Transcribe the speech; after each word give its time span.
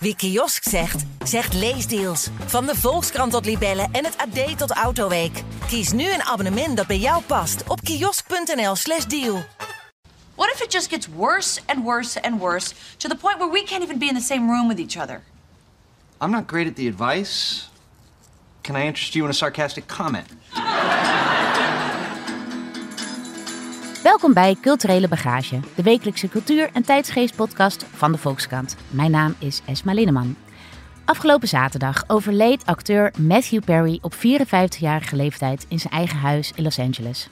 Wie 0.00 0.16
kiosk 0.16 0.62
zegt, 0.62 1.04
zegt 1.24 1.54
leesdeals. 1.54 2.28
Van 2.46 2.66
de 2.66 2.74
Volkskrant 2.76 3.32
tot 3.32 3.44
Libellen 3.44 3.88
en 3.92 4.04
het 4.04 4.16
AD 4.16 4.58
tot 4.58 4.70
Autoweek. 4.70 5.42
Kies 5.66 5.92
nu 5.92 6.12
een 6.12 6.22
abonnement 6.22 6.76
dat 6.76 6.86
bij 6.86 6.98
jou 6.98 7.22
past 7.22 7.68
op 7.68 7.80
kiosk.nl/slash 7.80 9.04
deal. 9.04 9.44
What 10.34 10.50
if 10.54 10.62
it 10.62 10.72
just 10.72 10.88
gets 10.90 11.08
worse 11.16 11.60
and 11.66 11.84
worse 11.84 12.22
and 12.22 12.40
worse 12.40 12.74
to 12.96 13.08
the 13.08 13.16
point 13.16 13.38
where 13.38 13.50
we 13.50 13.62
can't 13.64 13.82
even 13.82 13.98
be 13.98 14.06
in 14.06 14.14
the 14.14 14.20
same 14.20 14.50
room 14.50 14.68
with 14.68 14.78
each 14.78 14.96
other? 14.96 15.22
I'm 16.20 16.30
not 16.30 16.46
great 16.46 16.66
at 16.66 16.76
the 16.76 16.88
advice. 16.88 17.68
Can 18.62 18.76
I 18.76 18.86
interest 18.86 19.14
you 19.14 19.24
in 19.24 19.30
a 19.30 19.34
sarcastic 19.34 19.86
comment? 19.86 20.26
Welkom 24.08 24.32
bij 24.32 24.56
Culturele 24.60 25.08
Bagage, 25.08 25.60
de 25.74 25.82
wekelijkse 25.82 26.28
cultuur- 26.28 26.70
en 26.72 26.82
tijdsgeestpodcast 26.82 27.84
van 27.84 28.12
de 28.12 28.18
Volkskrant. 28.18 28.76
Mijn 28.90 29.10
naam 29.10 29.34
is 29.38 29.60
Esma 29.66 29.92
Linneman. 29.92 30.36
Afgelopen 31.04 31.48
zaterdag 31.48 32.04
overleed 32.06 32.66
acteur 32.66 33.12
Matthew 33.18 33.64
Perry 33.64 33.98
op 34.02 34.14
54-jarige 34.14 35.16
leeftijd 35.16 35.66
in 35.68 35.78
zijn 35.78 35.92
eigen 35.92 36.18
huis 36.18 36.52
in 36.54 36.62
Los 36.62 36.78
Angeles. 36.78 37.28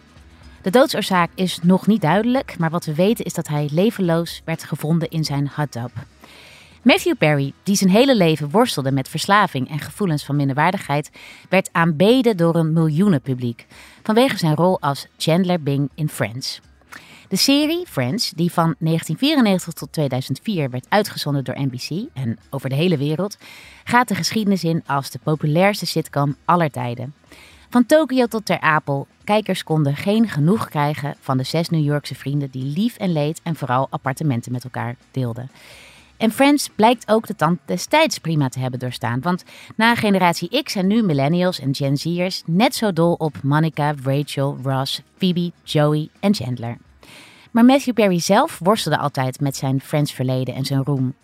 De 0.63 0.71
doodsoorzaak 0.71 1.31
is 1.35 1.59
nog 1.63 1.87
niet 1.87 2.01
duidelijk, 2.01 2.59
maar 2.59 2.71
wat 2.71 2.85
we 2.85 2.95
weten 2.95 3.25
is 3.25 3.35
dat 3.35 3.49
hij 3.49 3.69
levenloos 3.73 4.43
werd 4.45 4.65
gevonden 4.65 5.09
in 5.09 5.25
zijn 5.25 5.51
tub. 5.71 5.91
Matthew 6.83 7.17
Perry, 7.19 7.53
die 7.63 7.77
zijn 7.77 7.91
hele 7.91 8.17
leven 8.17 8.51
worstelde 8.51 8.93
met 8.93 9.09
verslaving 9.09 9.71
en 9.71 9.79
gevoelens 9.79 10.25
van 10.25 10.37
minderwaardigheid, 10.37 11.11
werd 11.49 11.69
aanbeden 11.73 12.37
door 12.37 12.55
een 12.55 12.73
miljoenenpubliek 12.73 13.67
vanwege 14.03 14.39
zijn 14.39 14.55
rol 14.55 14.81
als 14.81 15.07
Chandler 15.17 15.63
Bing 15.63 15.91
in 15.95 16.09
Friends. 16.09 16.61
De 17.29 17.37
serie 17.37 17.87
Friends, 17.87 18.31
die 18.31 18.53
van 18.53 18.75
1994 18.79 19.73
tot 19.73 19.93
2004 19.93 20.71
werd 20.71 20.87
uitgezonden 20.89 21.45
door 21.45 21.59
NBC 21.59 22.09
en 22.15 22.39
over 22.51 22.69
de 22.69 22.75
hele 22.75 22.97
wereld, 22.97 23.39
gaat 23.85 24.09
de 24.09 24.15
geschiedenis 24.15 24.65
in 24.65 24.83
als 24.87 25.11
de 25.11 25.19
populairste 25.23 25.87
sitcom 25.87 26.37
aller 26.45 26.71
tijden. 26.71 27.15
Van 27.71 27.87
Tokio 27.87 28.27
tot 28.27 28.47
Ter 28.47 28.61
Apel, 28.61 29.07
kijkers 29.25 29.65
konden 29.65 29.97
geen 29.97 30.29
genoeg 30.29 30.69
krijgen 30.69 31.15
van 31.21 31.37
de 31.37 31.43
zes 31.43 31.69
New 31.69 31.85
Yorkse 31.85 32.15
vrienden 32.15 32.51
die 32.51 32.65
lief 32.65 32.97
en 32.97 33.13
leed 33.13 33.41
en 33.43 33.57
vooral 33.57 33.87
appartementen 33.91 34.53
met 34.53 34.65
elkaar 34.65 34.97
deelden. 35.11 35.51
En 36.17 36.31
Friends 36.31 36.69
blijkt 36.75 37.11
ook 37.11 37.27
de 37.27 37.37
tand 37.37 37.59
destijds 37.65 38.19
prima 38.19 38.49
te 38.49 38.59
hebben 38.59 38.81
doorstaan. 38.81 39.21
Want 39.21 39.45
na 39.77 39.95
generatie 39.95 40.63
X 40.63 40.73
zijn 40.73 40.87
nu 40.87 41.03
millennials 41.03 41.61
en 41.61 41.75
Gen 41.75 41.97
Z'ers 41.97 42.43
net 42.47 42.75
zo 42.75 42.93
dol 42.93 43.13
op 43.13 43.43
Monica, 43.43 43.95
Rachel, 44.03 44.59
Ross, 44.63 45.03
Phoebe, 45.17 45.53
Joey 45.63 46.09
en 46.21 46.35
Chandler. 46.35 46.77
Maar 47.57 47.65
Matthew 47.65 47.95
Perry 47.95 48.21
zelf 48.21 48.59
worstelde 48.63 48.99
altijd 48.99 49.41
met 49.41 49.57
zijn 49.57 49.81
Friends-verleden 49.81 50.55
en 50.55 50.65
zijn 50.65 50.85
roem. 50.85 51.15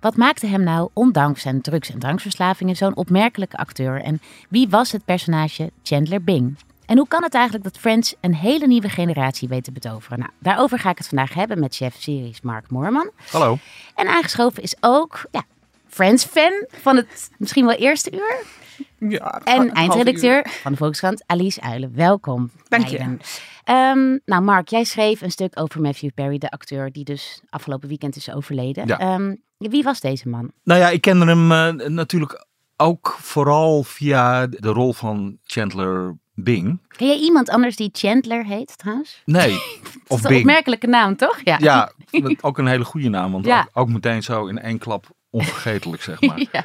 Wat 0.00 0.16
maakte 0.16 0.46
hem 0.46 0.62
nou, 0.62 0.90
ondanks 0.92 1.42
zijn 1.42 1.60
drugs- 1.60 1.90
en 1.90 1.98
drankverslavingen, 1.98 2.76
zo'n 2.76 2.96
opmerkelijke 2.96 3.56
acteur? 3.56 4.02
En 4.02 4.20
wie 4.48 4.68
was 4.68 4.92
het 4.92 5.04
personage 5.04 5.70
Chandler 5.82 6.24
Bing? 6.24 6.58
En 6.86 6.96
hoe 6.96 7.08
kan 7.08 7.22
het 7.22 7.34
eigenlijk 7.34 7.64
dat 7.64 7.78
Friends 7.78 8.14
een 8.20 8.34
hele 8.34 8.66
nieuwe 8.66 8.88
generatie 8.88 9.48
weet 9.48 9.64
te 9.64 9.72
betoveren? 9.72 10.18
Nou, 10.18 10.30
daarover 10.38 10.78
ga 10.78 10.90
ik 10.90 10.98
het 10.98 11.08
vandaag 11.08 11.34
hebben 11.34 11.60
met 11.60 11.74
chef 11.74 11.94
series 11.98 12.40
Mark 12.40 12.70
Moorman. 12.70 13.10
Hallo. 13.30 13.58
En 13.94 14.08
aangeschoven 14.08 14.62
is 14.62 14.76
ook 14.80 15.26
ja, 15.30 15.42
Friends-fan 15.88 16.66
van 16.68 16.96
het 16.96 17.30
misschien 17.38 17.66
wel 17.66 17.76
eerste 17.76 18.12
uur. 18.14 18.44
Ja, 18.98 19.40
En 19.44 19.72
eindredacteur 19.72 20.46
van 20.62 20.72
de 20.72 20.78
Volkskrant, 20.78 21.22
Alice 21.26 21.60
Uilen. 21.60 21.92
Welkom. 21.94 22.50
Dank 22.68 22.86
je. 22.86 23.16
Ehm, 23.64 24.18
nou, 24.24 24.42
Mark, 24.42 24.68
jij 24.68 24.84
schreef 24.84 25.20
een 25.20 25.30
stuk 25.30 25.60
over 25.60 25.80
Matthew 25.80 26.10
Perry, 26.14 26.38
de 26.38 26.50
acteur 26.50 26.92
die 26.92 27.04
dus 27.04 27.40
afgelopen 27.48 27.88
weekend 27.88 28.16
is 28.16 28.32
overleden. 28.32 28.86
Ja. 28.86 28.98
Ehm, 28.98 29.34
wie 29.58 29.82
was 29.82 30.00
deze 30.00 30.28
man? 30.28 30.52
Nou 30.64 30.80
ja, 30.80 30.88
ik 30.88 31.00
kende 31.00 31.26
hem 31.26 31.52
eh, 31.52 31.88
natuurlijk 31.88 32.46
ook 32.76 33.16
vooral 33.20 33.82
via 33.82 34.46
de 34.46 34.68
rol 34.68 34.92
van 34.92 35.38
Chandler 35.44 36.16
Bing. 36.34 36.80
Ken 36.88 37.06
jij 37.06 37.18
iemand 37.18 37.48
anders 37.48 37.76
die 37.76 37.88
Chandler 37.92 38.44
heet 38.44 38.78
trouwens? 38.78 39.22
Nee, 39.24 39.50
Dat 39.50 39.60
of 40.08 40.18
is 40.18 40.24
een 40.24 40.28
Bing. 40.30 40.40
opmerkelijke 40.40 40.86
naam, 40.86 41.16
toch? 41.16 41.40
Ja. 41.44 41.56
Ja, 41.60 41.92
ook 42.40 42.58
een 42.58 42.66
hele 42.66 42.84
goede 42.84 43.08
naam, 43.08 43.32
want 43.32 43.44
Ja. 43.54 43.60
ook, 43.60 43.68
ook 43.72 43.88
meteen 43.88 44.22
zo 44.22 44.46
in 44.46 44.58
één 44.58 44.78
klap 44.78 45.06
onvergetelijk, 45.30 46.02
zeg 46.02 46.20
maar. 46.20 46.38
Ja. 46.52 46.64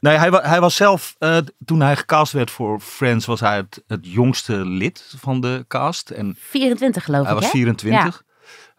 Nee, 0.00 0.16
hij, 0.16 0.30
hij 0.42 0.60
was 0.60 0.76
zelf, 0.76 1.14
eh, 1.18 1.38
toen 1.64 1.80
hij 1.80 1.96
gecast 1.96 2.32
werd 2.32 2.50
voor 2.50 2.80
Friends, 2.80 3.26
was 3.26 3.40
hij 3.40 3.56
het, 3.56 3.82
het 3.86 4.06
jongste 4.06 4.64
lid 4.64 5.14
van 5.16 5.40
de 5.40 5.64
cast. 5.68 6.10
En 6.10 6.36
24 6.38 7.04
geloof 7.04 7.22
hij 7.24 7.34
ik, 7.34 7.40
was 7.40 7.44
hè? 7.44 7.50
24. 7.50 8.22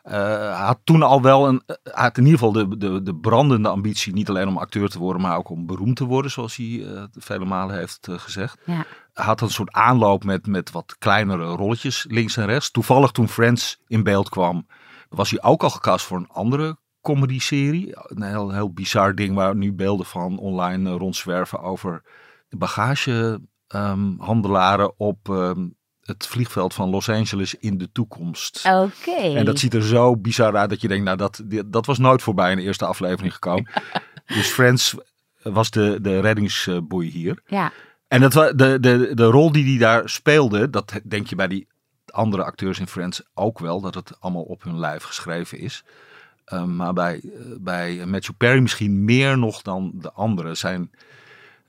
Eh, 0.02 0.14
hij 0.14 0.66
had 0.66 0.80
toen 0.84 1.04
al 1.04 1.22
wel 1.22 1.48
een, 1.48 1.62
eh, 1.66 1.76
hij 1.84 2.04
had 2.04 2.18
in 2.18 2.26
ieder 2.26 2.40
geval 2.40 2.54
de, 2.54 2.78
de, 2.78 3.02
de 3.04 3.16
brandende 3.16 3.70
ambitie, 3.70 4.14
niet 4.14 4.30
alleen 4.30 4.48
om 4.48 4.58
acteur 4.58 4.90
te 4.90 5.00
worden, 5.00 5.22
maar 5.22 5.38
ook 5.38 5.50
om 5.50 5.66
beroemd 5.66 5.96
te 5.96 6.06
worden, 6.06 6.32
zoals 6.32 6.56
hij 6.56 6.86
vele 7.12 7.46
malen 7.46 7.78
heeft 7.78 8.08
gezegd. 8.12 8.58
Ja. 8.66 8.86
Hij 9.14 9.26
had 9.26 9.42
een 9.42 9.50
soort 9.50 9.72
aanloop 9.72 10.24
met, 10.24 10.48
met 10.48 10.72
wat 10.72 10.96
kleinere 11.00 11.46
rolletjes 11.46 12.06
links 12.10 12.38
en 12.38 12.46
rechts. 12.46 12.72
Toevallig 12.72 13.12
toen 13.12 13.30
Friends 13.30 13.80
in 13.88 14.04
beeld 14.04 14.30
kwam, 14.30 14.68
was 15.10 15.30
hij 15.30 15.42
ook 15.42 15.64
al 15.64 15.70
gecast 15.70 16.06
voor 16.06 16.18
een 16.18 16.30
andere 16.30 16.78
comedy-serie. 17.02 17.92
Een 17.94 18.24
heel, 18.24 18.52
heel 18.52 18.74
bizar 18.74 19.16
ding 19.16 19.36
waar 19.36 19.56
nu 19.56 19.74
beelden 19.74 20.06
van 20.06 20.38
online 20.38 20.90
eh, 20.90 20.96
rondzwerven 20.96 21.60
over 21.60 22.02
de 22.50 22.58
bagagehandelaren 22.58 25.00
op 25.00 25.30
ehm, 25.30 25.68
het 26.02 26.28
vliegveld 26.28 26.74
van 26.74 26.90
Los 26.90 27.10
Angeles 27.10 27.56
in 27.56 27.78
de 27.78 27.92
toekomst. 27.92 28.66
Oké. 28.66 29.36
En 29.36 29.46
dat 29.46 29.60
ziet 29.60 29.74
er 29.74 29.84
zo 29.84 30.18
bizar 30.18 30.56
uit 30.56 30.70
dat 30.70 30.82
je 30.82 30.88
denkt, 30.88 31.06
nou 31.06 31.18
dat, 31.18 31.44
dat 31.66 31.86
was 31.86 31.98
nooit 31.98 32.22
voorbij 32.22 32.52
in 32.52 32.58
de 32.58 32.64
eerste 32.64 32.86
aflevering 32.86 33.34
gekomen. 33.34 33.70
Dus 34.26 34.48
Friends 34.48 34.96
was 35.42 35.72
de, 35.72 35.98
de 36.02 36.20
reddingsboei 36.20 37.10
hier. 37.10 37.42
Ja. 37.46 37.72
En 38.08 38.22
dat, 38.22 38.32
de, 38.32 38.78
de, 38.80 39.12
de 39.14 39.26
rol 39.26 39.52
die 39.52 39.66
hij 39.66 39.78
daar 39.78 40.10
speelde, 40.10 40.70
dat 40.70 41.00
denk 41.04 41.28
je 41.28 41.36
bij 41.36 41.48
die 41.48 41.68
andere 42.06 42.44
acteurs 42.44 42.80
in 42.80 42.88
Friends 42.88 43.22
ook 43.34 43.60
wel, 43.60 43.82
dat 43.82 43.96
het 43.96 44.18
allemaal 44.20 44.44
op 44.44 44.64
hun 44.64 44.80
lijf 44.80 45.04
geschreven 45.04 45.60
is. 45.60 45.84
Eh, 46.50 46.64
maar 46.64 46.94
bij, 46.94 47.22
eh, 47.24 47.32
bij 47.60 48.06
Matthew 48.06 48.36
Perry 48.38 48.62
misschien 48.62 49.06
meer 49.06 49.38
nog 49.38 49.62
dan 49.62 49.92
de 49.94 50.12
anderen. 50.12 50.58
Zijn, 50.58 50.92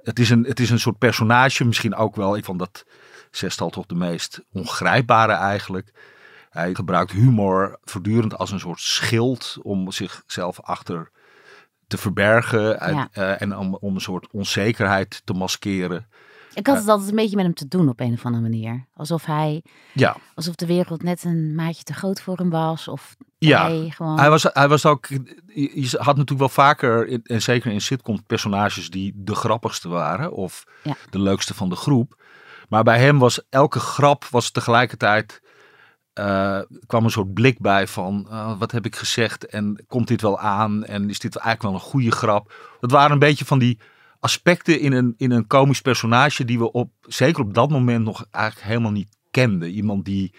het, 0.03 0.19
is 0.19 0.31
een, 0.31 0.45
het 0.45 0.61
is 0.61 0.71
een 0.71 0.81
soort 0.81 0.99
personage, 0.99 1.65
misschien 1.65 1.95
ook 1.95 2.17
wel, 2.17 2.37
ik 2.37 2.45
vond 2.45 2.59
dat 2.59 2.85
zestal 3.31 3.71
toch 3.71 3.87
de 3.87 3.95
meest 3.95 4.43
ongrijpbare 4.53 5.33
eigenlijk. 5.33 5.93
Hij 6.51 6.75
gebruikt 6.75 7.13
humor 7.13 7.79
voortdurend 7.85 8.37
als 8.39 8.51
een 8.51 8.61
soort 8.61 8.81
schild 8.81 9.59
om 9.63 9.93
zichzelf 9.93 10.61
achter 10.61 11.11
te 11.87 11.99
verbergen 11.99 12.63
Ja. 12.95 13.09
eh, 13.13 13.43
en 13.43 13.57
om, 13.57 13.75
om 13.75 13.95
een 13.95 14.01
soort 14.01 14.27
onzekerheid 14.31 15.23
te 15.25 15.33
maskeren. 15.33 16.09
Ik 16.55 16.67
had 16.67 16.77
het 16.79 16.89
altijd 16.89 17.11
een 17.11 17.17
beetje 17.17 17.37
met 17.37 17.45
hem 17.45 17.55
te 17.55 17.69
doen 17.69 17.89
op 17.89 18.01
een 18.01 18.13
of 18.13 18.25
andere 18.25 18.43
manier. 18.43 18.87
Alsof 18.95 19.25
hij, 19.25 19.63
Ja, 19.93 20.17
alsof 20.35 20.55
de 20.55 20.67
wereld 20.67 21.03
net 21.03 21.25
een 21.25 21.55
maatje 21.55 21.83
te 21.83 21.93
groot 21.95 22.21
voor 22.21 22.37
hem 22.37 22.51
was. 22.51 22.89
Of 22.89 23.17
Ja, 23.39 23.67
hij 23.69 23.91
gewoon... 23.91 24.19
hij 24.19 24.31
was, 24.31 24.43
hij 24.53 24.69
was 24.69 24.87
ook. 24.87 25.07
Je 25.55 25.89
had 25.99 26.07
natuurlijk 26.17 26.39
wel 26.39 26.49
vaker, 26.49 27.21
en 27.23 27.43
zeker 27.43 27.73
in 27.73 27.81
sitcom, 27.81 28.25
personages 28.27 28.91
die 28.91 29.13
de 29.17 29.35
grappigste 29.35 29.89
waren. 29.89 30.33
Of 30.33 30.65
Ja. 30.83 30.97
de 31.11 31.19
leukste 31.19 31.55
van 31.55 31.69
de 31.69 31.77
groep. 31.77 32.23
Maar 32.69 32.83
bij 32.83 32.99
hem 32.99 33.19
was 33.19 33.41
elke 33.49 33.79
grap 33.81 34.25
was 34.25 34.51
tegelijkertijd. 34.51 35.41
eh, 36.13 36.61
kwam 36.87 37.05
een 37.05 37.11
soort 37.11 37.35
blik 37.35 37.59
bij 37.61 37.87
van 37.87 38.27
eh, 38.31 38.59
wat 38.59 38.73
heb 38.73 38.87
ik 38.87 38.97
gezegd 38.97 39.47
en 39.47 39.85
komt 39.89 40.09
dit 40.09 40.21
wel 40.21 40.39
aan 40.39 40.85
en 40.85 41.09
is 41.11 41.19
dit 41.19 41.37
eigenlijk 41.37 41.63
wel 41.63 41.75
een 41.75 41.91
goede 41.91 42.11
grap. 42.13 42.53
Dat 42.81 42.91
waren 42.91 43.13
een 43.13 43.19
beetje 43.19 43.45
van 43.45 43.59
die 43.59 43.79
aspecten 44.21 44.81
in 44.81 44.93
een, 44.93 45.15
in 45.17 45.31
een 45.31 45.47
komisch 45.47 45.81
personage 45.81 46.45
die 46.45 46.59
we 46.59 46.73
op, 46.73 46.91
zeker 47.01 47.43
op 47.43 47.55
dat 47.55 47.71
moment 47.71 48.05
nog 48.05 48.27
eigenlijk 48.31 48.67
helemaal 48.67 48.91
niet 48.91 49.17
kenden. 49.31 49.71
Iemand 49.71 50.05
die 50.05 50.35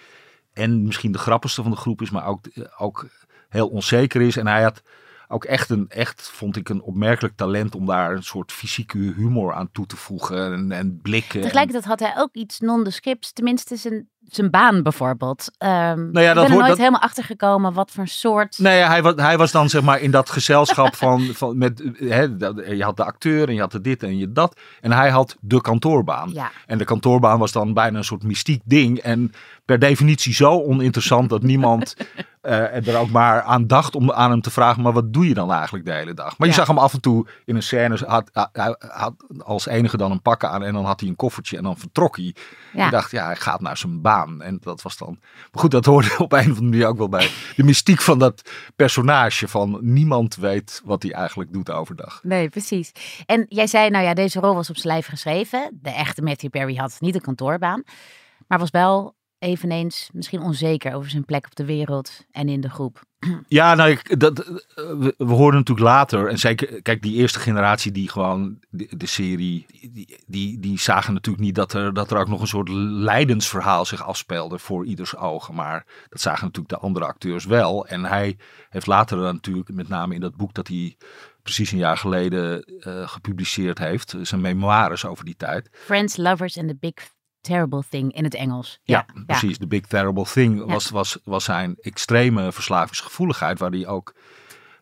en 0.54 0.84
misschien 0.84 1.12
de 1.12 1.18
grappigste 1.18 1.62
van 1.62 1.72
de 1.72 1.78
groep 1.78 2.02
is, 2.02 2.10
maar 2.10 2.26
ook, 2.26 2.46
ook 2.78 3.08
heel 3.50 3.68
onzeker 3.68 4.22
is. 4.22 4.38
En 4.38 4.48
hij 4.48 4.64
had 4.64 4.84
ook 5.28 5.46
echt 5.46 5.70
een, 5.70 5.90
echt 5.90 6.30
vond 6.30 6.56
ik 6.56 6.70
een 6.70 6.82
opmerkelijk 6.82 7.36
talent 7.36 7.76
om 7.76 7.86
daar 7.86 8.12
een 8.12 8.24
soort 8.24 8.52
fysieke 8.52 8.98
humor 8.98 9.54
aan 9.54 9.72
toe 9.72 9.86
te 9.86 9.96
voegen 9.96 10.54
en, 10.54 10.72
en 10.72 11.00
blikken. 11.02 11.42
Tegelijkertijd 11.42 11.86
had 11.86 12.00
hij 12.00 12.14
ook 12.18 12.34
iets 12.34 12.60
nondescripts, 12.60 13.34
tenminste 13.34 13.76
zijn, 13.76 14.10
zijn 14.30 14.50
baan 14.50 14.84
bijvoorbeeld. 14.84 15.52
Ehm 15.58 16.12
Nou 16.12 16.20
ja, 16.26 16.30
ik 16.30 16.36
dat 16.36 16.36
ben 16.36 16.44
er 16.44 16.50
nooit 16.58 16.68
dat- 16.68 16.78
helemaal 16.78 17.02
achter 17.02 17.24
gekomen 17.24 17.74
wat 17.74 17.92
voor 17.92 18.08
soort... 18.08 18.58
Nee, 18.60 18.80
hij 18.80 19.02
was, 19.02 19.14
hij 19.16 19.38
was 19.38 19.52
dan 19.52 19.70
zeg 19.70 19.82
maar 19.82 20.00
in 20.00 20.12
dat 20.12 20.30
gezelschap 20.30 20.96
van, 20.96 21.22
van 21.34 21.58
met, 21.58 21.84
hè, 21.98 22.38
dat- 22.38 22.64
je 22.68 22.84
had 22.84 22.98
de 22.98 23.04
acteur 23.06 23.48
en 23.48 23.54
je 23.54 23.60
had 23.60 23.72
de 23.72 23.82
dit 23.82 24.04
en 24.04 24.18
je 24.18 24.32
dat. 24.32 24.60
En 24.82 24.92
hij 24.92 25.10
had 25.10 25.36
de 25.40 25.62
kantoorbaan. 25.62 26.30
Ja. 26.34 26.52
En 26.66 26.78
de 26.78 26.86
kantoorbaan 26.86 27.40
was 27.40 27.52
dan 27.52 27.74
bijna 27.74 27.98
een 27.98 28.04
soort 28.04 28.24
mystiek 28.24 28.62
ding. 28.66 28.98
En 29.00 29.32
per 29.66 29.80
definitie 29.80 30.34
zo 30.34 30.62
oninteressant 30.64 31.30
dat 31.30 31.42
niemand 31.42 31.96
eh, 32.42 32.88
er 32.88 32.98
ook 32.98 33.10
maar 33.10 33.42
aan 33.42 33.68
dacht 33.68 33.96
om 33.96 34.12
aan 34.12 34.32
hem 34.32 34.42
te 34.42 34.52
vragen, 34.52 34.82
maar 34.84 34.94
wat 34.94 35.14
doe 35.14 35.28
je 35.28 35.34
dan 35.34 35.52
eigenlijk 35.52 35.86
de 35.86 35.92
hele 35.94 36.14
dag? 36.14 36.38
Maar 36.38 36.48
je 36.48 36.54
zag 36.54 36.68
hem 36.68 36.78
af 36.78 36.94
en 36.94 37.02
toe 37.02 37.28
in 37.46 37.56
een 37.56 37.64
scène, 37.64 37.98
had, 38.06 38.30
hij 38.54 38.76
had 38.80 39.14
als 39.40 39.66
enige 39.66 39.98
dan 39.98 40.12
een 40.12 40.22
pakken 40.22 40.50
aan 40.50 40.64
en 40.64 40.74
dan 40.74 40.86
had 40.86 41.00
hij 41.00 41.10
een 41.10 41.16
koffertje 41.16 41.58
en 41.58 41.64
dan 41.64 41.78
vertrok 41.78 42.16
hij. 42.16 42.36
Ja. 42.74 42.86
Ik 42.86 42.92
dacht, 42.92 43.12
ja, 43.12 43.26
hij 43.26 43.36
gaat 43.36 43.62
naar 43.62 43.78
zijn 43.78 44.02
baan. 44.02 44.11
En 44.20 44.58
dat 44.62 44.82
was 44.82 44.98
dan. 44.98 45.18
Maar 45.22 45.62
goed, 45.62 45.72
dat 45.72 45.86
hoorde 45.86 46.10
op 46.18 46.32
een 46.32 46.40
of 46.40 46.46
andere 46.46 46.62
manier 46.62 46.88
ook 46.88 46.98
wel 46.98 47.10
bij 47.10 47.30
de 47.56 47.64
mystiek 47.64 48.02
van 48.02 48.20
dat 48.20 48.50
personage. 48.76 49.48
Van 49.48 49.80
niemand 49.82 50.36
weet 50.36 50.82
wat 50.86 51.04
hij 51.04 51.12
eigenlijk 51.12 51.54
doet 51.54 51.72
overdag. 51.72 52.20
Nee, 52.24 52.50
precies. 52.50 52.92
En 53.26 53.46
jij 53.50 53.68
zei, 53.68 53.90
nou 53.90 54.04
ja, 54.06 54.14
deze 54.14 54.40
rol 54.40 54.56
was 54.56 54.70
op 54.70 54.78
zijn 54.78 54.94
lijf 54.94 55.06
geschreven. 55.06 55.80
De 55.82 55.90
echte 55.90 56.22
Matthew 56.22 56.50
Perry 56.50 56.76
had 56.76 56.98
niet 57.00 57.16
een 57.16 57.22
kantoorbaan. 57.22 57.84
Maar 58.48 58.60
was 58.60 58.70
wel 58.70 59.16
eveneens 59.42 60.10
misschien 60.14 60.42
onzeker 60.42 60.94
over 60.94 61.10
zijn 61.10 61.26
plek 61.26 61.46
op 61.46 61.56
de 61.56 61.66
wereld 61.66 62.26
en 62.32 62.50
in 62.50 62.62
de 62.62 62.70
groep. 62.70 63.02
Ja, 63.48 63.76
nou, 63.76 63.90
ik, 63.90 64.20
dat, 64.20 64.38
we, 64.76 65.14
we 65.18 65.34
hoorden 65.34 65.60
natuurlijk 65.60 65.88
later, 65.88 66.28
en 66.28 66.38
zeker, 66.38 66.82
kijk, 66.82 67.02
die 67.02 67.16
eerste 67.16 67.40
generatie 67.40 67.92
die 67.92 68.10
gewoon 68.10 68.60
de, 68.70 68.88
de 68.98 69.06
serie, 69.06 69.66
die, 69.92 70.24
die, 70.28 70.60
die 70.60 70.80
zagen 70.80 71.14
natuurlijk 71.14 71.44
niet 71.44 71.56
dat 71.56 71.74
er, 71.74 71.94
dat 71.94 72.12
er 72.12 72.18
ook 72.18 72.28
nog 72.28 72.42
een 72.42 72.48
soort 72.48 72.70
lijdensverhaal 72.70 73.86
zich 73.86 74.04
afspeelde 74.04 74.60
voor 74.60 74.86
ieders 74.86 75.16
ogen. 75.16 75.56
Maar 75.56 75.86
dat 76.10 76.22
zagen 76.22 76.46
natuurlijk 76.46 76.74
de 76.74 76.80
andere 76.88 77.06
acteurs 77.06 77.46
wel. 77.46 77.88
En 77.88 78.06
hij 78.06 78.38
heeft 78.70 78.88
later 78.88 79.18
dan 79.18 79.34
natuurlijk, 79.34 79.70
met 79.74 79.88
name 79.88 80.14
in 80.14 80.22
dat 80.22 80.36
boek 80.36 80.54
dat 80.54 80.68
hij 80.68 80.98
precies 81.44 81.72
een 81.72 81.78
jaar 81.78 81.98
geleden 81.98 82.64
eh, 82.64 83.08
gepubliceerd 83.08 83.78
heeft, 83.78 84.16
zijn 84.22 84.42
memoires 84.42 85.06
over 85.06 85.26
die 85.26 85.36
tijd. 85.38 85.70
Friends, 85.72 86.18
Lovers 86.18 86.58
and 86.58 86.68
the 86.68 86.78
Big 86.80 86.94
Terrible 87.42 87.84
Thing 87.90 88.14
in 88.14 88.24
het 88.24 88.36
Engels. 88.36 88.80
Ja, 88.84 89.06
precies. 89.26 89.58
The 89.58 89.68
Big 89.68 89.86
Terrible 89.86 90.26
Thing 90.26 90.66
was, 90.66 90.90
was, 90.90 91.18
was 91.24 91.44
zijn 91.44 91.76
extreme 91.82 92.52
verslavingsgevoeligheid, 92.52 93.60
waar 93.60 93.72
hij 93.72 93.88
ook 93.88 94.16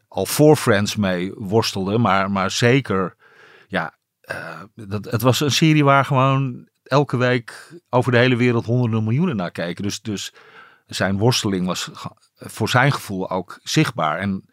al 0.07 0.25
voor 0.25 0.55
Friends 0.55 0.95
mee 0.95 1.31
worstelde. 1.35 1.97
Maar, 1.97 2.31
maar 2.31 2.51
zeker, 2.51 3.15
ja, 3.67 3.97
eh, 4.21 4.61
dat, 4.75 5.05
het 5.05 5.21
was 5.21 5.39
een 5.39 5.51
serie 5.51 5.83
waar 5.83 6.05
gewoon 6.05 6.67
elke 6.83 7.17
week 7.17 7.79
over 7.89 8.11
de 8.11 8.17
hele 8.17 8.35
wereld 8.35 8.65
honderden 8.65 9.03
miljoenen 9.03 9.35
naar 9.35 9.51
keken. 9.51 9.83
Dus, 9.83 10.01
dus 10.01 10.33
zijn 10.85 11.17
worsteling 11.17 11.65
was 11.65 11.89
voor 12.35 12.69
zijn 12.69 12.91
gevoel 12.91 13.29
ook 13.29 13.59
zichtbaar. 13.63 14.17
En 14.17 14.49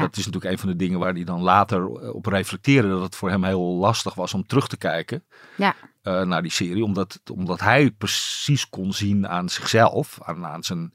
dat 0.00 0.16
is 0.16 0.24
natuurlijk 0.24 0.52
een 0.52 0.58
van 0.58 0.68
de 0.68 0.76
dingen 0.76 0.98
waar 0.98 1.12
hij 1.12 1.24
dan 1.24 1.40
later 1.40 1.88
op 2.12 2.26
reflecteerde. 2.26 2.88
Dat 2.88 3.02
het 3.02 3.16
voor 3.16 3.30
hem 3.30 3.44
heel 3.44 3.62
lastig 3.62 4.14
was 4.14 4.34
om 4.34 4.46
terug 4.46 4.68
te 4.68 4.76
kijken. 4.76 5.24
Ja. 5.56 5.74
Uh, 6.02 6.22
naar 6.22 6.42
die 6.42 6.50
serie. 6.50 6.84
Omdat, 6.84 7.20
omdat 7.32 7.60
hij 7.60 7.90
precies 7.90 8.68
kon 8.68 8.92
zien 8.92 9.28
aan 9.28 9.48
zichzelf, 9.48 10.18
aan, 10.22 10.46
aan 10.46 10.62
zijn 10.62 10.94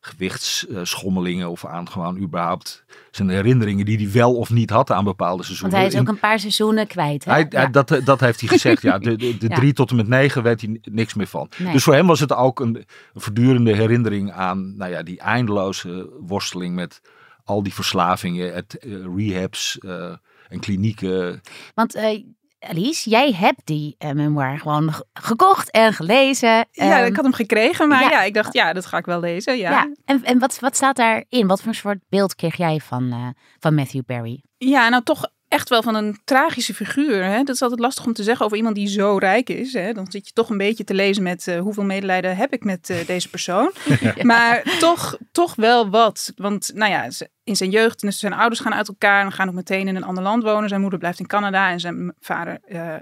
gewichtsschommelingen 0.00 1.50
of 1.50 1.64
aan 1.64 1.88
gewoon 1.88 2.18
überhaupt 2.18 2.84
zijn 3.10 3.28
herinneringen 3.28 3.84
die 3.84 3.96
hij 3.96 4.12
wel 4.12 4.34
of 4.36 4.50
niet 4.50 4.70
had 4.70 4.90
aan 4.90 5.04
bepaalde 5.04 5.42
seizoenen. 5.42 5.78
Want 5.78 5.92
hij 5.92 6.00
is 6.00 6.06
ook 6.06 6.14
een 6.14 6.20
paar 6.20 6.38
seizoenen 6.38 6.86
kwijt. 6.86 7.24
Hè? 7.24 7.32
Hij, 7.32 7.46
ja. 7.48 7.66
dat, 7.66 8.00
dat 8.04 8.20
heeft 8.20 8.40
hij 8.40 8.48
gezegd. 8.48 8.82
Ja, 8.82 8.98
de, 9.08 9.16
de, 9.16 9.38
de 9.38 9.48
ja. 9.48 9.54
drie 9.54 9.72
tot 9.72 9.90
en 9.90 9.96
met 9.96 10.08
negen 10.08 10.42
weet 10.42 10.60
hij 10.60 10.80
niks 10.82 11.14
meer 11.14 11.26
van. 11.26 11.48
Nee. 11.56 11.72
Dus 11.72 11.82
voor 11.82 11.94
hem 11.94 12.06
was 12.06 12.20
het 12.20 12.32
ook 12.32 12.60
een, 12.60 12.76
een 12.76 13.20
voortdurende 13.20 13.74
herinnering 13.74 14.32
aan 14.32 14.76
nou 14.76 14.90
ja, 14.90 15.02
die 15.02 15.20
eindeloze 15.20 16.10
worsteling 16.20 16.74
met 16.74 17.00
al 17.44 17.62
die 17.62 17.74
verslavingen, 17.74 18.54
het 18.54 18.76
uh, 18.84 19.06
rehabs 19.16 19.78
uh, 19.80 20.14
en 20.48 20.60
klinieken. 20.60 21.40
Want 21.74 21.96
uh, 21.96 22.24
Alice, 22.58 23.10
jij 23.10 23.32
hebt 23.32 23.60
die 23.64 23.96
uh, 23.98 24.10
memoir 24.10 24.58
gewoon 24.58 24.94
gekocht 25.12 25.70
en 25.70 25.92
gelezen. 25.92 26.66
Ja, 26.70 27.00
um, 27.00 27.06
ik 27.06 27.16
had 27.16 27.24
hem 27.24 27.34
gekregen, 27.34 27.88
maar 27.88 28.02
ja. 28.02 28.10
ja. 28.10 28.22
ik 28.22 28.34
dacht, 28.34 28.52
ja, 28.52 28.72
dat 28.72 28.86
ga 28.86 28.98
ik 28.98 29.04
wel 29.04 29.20
lezen. 29.20 29.58
Ja. 29.58 29.70
ja. 29.70 29.92
En, 30.04 30.24
en 30.24 30.38
wat, 30.38 30.58
wat 30.58 30.76
staat 30.76 30.96
daarin? 30.96 31.46
Wat 31.46 31.62
voor 31.62 31.74
soort 31.74 31.98
beeld 32.08 32.34
kreeg 32.34 32.56
jij 32.56 32.80
van, 32.80 33.04
uh, 33.04 33.28
van 33.58 33.74
Matthew 33.74 34.04
Perry? 34.04 34.42
Ja, 34.58 34.88
nou 34.88 35.02
toch 35.02 35.30
echt 35.50 35.68
wel 35.68 35.82
van 35.82 35.94
een 35.94 36.18
tragische 36.24 36.74
figuur. 36.74 37.24
Hè? 37.24 37.42
Dat 37.42 37.54
is 37.54 37.62
altijd 37.62 37.80
lastig 37.80 38.06
om 38.06 38.12
te 38.12 38.22
zeggen 38.22 38.44
over 38.44 38.56
iemand 38.56 38.74
die 38.74 38.88
zo 38.88 39.16
rijk 39.16 39.48
is. 39.48 39.72
Hè? 39.72 39.92
Dan 39.92 40.06
zit 40.10 40.26
je 40.26 40.32
toch 40.32 40.50
een 40.50 40.58
beetje 40.58 40.84
te 40.84 40.94
lezen 40.94 41.22
met 41.22 41.46
uh, 41.46 41.60
hoeveel 41.60 41.84
medelijden 41.84 42.36
heb 42.36 42.52
ik 42.52 42.64
met 42.64 42.90
uh, 42.90 43.06
deze 43.06 43.28
persoon. 43.28 43.72
maar 44.22 44.76
toch, 44.78 45.16
toch 45.32 45.54
wel 45.54 45.90
wat. 45.90 46.32
Want 46.36 46.70
nou 46.74 46.90
ja, 46.90 47.08
in 47.44 47.56
zijn 47.56 47.70
jeugd, 47.70 48.00
dus 48.00 48.18
zijn 48.18 48.32
ouders 48.32 48.60
gaan 48.60 48.74
uit 48.74 48.88
elkaar 48.88 49.24
en 49.24 49.32
gaan 49.32 49.48
ook 49.48 49.54
meteen 49.54 49.88
in 49.88 49.96
een 49.96 50.04
ander 50.04 50.22
land 50.22 50.42
wonen. 50.42 50.68
Zijn 50.68 50.80
moeder 50.80 50.98
blijft 50.98 51.18
in 51.18 51.26
Canada 51.26 51.70
en 51.70 51.80
zijn 51.80 52.14
vader 52.20 52.58
uh, 52.66 52.94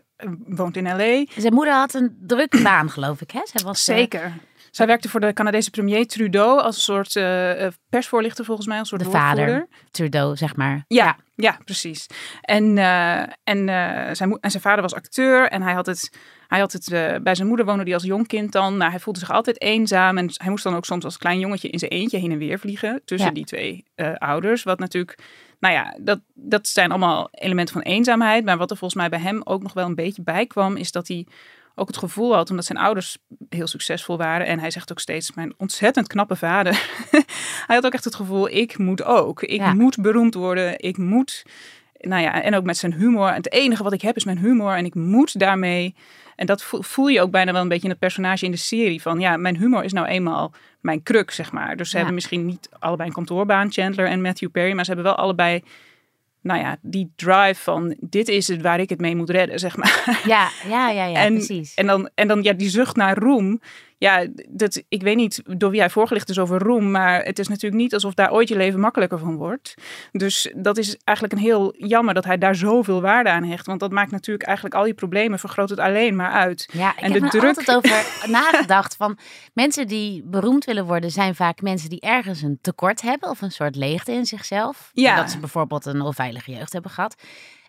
woont 0.46 0.76
in 0.76 0.96
L.A. 0.96 1.40
Zijn 1.40 1.54
moeder 1.54 1.74
had 1.74 1.94
een 1.94 2.16
drukke 2.26 2.62
baan, 2.62 2.90
geloof 2.90 3.20
ik. 3.20 3.30
Hè? 3.30 3.40
Zij 3.44 3.64
was, 3.64 3.84
Zeker. 3.84 4.32
Zij 4.70 4.86
werkte 4.86 5.08
voor 5.08 5.20
de 5.20 5.32
Canadese 5.32 5.70
premier 5.70 6.06
Trudeau 6.06 6.60
als 6.60 6.76
een 6.76 6.82
soort 6.82 7.14
uh, 7.14 7.66
persvoorlichter 7.88 8.44
volgens 8.44 8.66
mij, 8.66 8.78
als 8.78 8.88
soort 8.88 9.02
de 9.02 9.10
vader 9.10 9.66
Trudeau, 9.90 10.36
zeg 10.36 10.56
maar. 10.56 10.84
Ja, 10.86 11.04
ja, 11.04 11.16
ja 11.34 11.58
precies. 11.64 12.06
En, 12.40 12.76
uh, 12.76 13.20
en, 13.20 13.66
zijn 14.16 14.38
en 14.40 14.50
zijn 14.50 14.62
vader 14.62 14.82
was 14.82 14.94
acteur 14.94 15.48
en 15.48 15.62
hij 15.62 15.72
had 15.72 15.86
het, 15.86 16.10
hij 16.46 16.58
had 16.58 16.72
het 16.72 16.88
bij 17.22 17.34
zijn 17.34 17.48
moeder 17.48 17.66
woonde 17.66 17.84
die 17.84 17.94
als 17.94 18.02
jong 18.02 18.26
kind 18.26 18.52
dan. 18.52 18.76
Nou, 18.76 18.90
hij 18.90 19.00
voelde 19.00 19.18
zich 19.18 19.30
altijd 19.30 19.60
eenzaam 19.60 20.18
en 20.18 20.30
hij 20.34 20.50
moest 20.50 20.64
dan 20.64 20.76
ook 20.76 20.84
soms 20.84 21.04
als 21.04 21.18
klein 21.18 21.38
jongetje 21.38 21.68
in 21.68 21.78
zijn 21.78 21.90
eentje 21.90 22.18
heen 22.18 22.32
en 22.32 22.38
weer 22.38 22.58
vliegen 22.58 23.00
tussen 23.04 23.28
ja. 23.28 23.34
die 23.34 23.44
twee 23.44 23.84
ouders. 24.18 24.62
Wat 24.62 24.78
natuurlijk 24.78 25.18
nou 25.60 25.74
ja, 25.74 25.96
dat, 26.00 26.20
dat 26.34 26.68
zijn 26.68 26.90
allemaal 26.90 27.28
elementen 27.30 27.74
van 27.74 27.82
eenzaamheid. 27.82 28.44
Maar 28.44 28.56
wat 28.56 28.70
er 28.70 28.76
volgens 28.76 29.00
mij 29.00 29.08
bij 29.08 29.18
hem 29.18 29.40
ook 29.44 29.62
nog 29.62 29.72
wel 29.72 29.86
een 29.86 29.94
beetje 29.94 30.22
bij 30.22 30.46
kwam, 30.46 30.76
is 30.76 30.92
dat 30.92 31.08
hij 31.08 31.26
ook 31.78 31.86
het 31.86 31.96
gevoel 31.96 32.34
had, 32.34 32.50
omdat 32.50 32.64
zijn 32.64 32.78
ouders 32.78 33.18
heel 33.48 33.66
succesvol 33.66 34.16
waren. 34.16 34.46
En 34.46 34.58
hij 34.58 34.70
zegt 34.70 34.90
ook 34.90 35.00
steeds, 35.00 35.34
mijn 35.34 35.54
ontzettend 35.56 36.06
knappe 36.06 36.36
vader. 36.36 36.72
hij 37.66 37.76
had 37.76 37.86
ook 37.86 37.92
echt 37.92 38.04
het 38.04 38.14
gevoel, 38.14 38.48
ik 38.48 38.78
moet 38.78 39.04
ook. 39.04 39.42
Ik 39.42 39.60
ja. 39.60 39.74
moet 39.74 40.00
beroemd 40.00 40.34
worden. 40.34 40.78
Ik 40.78 40.96
moet, 40.96 41.42
nou 41.98 42.22
ja, 42.22 42.42
en 42.42 42.54
ook 42.54 42.64
met 42.64 42.76
zijn 42.76 42.92
humor. 42.92 43.32
Het 43.32 43.52
enige 43.52 43.82
wat 43.82 43.92
ik 43.92 44.02
heb 44.02 44.16
is 44.16 44.24
mijn 44.24 44.38
humor 44.38 44.76
en 44.76 44.84
ik 44.84 44.94
moet 44.94 45.38
daarmee. 45.38 45.94
En 46.36 46.46
dat 46.46 46.64
voel 46.64 47.08
je 47.08 47.20
ook 47.20 47.30
bijna 47.30 47.52
wel 47.52 47.62
een 47.62 47.68
beetje 47.68 47.84
in 47.84 47.90
het 47.90 47.98
personage 47.98 48.44
in 48.44 48.50
de 48.50 48.56
serie. 48.56 49.02
Van 49.02 49.20
ja, 49.20 49.36
mijn 49.36 49.56
humor 49.56 49.84
is 49.84 49.92
nou 49.92 50.06
eenmaal 50.06 50.52
mijn 50.80 51.02
kruk, 51.02 51.30
zeg 51.30 51.52
maar. 51.52 51.76
Dus 51.76 51.86
ze 51.86 51.92
ja. 51.92 51.96
hebben 51.96 52.14
misschien 52.14 52.46
niet 52.46 52.68
allebei 52.78 53.08
een 53.08 53.14
kantoorbaan, 53.14 53.72
Chandler 53.72 54.06
en 54.06 54.20
Matthew 54.20 54.50
Perry. 54.50 54.72
Maar 54.72 54.84
ze 54.84 54.92
hebben 54.92 55.12
wel 55.12 55.22
allebei 55.22 55.62
nou 56.42 56.60
ja, 56.60 56.76
die 56.80 57.12
drive 57.16 57.62
van 57.62 57.96
dit 58.00 58.28
is 58.28 58.48
het 58.48 58.62
waar 58.62 58.80
ik 58.80 58.88
het 58.88 59.00
mee 59.00 59.16
moet 59.16 59.30
redden, 59.30 59.58
zeg 59.58 59.76
maar. 59.76 60.22
Ja, 60.26 60.48
ja, 60.68 60.90
ja, 60.90 61.04
ja 61.04 61.18
en, 61.24 61.34
precies. 61.34 61.74
En 61.74 61.86
dan, 61.86 62.10
en 62.14 62.28
dan 62.28 62.42
ja, 62.42 62.52
die 62.52 62.68
zucht 62.68 62.96
naar 62.96 63.18
roem. 63.18 63.60
Ja, 63.98 64.26
dat, 64.48 64.82
ik 64.88 65.02
weet 65.02 65.16
niet 65.16 65.42
door 65.44 65.70
wie 65.70 65.80
hij 65.80 65.90
voorgelicht 65.90 66.28
is 66.28 66.38
over 66.38 66.58
roem, 66.58 66.90
maar 66.90 67.22
het 67.22 67.38
is 67.38 67.48
natuurlijk 67.48 67.82
niet 67.82 67.94
alsof 67.94 68.14
daar 68.14 68.32
ooit 68.32 68.48
je 68.48 68.56
leven 68.56 68.80
makkelijker 68.80 69.18
van 69.18 69.36
wordt. 69.36 69.74
Dus 70.12 70.52
dat 70.56 70.78
is 70.78 70.96
eigenlijk 71.04 71.38
een 71.38 71.44
heel 71.44 71.74
jammer 71.76 72.14
dat 72.14 72.24
hij 72.24 72.38
daar 72.38 72.54
zoveel 72.54 73.00
waarde 73.00 73.30
aan 73.30 73.44
hecht. 73.44 73.66
Want 73.66 73.80
dat 73.80 73.90
maakt 73.90 74.10
natuurlijk 74.10 74.46
eigenlijk 74.46 74.76
al 74.76 74.84
die 74.84 74.94
problemen, 74.94 75.38
vergroot 75.38 75.70
het 75.70 75.78
alleen 75.78 76.16
maar 76.16 76.30
uit. 76.30 76.68
Ja, 76.72 76.90
ik 76.90 77.02
en 77.02 77.12
heb 77.12 77.20
de 77.20 77.26
er 77.26 77.30
druk... 77.30 77.56
altijd 77.56 77.76
over 77.76 78.06
nagedacht 78.40 78.96
van 78.96 79.18
mensen 79.52 79.86
die 79.86 80.22
beroemd 80.24 80.64
willen 80.64 80.86
worden, 80.86 81.10
zijn 81.10 81.34
vaak 81.34 81.60
mensen 81.60 81.90
die 81.90 82.00
ergens 82.00 82.42
een 82.42 82.58
tekort 82.60 83.00
hebben 83.00 83.30
of 83.30 83.40
een 83.42 83.52
soort 83.52 83.76
leegte 83.76 84.12
in 84.12 84.26
zichzelf. 84.26 84.90
Ja. 84.92 85.16
Dat 85.16 85.30
ze 85.30 85.38
bijvoorbeeld 85.38 85.86
een 85.86 86.00
onveilige 86.00 86.50
jeugd 86.50 86.72
hebben 86.72 86.90
gehad. 86.90 87.14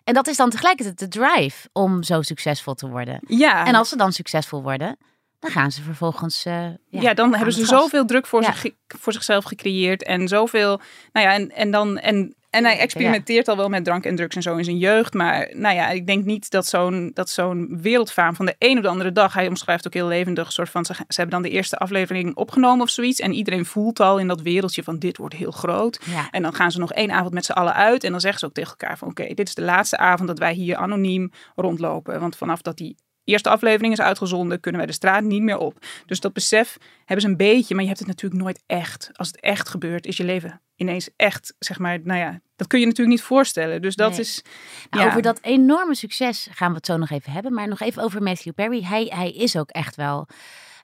En 0.04 0.14
dat 0.14 0.28
is 0.28 0.36
dan 0.36 0.50
tegelijkertijd 0.50 0.98
de 0.98 1.08
drive 1.08 1.68
om 1.72 2.02
zo 2.02 2.22
succesvol 2.22 2.74
te 2.74 2.88
worden. 2.88 3.20
Ja. 3.26 3.66
En 3.66 3.74
als 3.74 3.88
ze 3.88 3.96
dan 3.96 4.12
succesvol 4.12 4.62
worden, 4.62 4.96
dan 5.40 5.50
gaan 5.50 5.70
ze 5.70 5.82
vervolgens. 5.82 6.46
Uh, 6.46 6.54
ja, 6.54 6.76
ja, 6.88 7.14
dan 7.14 7.34
hebben 7.34 7.54
ze 7.54 7.66
zoveel 7.66 8.04
druk 8.04 8.26
voor, 8.26 8.42
ja. 8.42 8.52
zich, 8.52 8.72
voor 8.86 9.12
zichzelf 9.12 9.44
gecreëerd. 9.44 10.04
En 10.04 10.28
zoveel. 10.28 10.80
Nou 11.12 11.26
ja, 11.26 11.34
en, 11.34 11.50
en 11.50 11.70
dan. 11.70 11.98
En, 11.98 12.34
en 12.50 12.64
hij 12.64 12.78
experimenteert 12.78 13.48
al 13.48 13.56
wel 13.56 13.68
met 13.68 13.84
drank 13.84 14.04
en 14.04 14.16
drugs 14.16 14.36
en 14.36 14.42
zo 14.42 14.56
in 14.56 14.64
zijn 14.64 14.78
jeugd. 14.78 15.14
Maar 15.14 15.50
nou 15.52 15.74
ja, 15.74 15.88
ik 15.88 16.06
denk 16.06 16.24
niet 16.24 16.50
dat 16.50 16.66
zo'n, 16.66 17.10
dat 17.14 17.30
zo'n 17.30 17.78
wereldfaam 17.82 18.34
van 18.34 18.46
de 18.46 18.54
een 18.58 18.76
op 18.76 18.82
de 18.82 18.88
andere 18.88 19.12
dag. 19.12 19.32
Hij 19.32 19.48
omschrijft 19.48 19.86
ook 19.86 19.94
heel 19.94 20.06
levendig. 20.06 20.52
soort 20.52 20.68
van, 20.68 20.84
ze, 20.84 20.94
ze 20.94 21.04
hebben 21.08 21.30
dan 21.30 21.50
de 21.50 21.56
eerste 21.56 21.76
aflevering 21.76 22.36
opgenomen 22.36 22.80
of 22.80 22.90
zoiets. 22.90 23.20
En 23.20 23.32
iedereen 23.32 23.64
voelt 23.64 24.00
al 24.00 24.18
in 24.18 24.28
dat 24.28 24.40
wereldje 24.40 24.82
van 24.82 24.98
dit 24.98 25.16
wordt 25.16 25.34
heel 25.34 25.50
groot. 25.50 26.00
Ja. 26.04 26.28
En 26.30 26.42
dan 26.42 26.54
gaan 26.54 26.70
ze 26.70 26.78
nog 26.78 26.92
één 26.92 27.10
avond 27.10 27.34
met 27.34 27.44
z'n 27.44 27.52
allen 27.52 27.74
uit. 27.74 28.04
En 28.04 28.10
dan 28.10 28.20
zeggen 28.20 28.40
ze 28.40 28.46
ook 28.46 28.54
tegen 28.54 28.70
elkaar 28.70 28.98
van 28.98 29.08
oké, 29.08 29.20
okay, 29.20 29.34
dit 29.34 29.48
is 29.48 29.54
de 29.54 29.62
laatste 29.62 29.96
avond 29.96 30.28
dat 30.28 30.38
wij 30.38 30.52
hier 30.52 30.76
anoniem 30.76 31.30
rondlopen. 31.54 32.20
Want 32.20 32.36
vanaf 32.36 32.62
dat 32.62 32.76
die 32.76 32.96
eerste 33.30 33.48
aflevering 33.48 33.92
is 33.92 34.00
uitgezonden, 34.00 34.60
kunnen 34.60 34.80
wij 34.80 34.90
de 34.90 34.96
straat 34.96 35.22
niet 35.22 35.42
meer 35.42 35.58
op. 35.58 35.86
Dus 36.06 36.20
dat 36.20 36.32
besef 36.32 36.76
hebben 36.98 37.20
ze 37.20 37.28
een 37.30 37.36
beetje, 37.36 37.74
maar 37.74 37.82
je 37.82 37.88
hebt 37.88 38.00
het 38.00 38.08
natuurlijk 38.08 38.42
nooit 38.42 38.62
echt. 38.66 39.10
Als 39.12 39.28
het 39.28 39.40
echt 39.40 39.68
gebeurt, 39.68 40.06
is 40.06 40.16
je 40.16 40.24
leven 40.24 40.60
ineens 40.76 41.08
echt, 41.16 41.54
zeg 41.58 41.78
maar, 41.78 41.98
nou 42.02 42.18
ja, 42.18 42.40
dat 42.56 42.66
kun 42.66 42.80
je 42.80 42.86
natuurlijk 42.86 43.16
niet 43.16 43.26
voorstellen. 43.26 43.82
Dus 43.82 43.96
dat 43.96 44.10
nee. 44.10 44.20
is. 44.20 44.42
Nou, 44.90 45.04
ja. 45.04 45.10
Over 45.10 45.22
dat 45.22 45.38
enorme 45.42 45.94
succes 45.94 46.48
gaan 46.50 46.68
we 46.68 46.76
het 46.76 46.86
zo 46.86 46.96
nog 46.96 47.10
even 47.10 47.32
hebben. 47.32 47.54
Maar 47.54 47.68
nog 47.68 47.80
even 47.80 48.02
over 48.02 48.22
Matthew 48.22 48.54
Perry. 48.54 48.82
Hij, 48.82 49.12
hij 49.14 49.30
is 49.30 49.56
ook 49.56 49.70
echt 49.70 49.96
wel 49.96 50.26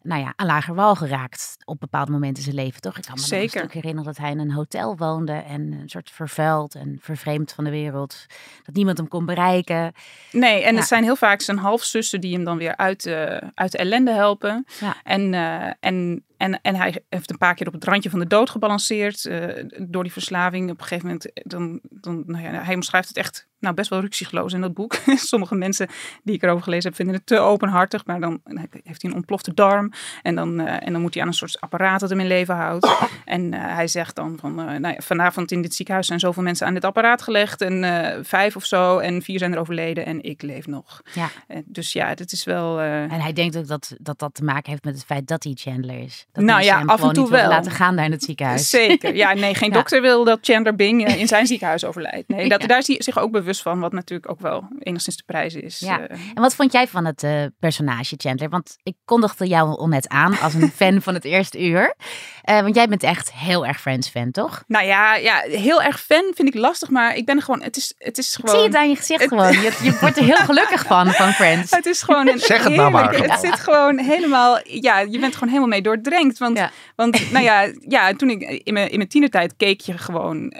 nou 0.06 0.20
ja, 0.22 0.32
aan 0.36 0.46
lager 0.46 0.74
wal 0.74 0.94
geraakt 0.94 1.56
op 1.64 1.80
bepaalde 1.80 2.10
momenten 2.12 2.36
in 2.44 2.52
zijn 2.52 2.64
leven, 2.64 2.80
toch? 2.80 2.96
Ik 2.96 3.04
kan 3.04 3.14
me 3.14 3.20
Zeker. 3.20 3.44
nog 3.44 3.54
een 3.54 3.60
stuk 3.60 3.72
herinneren 3.72 4.04
dat 4.12 4.16
hij 4.16 4.30
in 4.30 4.38
een 4.38 4.52
hotel 4.52 4.96
woonde 4.96 5.32
en 5.32 5.72
een 5.72 5.88
soort 5.88 6.10
vervuild 6.10 6.74
en 6.74 6.98
vervreemd 7.00 7.52
van 7.52 7.64
de 7.64 7.70
wereld. 7.70 8.26
Dat 8.62 8.74
niemand 8.74 8.98
hem 8.98 9.08
kon 9.08 9.26
bereiken. 9.26 9.92
Nee, 10.32 10.62
en 10.62 10.72
Ja. 10.72 10.78
het 10.78 10.88
zijn 10.88 11.02
heel 11.04 11.16
vaak 11.16 11.40
zijn 11.40 11.58
halfzussen 11.58 12.20
die 12.20 12.34
hem 12.34 12.44
dan 12.44 12.56
weer 12.58 12.76
uit, 12.76 13.06
uh, 13.06 13.36
uit 13.54 13.72
de 13.72 13.78
ellende 13.78 14.12
helpen. 14.12 14.66
Ja. 14.80 14.96
En, 15.02 15.32
uh, 15.32 15.70
en, 15.80 16.24
en, 16.36 16.60
en 16.62 16.74
hij 16.74 17.02
heeft 17.08 17.30
een 17.30 17.38
paar 17.38 17.54
keer 17.54 17.66
op 17.66 17.72
het 17.72 17.84
randje 17.84 18.10
van 18.10 18.18
de 18.18 18.26
dood 18.26 18.50
gebalanceerd 18.50 19.24
uh, 19.24 19.64
door 19.78 20.02
die 20.02 20.12
verslaving. 20.12 20.70
Op 20.70 20.80
een 20.80 20.86
gegeven 20.86 21.06
moment, 21.06 21.30
dan, 21.34 21.80
dan, 21.82 22.22
nou 22.26 22.44
ja, 22.44 22.62
hij 22.62 22.74
omschrijft 22.74 23.08
het 23.08 23.16
echt 23.16 23.46
nou, 23.66 23.74
best 23.74 23.90
wel 23.90 24.00
ruksigloos 24.00 24.52
in 24.52 24.60
dat 24.60 24.74
boek. 24.74 24.94
Sommige 25.32 25.54
mensen 25.54 25.88
die 26.22 26.34
ik 26.34 26.42
erover 26.42 26.62
gelezen 26.62 26.84
heb 26.84 26.94
vinden 26.94 27.14
het 27.14 27.26
te 27.26 27.38
openhartig. 27.38 28.06
Maar 28.06 28.20
dan 28.20 28.40
heeft 28.84 29.02
hij 29.02 29.10
een 29.10 29.14
ontplofte 29.14 29.54
darm. 29.54 29.92
En 30.22 30.34
dan, 30.34 30.60
eh, 30.60 30.86
en 30.86 30.92
dan 30.92 31.00
moet 31.00 31.14
hij 31.14 31.22
aan 31.22 31.28
een 31.28 31.34
soort 31.34 31.60
apparaat 31.60 32.00
dat 32.00 32.10
hem 32.10 32.20
in 32.20 32.26
leven 32.26 32.54
houdt. 32.54 32.88
En 33.24 33.54
eh, 33.54 33.74
hij 33.74 33.88
zegt 33.88 34.16
dan 34.16 34.36
van 34.40 34.60
eh, 34.60 34.64
nou 34.66 34.94
ja, 34.94 35.00
vanavond 35.00 35.52
in 35.52 35.62
dit 35.62 35.74
ziekenhuis 35.74 36.06
zijn 36.06 36.20
zoveel 36.20 36.42
mensen 36.42 36.66
aan 36.66 36.74
dit 36.74 36.84
apparaat 36.84 37.22
gelegd. 37.22 37.60
En 37.60 38.24
vijf 38.24 38.56
of 38.56 38.64
zo. 38.64 38.98
En 38.98 39.22
vier 39.22 39.38
zijn 39.38 39.52
er 39.52 39.58
overleden 39.58 40.06
en 40.06 40.22
ik 40.22 40.42
leef 40.42 40.66
nog. 40.66 41.02
Ja. 41.14 41.28
dus 41.64 41.92
ja, 41.92 42.14
dit 42.14 42.32
is 42.32 42.44
wel... 42.44 42.80
En 42.80 43.20
hij 43.20 43.32
denkt 43.32 43.56
ook 43.56 43.66
dat, 43.66 43.96
dat 43.98 44.18
dat 44.18 44.34
te 44.34 44.44
maken 44.44 44.70
heeft 44.70 44.84
met 44.84 44.94
het 44.94 45.04
feit 45.04 45.28
dat 45.28 45.44
hij 45.44 45.52
Chandler 45.54 45.98
is. 45.98 46.26
Dat 46.36 46.44
nou 46.44 46.62
ja, 46.62 46.82
af 46.86 47.02
en 47.02 47.12
toe 47.12 47.30
wel. 47.30 47.48
laten 47.48 47.72
gaan 47.72 47.96
daar 47.96 48.04
in 48.04 48.10
het 48.10 48.22
ziekenhuis. 48.22 48.70
Zeker. 48.70 49.14
Ja, 49.14 49.34
nee, 49.34 49.54
geen 49.54 49.72
dokter 49.80 50.02
wil 50.02 50.24
dat 50.24 50.38
Chandler 50.42 50.74
Bing 50.74 51.06
in 51.16 51.26
zijn 51.26 51.46
ziekenhuis 51.52 51.84
overlijdt. 51.84 52.28
Nee, 52.28 52.48
dat, 52.48 52.60
daar 52.60 52.78
is 52.78 52.86
hij 52.86 52.96
zich 52.98 53.18
ook 53.18 53.30
bewust 53.30 53.62
van. 53.62 53.80
Wat 53.80 53.92
natuurlijk 53.92 54.30
ook 54.30 54.40
wel 54.40 54.68
enigszins 54.78 55.16
de 55.16 55.22
prijs 55.26 55.54
is. 55.54 55.78
Ja. 55.78 56.00
Eh. 56.00 56.18
En 56.34 56.42
wat 56.42 56.54
vond 56.54 56.72
jij 56.72 56.88
van 56.88 57.04
het 57.04 57.22
uh, 57.22 57.44
personage 57.58 58.14
Chandler? 58.16 58.48
Want 58.48 58.76
ik 58.82 58.94
kondigde 59.04 59.46
jou 59.46 59.78
al 59.78 59.88
net 59.88 60.08
aan 60.08 60.38
als 60.38 60.54
een 60.54 60.72
fan 60.80 61.02
van 61.02 61.14
het 61.14 61.24
eerste 61.24 61.66
uur. 61.66 61.94
Uh, 62.50 62.60
want 62.60 62.74
jij 62.74 62.88
bent 62.88 63.02
echt 63.02 63.32
heel 63.32 63.66
erg 63.66 63.80
Friends-fan, 63.80 64.30
toch? 64.30 64.64
Nou 64.66 64.86
ja, 64.86 65.14
ja, 65.14 65.40
heel 65.40 65.82
erg 65.82 66.00
fan 66.00 66.32
vind 66.34 66.48
ik 66.48 66.54
lastig. 66.54 66.88
Maar 66.88 67.16
ik 67.16 67.26
ben 67.26 67.42
gewoon... 67.42 67.62
Het 67.62 67.76
is, 67.76 67.94
het 67.98 68.18
is 68.18 68.34
gewoon... 68.34 68.54
Ik 68.54 68.60
zie 68.60 68.68
het 68.68 68.76
aan 68.76 68.88
je 68.88 68.96
gezicht 68.96 69.28
gewoon. 69.28 69.52
Je, 69.52 69.78
je, 69.82 69.96
wordt 70.00 70.16
er 70.16 70.24
heel 70.24 70.36
gelukkig 70.36 70.84
van, 70.84 71.12
van 71.12 71.32
Friends. 71.32 71.70
Het 71.70 71.86
is 71.86 72.02
gewoon 72.02 72.28
een 72.28 72.38
Zeg 72.38 72.64
het 72.64 72.74
nou 72.74 72.90
maar. 72.90 73.14
Het 73.14 73.40
zit 73.40 73.60
gewoon 73.60 73.98
helemaal... 73.98 74.60
Ja, 74.64 74.98
je 74.98 75.18
bent 75.18 75.34
gewoon 75.34 75.48
helemaal 75.48 75.68
mee 75.68 75.82
doordrenkt. 75.82 76.25
Want, 76.38 76.58
ja. 76.58 76.70
want 76.96 77.32
nou 77.32 77.44
ja, 77.44 77.72
ja, 77.88 78.12
toen 78.12 78.30
ik 78.30 78.42
in 78.64 78.72
mijn, 78.72 78.90
in 78.90 78.96
mijn 78.96 79.08
tienertijd 79.08 79.54
keek 79.56 79.80
je 79.80 79.98
gewoon... 79.98 80.52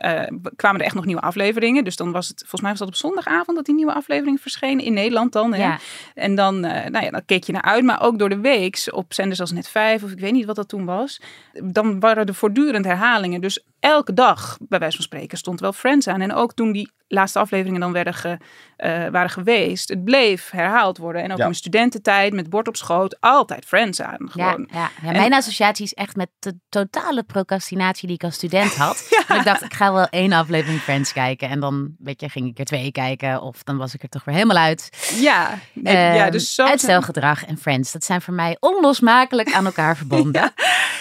kwamen 0.57 0.81
er 0.81 0.87
echt 0.87 0.95
nog 0.95 1.05
nieuwe 1.05 1.21
afleveringen. 1.21 1.85
Dus 1.85 1.97
dan 1.97 2.13
was 2.13 2.29
het... 2.29 2.39
Volgens 2.39 2.61
mij 2.61 2.71
was 2.71 2.79
dat 2.79 2.89
op 2.89 2.95
zondagavond 2.95 3.57
dat 3.57 3.67
die 3.67 3.75
nieuwe 3.75 3.95
aflevering 3.95 4.41
verscheen. 4.41 4.81
In 4.81 4.93
Nederland 4.93 5.33
dan. 5.33 5.55
Hè? 5.55 5.63
Ja. 5.63 5.79
En 6.15 6.35
dan, 6.35 6.55
uh, 6.55 6.85
nou 6.85 7.05
ja, 7.05 7.11
dan 7.11 7.25
keek 7.27 7.45
je 7.45 7.53
naar 7.53 7.63
uit. 7.63 7.85
Maar 7.85 8.03
ook 8.03 8.19
door 8.19 8.29
de 8.29 8.41
weeks 8.41 8.91
op 8.91 9.15
zenders 9.15 9.41
als 9.41 9.53
Net 9.53 9.69
5 9.69 10.03
of 10.03 10.11
ik 10.11 10.19
weet 10.19 10.33
niet 10.33 10.45
wat 10.45 10.57
dat 10.57 10.69
toen 10.69 10.85
was. 10.85 11.21
Dan 11.53 12.01
waren 12.01 12.27
er 12.27 12.35
voortdurend 12.35 12.85
herhalingen. 12.85 13.41
Dus 13.41 13.65
elke 13.87 14.15
dag, 14.15 14.57
bij 14.61 14.79
wijze 14.79 14.97
van 14.97 15.05
spreken, 15.05 15.39
stond 15.39 15.61
wel 15.61 15.73
Friends 15.73 16.09
aan. 16.09 16.21
En 16.21 16.35
ook 16.35 16.55
toen 16.55 16.73
die 16.73 16.91
laatste 17.09 17.39
afleveringen 17.39 17.81
dan 17.81 17.93
werden 17.93 18.15
ge, 18.15 18.29
uh, 18.29 19.09
waren 19.09 19.31
geweest, 19.31 19.89
het 19.89 20.05
bleef 20.05 20.51
herhaald 20.51 20.99
worden. 20.99 21.23
En 21.23 21.31
ook 21.31 21.37
in 21.37 21.43
mijn 21.43 21.55
studententijd, 21.55 22.33
met 22.33 22.51
bord 22.51 22.69
op 22.69 22.77
schoot, 22.77 23.21
altijd 23.21 23.65
Friends 23.65 24.03
aan. 24.03 24.31
Gewoon. 24.31 24.69
Ja, 24.73 24.91
ja. 25.03 25.11
ja 25.11 25.19
mijn 25.19 25.33
associatie 25.35 25.85
is 25.85 25.95
echt 25.95 26.17
met 26.17 26.29
de 26.39 26.59
totale 26.69 27.23
procrastinatie 27.23 28.07
die 28.07 28.17
ik 28.17 28.25
als 28.25 28.35
student 28.35 28.75
had. 28.87 29.07
ik 29.35 29.45
dacht, 29.45 29.63
ik 29.63 29.75
ga 29.75 29.93
wel 29.93 30.07
één 30.07 30.33
aflevering 30.33 30.81
Friends 30.81 31.13
kijken. 31.13 31.49
En 31.49 31.61
dan 31.61 31.95
weet 31.99 32.21
je, 32.21 32.29
ging 32.29 32.49
ik 32.49 32.59
er 32.59 32.65
twee 32.65 32.93
kijken. 32.93 33.43
Of 33.43 33.63
dan 33.63 33.77
was 33.77 33.95
ik 33.95 34.03
er 34.03 34.09
toch 34.09 34.25
weer 34.25 34.35
helemaal 34.35 34.57
uit. 34.57 35.15
Ja, 35.21 35.59
nee, 35.73 36.15
ja 36.15 36.31
dus 36.31 36.55
zo 36.55 36.65
uitstelgedrag 36.65 37.45
en 37.45 37.59
Friends, 37.59 37.93
dat 37.93 38.05
zijn 38.05 38.23
voor 38.23 38.35
mij 38.35 38.57
onlosmakelijk 38.61 39.53
aan 39.53 39.67
elkaar 39.67 39.97
verbonden. 40.03 40.53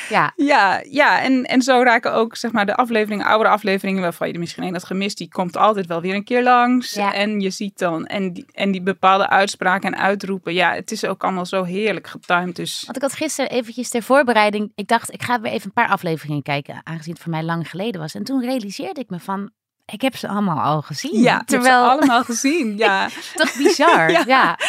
ja, 0.09 0.31
ja, 0.35 0.81
ja. 0.89 1.21
En, 1.21 1.43
en 1.43 1.61
zo 1.61 1.81
raken 1.83 2.13
ook 2.13 2.35
zeg 2.35 2.51
maar 2.51 2.65
de 2.65 2.74
afleveringen, 2.75 3.25
oude 3.25 3.49
afleveringen, 3.49 4.01
waarvan 4.01 4.27
je 4.27 4.33
er 4.33 4.39
misschien 4.39 4.63
één 4.63 4.73
had 4.73 4.83
gemist, 4.83 5.17
die 5.17 5.29
komt 5.29 5.57
altijd 5.57 5.85
wel 5.85 6.01
weer 6.01 6.15
een 6.15 6.23
keer 6.23 6.43
langs. 6.43 6.95
En 6.95 7.39
je 7.39 7.49
ziet 7.49 7.77
dan, 7.77 8.05
en 8.05 8.33
die, 8.33 8.45
en 8.53 8.71
die 8.71 8.81
bepaalde 8.81 9.29
uitspraken 9.29 9.93
en 9.93 9.99
uitroepen, 9.99 10.53
ja, 10.53 10.73
het 10.73 10.91
is 10.91 11.05
ook 11.05 11.23
allemaal 11.23 11.45
zo 11.45 11.63
heerlijk 11.63 12.07
getimed. 12.07 12.55
Dus. 12.55 12.83
Want 12.85 12.95
ik 12.95 13.01
had 13.01 13.13
gisteren 13.13 13.51
eventjes 13.51 13.89
ter 13.89 14.03
voorbereiding, 14.03 14.71
ik 14.75 14.87
dacht, 14.87 15.13
ik 15.13 15.23
ga 15.23 15.41
weer 15.41 15.51
even 15.51 15.65
een 15.65 15.73
paar 15.83 15.89
afleveringen 15.89 16.43
kijken, 16.43 16.81
aangezien 16.83 17.13
het 17.13 17.21
voor 17.21 17.31
mij 17.31 17.43
lang 17.43 17.69
geleden 17.69 18.01
was. 18.01 18.15
En 18.15 18.23
toen 18.23 18.41
realiseerde 18.41 18.99
ik 18.99 19.09
me 19.09 19.19
van, 19.19 19.51
ik 19.85 20.01
heb 20.01 20.15
ze 20.15 20.27
allemaal 20.27 20.59
al 20.59 20.81
gezien. 20.81 21.21
Ja, 21.21 21.43
terwijl 21.45 21.83
ze 21.83 21.89
allemaal 21.89 22.23
gezien. 22.23 22.77
Ja, 22.77 23.09
toch 23.35 23.55
bizar. 23.57 24.11
ja. 24.11 24.23
ja. 24.27 24.59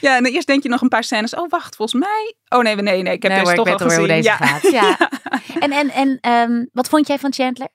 Ja. 0.00 0.16
en 0.16 0.24
eerst 0.26 0.46
denk 0.46 0.62
je 0.62 0.68
nog 0.68 0.80
een 0.80 0.88
paar 0.88 1.04
scènes. 1.04 1.34
Oh, 1.34 1.48
wacht, 1.48 1.76
volgens 1.76 2.00
mij. 2.00 2.34
Oh 2.48 2.62
nee, 2.62 2.76
nee, 2.76 3.02
nee, 3.02 3.12
ik 3.12 3.22
heb 3.22 3.32
nee, 3.32 3.44
deze 3.44 3.56
toch 3.56 3.68
al 3.68 3.78
gezien. 3.78 3.98
Hoe 3.98 4.06
deze 4.06 4.28
ja. 4.28 4.36
gaat. 4.36 4.72
Ja. 4.72 4.96
En 5.58 5.72
en 5.72 5.90
en 5.90 6.32
um, 6.32 6.68
wat 6.72 6.88
vond 6.88 7.06
jij 7.06 7.18
van 7.18 7.32
Chandler? 7.32 7.68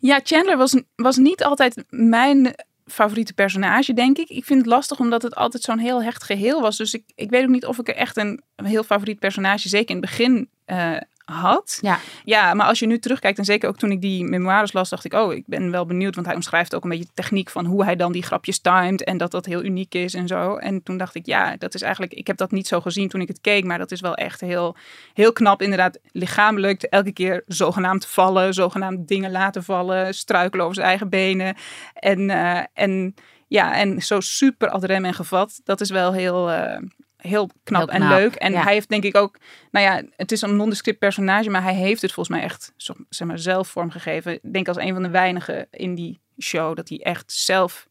Ja, 0.00 0.20
Chandler 0.22 0.56
was, 0.56 0.82
was 0.96 1.16
niet 1.16 1.44
altijd 1.44 1.84
mijn 1.88 2.54
favoriete 2.86 3.34
personage, 3.34 3.92
denk 3.92 4.18
ik. 4.18 4.28
Ik 4.28 4.44
vind 4.44 4.58
het 4.58 4.68
lastig 4.68 4.98
omdat 4.98 5.22
het 5.22 5.34
altijd 5.34 5.62
zo'n 5.62 5.78
heel 5.78 6.02
hecht 6.02 6.24
geheel 6.24 6.60
was. 6.60 6.76
Dus 6.76 6.94
ik, 6.94 7.02
ik 7.14 7.30
weet 7.30 7.42
ook 7.42 7.48
niet 7.48 7.66
of 7.66 7.78
ik 7.78 7.88
er 7.88 7.94
echt 7.94 8.16
een, 8.16 8.42
heel 8.56 8.82
favoriet 8.82 9.18
personage, 9.18 9.68
zeker 9.68 9.94
in 9.94 10.00
het 10.00 10.10
begin, 10.10 10.50
uh, 10.66 10.96
had. 11.30 11.78
Ja. 11.80 11.98
ja, 12.24 12.54
maar 12.54 12.66
als 12.66 12.78
je 12.78 12.86
nu 12.86 12.98
terugkijkt, 12.98 13.38
en 13.38 13.44
zeker 13.44 13.68
ook 13.68 13.76
toen 13.76 13.90
ik 13.90 14.00
die 14.00 14.24
memoires 14.24 14.72
las, 14.72 14.88
dacht 14.88 15.04
ik, 15.04 15.12
oh, 15.12 15.32
ik 15.32 15.44
ben 15.46 15.70
wel 15.70 15.86
benieuwd, 15.86 16.14
want 16.14 16.26
hij 16.26 16.36
omschrijft 16.36 16.74
ook 16.74 16.84
een 16.84 16.90
beetje 16.90 17.04
de 17.04 17.14
techniek 17.14 17.50
van 17.50 17.66
hoe 17.66 17.84
hij 17.84 17.96
dan 17.96 18.12
die 18.12 18.22
grapjes 18.22 18.58
timed 18.58 19.04
en 19.04 19.16
dat 19.16 19.30
dat 19.30 19.46
heel 19.46 19.64
uniek 19.64 19.94
is 19.94 20.14
en 20.14 20.26
zo. 20.26 20.56
En 20.56 20.82
toen 20.82 20.96
dacht 20.96 21.14
ik, 21.14 21.26
ja, 21.26 21.56
dat 21.56 21.74
is 21.74 21.82
eigenlijk, 21.82 22.12
ik 22.12 22.26
heb 22.26 22.36
dat 22.36 22.50
niet 22.50 22.66
zo 22.66 22.80
gezien 22.80 23.08
toen 23.08 23.20
ik 23.20 23.28
het 23.28 23.40
keek, 23.40 23.64
maar 23.64 23.78
dat 23.78 23.90
is 23.90 24.00
wel 24.00 24.14
echt 24.14 24.40
heel, 24.40 24.76
heel 25.14 25.32
knap, 25.32 25.62
inderdaad, 25.62 25.98
lichamelijk, 26.12 26.82
elke 26.82 27.12
keer 27.12 27.42
zogenaamd 27.46 28.06
vallen, 28.06 28.54
zogenaamd 28.54 29.08
dingen 29.08 29.30
laten 29.30 29.64
vallen, 29.64 30.14
struikelen 30.14 30.64
over 30.64 30.76
zijn 30.76 30.86
eigen 30.88 31.08
benen 31.08 31.56
en, 31.94 32.28
uh, 32.28 32.60
en 32.74 33.14
ja, 33.48 33.74
en 33.74 34.02
zo 34.02 34.20
super 34.20 34.68
ad 34.68 34.84
rem 34.84 35.04
en 35.04 35.14
gevat, 35.14 35.60
dat 35.64 35.80
is 35.80 35.90
wel 35.90 36.12
heel, 36.12 36.50
uh, 36.50 36.76
heel 37.20 37.50
knap, 37.64 37.88
en 37.88 38.08
leuk. 38.08 38.34
En 38.34 38.52
hij 38.52 38.72
heeft 38.72 38.88
denk 38.88 39.04
ik 39.04 39.16
ook, 39.16 39.38
nou 39.70 39.86
ja, 39.86 40.02
het 40.16 40.32
is 40.32 40.42
een 40.42 40.56
nondescript 40.56 40.98
personage, 40.98 41.50
maar 41.50 41.62
hij 41.62 41.74
heeft 41.74 42.02
het 42.02 42.12
volgens 42.12 42.36
mij 42.36 42.44
echt 42.44 42.72
zeg 43.08 43.26
maar, 43.28 43.38
zelf 43.38 43.68
vormgegeven. 43.68 44.32
Ik 44.32 44.52
denk 44.52 44.68
als 44.68 44.76
een 44.76 44.92
van 44.92 45.02
de 45.02 45.10
weinigen 45.10 45.66
in 45.70 45.94
die 45.94 46.20
show 46.38 46.76
dat 46.76 46.88
hij 46.88 46.98
echt 46.98 47.32
zelf, 47.32 47.88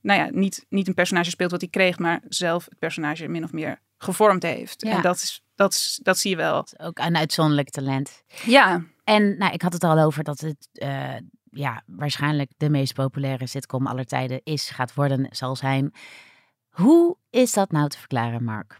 nou 0.00 0.20
ja, 0.20 0.28
niet, 0.30 0.66
niet 0.68 0.88
een 0.88 0.94
personage 0.94 1.30
speelt 1.30 1.50
wat 1.50 1.60
hij 1.60 1.70
kreeg, 1.70 1.98
maar 1.98 2.20
zelf 2.28 2.64
het 2.64 2.78
personage 2.78 3.28
min 3.28 3.44
of 3.44 3.52
meer 3.52 3.80
gevormd 3.98 4.42
heeft. 4.42 4.82
En 4.82 5.02
dat, 5.02 5.16
is, 5.16 5.42
dat, 5.54 5.72
is, 5.72 6.00
dat 6.02 6.18
zie 6.18 6.30
je 6.30 6.36
wel. 6.36 6.66
ook 6.76 6.98
een 6.98 7.16
uitzonderlijk 7.16 7.70
talent. 7.70 8.22
Ja. 8.44 8.82
En 9.04 9.38
nou, 9.38 9.52
ik 9.52 9.62
had 9.62 9.72
het 9.72 9.84
al 9.84 9.98
over 9.98 10.24
dat 10.24 10.40
het 10.40 10.68
uh, 10.72 11.14
ja, 11.50 11.82
waarschijnlijk 11.86 12.50
de 12.56 12.70
meest 12.70 12.94
populaire 12.94 13.46
sitcom 13.46 13.86
aller 13.86 14.06
tijden 14.06 14.40
is, 14.44 14.70
gaat 14.70 14.94
worden, 14.94 15.26
zal 15.30 15.56
zijn. 15.56 15.92
Hoe 16.80 17.16
is 17.30 17.52
dat 17.52 17.70
nou 17.70 17.88
te 17.88 17.98
verklaren, 17.98 18.44
Mark? 18.44 18.76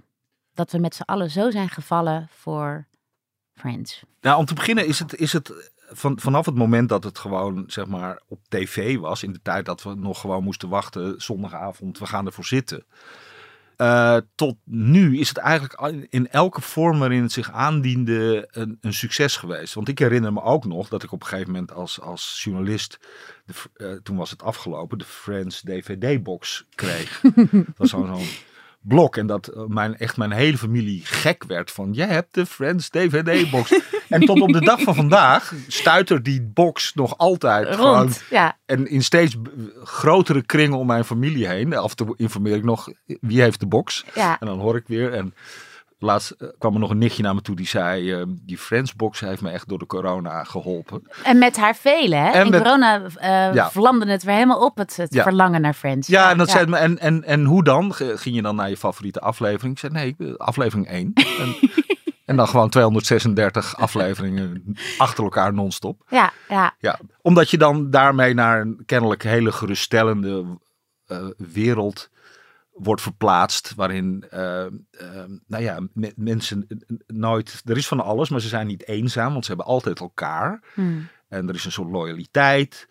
Dat 0.55 0.73
we 0.73 0.79
met 0.79 0.95
z'n 0.95 1.03
allen 1.03 1.31
zo 1.31 1.51
zijn 1.51 1.69
gevallen 1.69 2.29
voor 2.31 2.87
Friends. 3.55 4.03
Nou, 4.21 4.39
om 4.39 4.45
te 4.45 4.55
beginnen 4.55 4.87
is 4.87 4.99
het, 4.99 5.15
is 5.15 5.33
het 5.33 5.73
van, 5.77 6.21
vanaf 6.21 6.47
het 6.47 6.55
moment 6.55 6.89
dat 6.89 7.05
het 7.05 7.19
gewoon 7.19 7.65
zeg 7.67 7.87
maar 7.87 8.21
op 8.29 8.41
tv 8.49 8.99
was, 8.99 9.23
in 9.23 9.33
de 9.33 9.43
tijd 9.43 9.67
dat 9.67 9.83
we 9.83 9.95
nog 9.95 10.21
gewoon 10.21 10.45
moesten 10.45 10.69
wachten, 10.69 11.21
zondagavond, 11.21 11.99
we 11.99 12.07
gaan 12.07 12.27
ervoor 12.27 12.45
zitten. 12.45 12.87
Uh, 13.81 14.17
tot 14.35 14.57
nu 14.65 15.19
is 15.19 15.29
het 15.29 15.37
eigenlijk 15.37 16.07
in 16.11 16.31
elke 16.31 16.61
vorm 16.61 16.99
waarin 16.99 17.23
het 17.23 17.33
zich 17.33 17.51
aandiende 17.51 18.49
een, 18.51 18.79
een, 18.81 18.95
succes 18.95 19.37
geweest. 19.37 19.75
Want 19.75 19.89
ik 19.89 19.99
herinner 19.99 20.33
me 20.33 20.43
ook 20.43 20.65
nog 20.65 20.89
dat 20.89 21.03
ik 21.03 21.13
op 21.13 21.21
een 21.21 21.27
gegeven 21.27 21.53
moment 21.53 21.73
als, 21.73 22.01
als 22.01 22.41
journalist, 22.45 22.99
de, 23.45 23.53
uh, 23.77 23.93
toen 24.03 24.17
was 24.17 24.31
het 24.31 24.43
afgelopen, 24.43 24.99
de 24.99 25.05
Friends 25.05 25.61
DVD-box 25.61 26.65
kreeg. 26.75 27.21
dat 27.51 27.65
was 27.77 27.91
zo'n 27.91 28.27
blok. 28.89 29.17
En 29.17 29.27
dat 29.27 29.47
eh, 29.47 29.63
mijn, 29.67 29.97
echt 29.97 30.17
mijn 30.17 30.33
hele 30.33 30.59
familie 30.59 31.01
gek 31.05 31.45
werd 31.45 31.71
van, 31.71 31.89
je 31.93 32.05
hebt 32.05 32.35
de 32.35 32.47
Friends 32.47 32.89
DVD-box. 32.89 33.81
en 34.09 34.21
tot 34.21 34.41
op 34.41 34.53
de 34.53 34.61
dag 34.61 34.81
van 34.81 34.95
vandaag 34.95 35.55
stuit 35.67 36.25
die 36.25 36.43
box 36.43 36.95
nog 36.95 37.19
altijd 37.19 37.67
Rond, 37.67 37.77
gewoon. 37.77 38.13
Ja. 38.31 38.59
En 38.67 38.87
in 38.87 39.03
steeds 39.03 39.37
grotere 39.85 40.43
kringen 40.43 40.79
om 40.79 40.87
mijn 40.87 41.05
familie 41.05 41.47
heen. 41.47 41.77
Af 41.77 41.91
en 41.91 41.97
toe 41.97 42.15
informeer 42.17 42.57
ik 42.57 42.65
nog, 42.65 42.89
wie 43.05 43.41
heeft 43.41 43.61
de 43.61 43.67
box? 43.67 44.05
Ja. 44.15 44.37
En 44.41 44.47
dan 44.47 44.59
hoor 44.59 44.77
ik 44.77 44.85
weer. 44.87 45.13
En 45.13 45.35
Laatst 46.01 46.31
eh, 46.31 46.49
kwam 46.59 46.75
er 46.75 46.81
nog 46.81 46.91
een 46.91 46.99
nichtje 46.99 47.23
naar 47.23 47.35
me 47.35 47.43
toe 47.43 47.57
die 47.57 47.67
zei: 47.67 48.19
uh, 48.19 48.25
Die 48.27 48.59
Friendsbox 48.59 49.21
heeft 49.21 49.43
me 49.43 49.51
echt 49.51 49.69
door 49.69 49.79
de 49.79 49.87
corona 49.87 50.45
geholpen. 50.45 51.03
En 51.25 51.39
met 51.39 51.57
haar 51.57 51.77
velen, 51.77 52.23
hè? 52.23 52.31
En 52.31 52.47
In 52.47 52.53
corona 52.53 53.01
uh, 53.01 53.55
ja. 53.55 53.71
vlamde 53.71 54.11
het 54.11 54.23
weer 54.23 54.35
helemaal 54.35 54.65
op, 54.65 54.77
het, 54.77 54.97
het 54.97 55.21
verlangen 55.23 55.61
naar 55.61 55.75
Friends. 55.75 56.09
Ja, 56.09 56.23
ja 56.23 56.31
en, 56.31 56.39
dat. 56.39 56.51
Zei 56.51 56.67
me, 56.67 56.77
en, 56.77 56.99
en, 56.99 57.25
en 57.25 57.45
hoe 57.45 57.65
dan? 57.65 57.95
Ging 57.95 58.35
je 58.35 58.43
dan 58.43 58.57
naar 58.57 58.69
je 58.69 58.77
favoriete 58.77 59.21
aflevering? 59.21 59.73
Ik 59.73 59.79
zei: 59.79 59.93
Nee, 59.93 60.37
aflevering 60.37 60.89
1. 60.89 61.13
en, 61.15 61.57
en 62.25 62.37
dan 62.37 62.49
gewoon 62.49 62.69
236 62.69 63.77
afleveringen 63.77 64.77
achter 64.99 65.25
elkaar 65.25 65.55
non-stop. 65.55 66.03
Ja, 66.09 66.33
ja. 66.49 66.75
ja, 66.79 66.99
omdat 67.23 67.51
je 67.51 67.59
dan 67.59 67.91
daarmee 67.91 68.35
naar 68.35 68.61
een 68.61 68.83
kennelijk 68.87 69.23
hele 69.23 69.53
geruststellende 69.53 70.45
wereld 71.37 72.11
wordt 72.79 73.03
verplaatst. 73.03 73.75
Waarin, 73.75 74.25
uh, 74.35 74.39
uh, 74.41 75.25
nou 75.47 75.63
ja, 75.63 75.81
mensen 76.17 76.67
nooit. 77.07 77.63
Er 77.65 77.77
is 77.77 77.89
van 77.89 78.01
alles, 78.01 78.29
maar 78.29 78.41
ze 78.41 78.49
zijn 78.49 78.67
niet 78.67 78.87
eenzaam, 78.87 79.33
want 79.33 79.45
ze 79.45 79.51
hebben 79.51 79.73
altijd 79.73 80.01
elkaar. 80.01 80.61
Hmm. 80.75 81.09
En 81.29 81.49
er 81.49 81.55
is 81.55 81.65
een 81.65 81.73
soort 81.73 81.91
loyaliteit. 81.91 82.89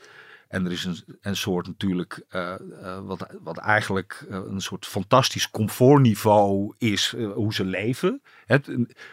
En 0.48 0.66
er 0.66 0.72
is 0.72 0.86
een, 0.86 1.18
een 1.22 1.36
soort 1.36 1.68
natuurlijk, 1.68 2.26
uh, 2.32 2.56
wat, 3.04 3.28
wat 3.42 3.58
eigenlijk 3.58 4.26
een 4.30 4.62
soort 4.62 4.86
fantastisch 4.86 5.50
comfortniveau 5.50 6.74
is, 6.78 7.16
hoe 7.34 7.54
ze 7.54 7.66
leven. 7.66 8.22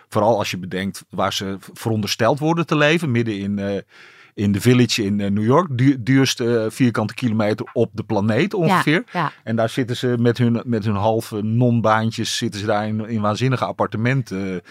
Vooral 0.09 0.39
als 0.39 0.51
je 0.51 0.59
bedenkt 0.59 1.05
waar 1.11 1.33
ze 1.33 1.57
verondersteld 1.59 2.39
worden 2.39 2.67
te 2.67 2.77
leven, 2.77 3.11
midden 3.11 3.39
in 3.39 3.85
in 4.35 4.53
de 4.53 4.61
village 4.61 5.05
in 5.05 5.21
eh, 5.21 5.31
New 5.31 5.45
York. 5.45 5.79
Du 5.79 6.03
duurste 6.03 6.61
eh, 6.61 6.71
vierkante 6.71 7.15
kilometer 7.15 7.67
op 7.73 7.91
de 7.93 8.03
planeet 8.03 8.55
ongeveer. 8.55 9.03
Ja, 9.13 9.21
ja. 9.21 9.33
En 9.45 9.57
daar 9.57 9.69
zitten 9.69 9.97
ze 9.97 10.15
met 10.19 10.39
hun, 10.39 10.63
met 10.65 10.85
hun 10.85 10.95
halve 10.95 11.43
non-baantjes 11.43 12.37
zitten 12.37 12.61
ze 12.61 12.67
daar 12.67 12.87
in, 12.87 13.09
in 13.09 13.21
waanzinnige 13.21 13.65
appartementen 13.65 14.63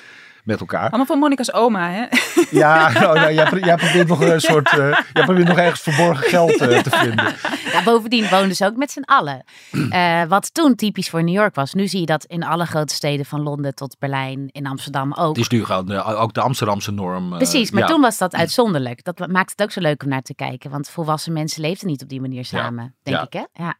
met 0.44 0.60
elkaar. 0.60 0.82
Allemaal 0.88 1.06
van 1.06 1.20
Monica's 1.20 1.54
oma, 1.54 1.90
hè? 1.92 2.06
Ja, 2.52 2.92
nou, 2.92 3.20
nou, 3.20 3.34
jij, 3.34 3.46
pro- 3.46 3.58
jij 3.58 3.76
probeert 3.76 4.08
nog 4.08 4.22
een 4.22 4.42
soort, 4.42 4.70
eh, 4.70 4.98
jij 5.14 5.24
probeert 5.24 5.48
nog 5.48 5.58
ergens 5.58 5.82
verborgen 5.82 6.30
geld 6.30 6.56
eh, 6.62 6.80
te 6.80 6.90
vinden. 6.90 7.34
Ja, 7.74 7.84
bovendien 7.84 8.30
woonden 8.30 8.56
ze 8.56 8.66
ook 8.66 8.76
met 8.76 8.92
z'n 8.92 9.02
allen. 9.06 9.44
Eh, 9.90 10.24
wat 10.24 10.54
toen 10.54 10.76
typisch 10.76 11.10
voor 11.10 11.24
New 11.24 11.34
York 11.34 11.56
was. 11.56 11.74
Nu 11.74 11.88
zie 11.88 12.00
je 12.00 12.06
dat 12.06 12.24
in 12.26 12.44
alle 12.44 12.66
grote 12.66 12.94
steden 12.94 13.26
van 13.26 13.42
Londen 13.42 13.76
tot 13.76 13.96
Berlijn, 14.00 14.50
in 14.52 14.68
Amsterdam 14.68 15.14
ook. 15.14 15.28
Het 15.36 15.38
is 15.38 15.48
nu 15.48 15.66
gewoon 15.66 15.92
eh, 15.92 16.22
ook 16.22 16.34
de 16.34 16.42
Amsterdamse 16.42 16.92
norm. 16.92 17.32
eh, 17.32 17.38
Precies, 17.38 17.72
maar 17.72 17.82
ja. 17.82 17.88
toen 17.88 18.02
was 18.02 18.18
dat 18.18 18.34
uitzonderlijk. 18.36 19.04
Dat 19.04 19.28
maakt 19.28 19.52
het 19.52 19.62
ook 19.62 19.72
zo 19.72 19.80
leuk 19.82 20.04
om 20.04 20.10
naar 20.10 20.22
te 20.22 20.36
kijken. 20.36 20.70
Want 20.70 20.90
volwassen 20.90 21.34
mensen 21.34 21.62
leefden 21.62 21.88
niet 21.88 22.02
op 22.04 22.10
die 22.10 22.22
manier 22.22 22.38
Ja, 22.38 22.44
samen, 22.62 22.96
denk 23.04 23.18
ja. 23.18 23.24
ik. 23.24 23.34
Hè? 23.34 23.64
Ja. 23.64 23.76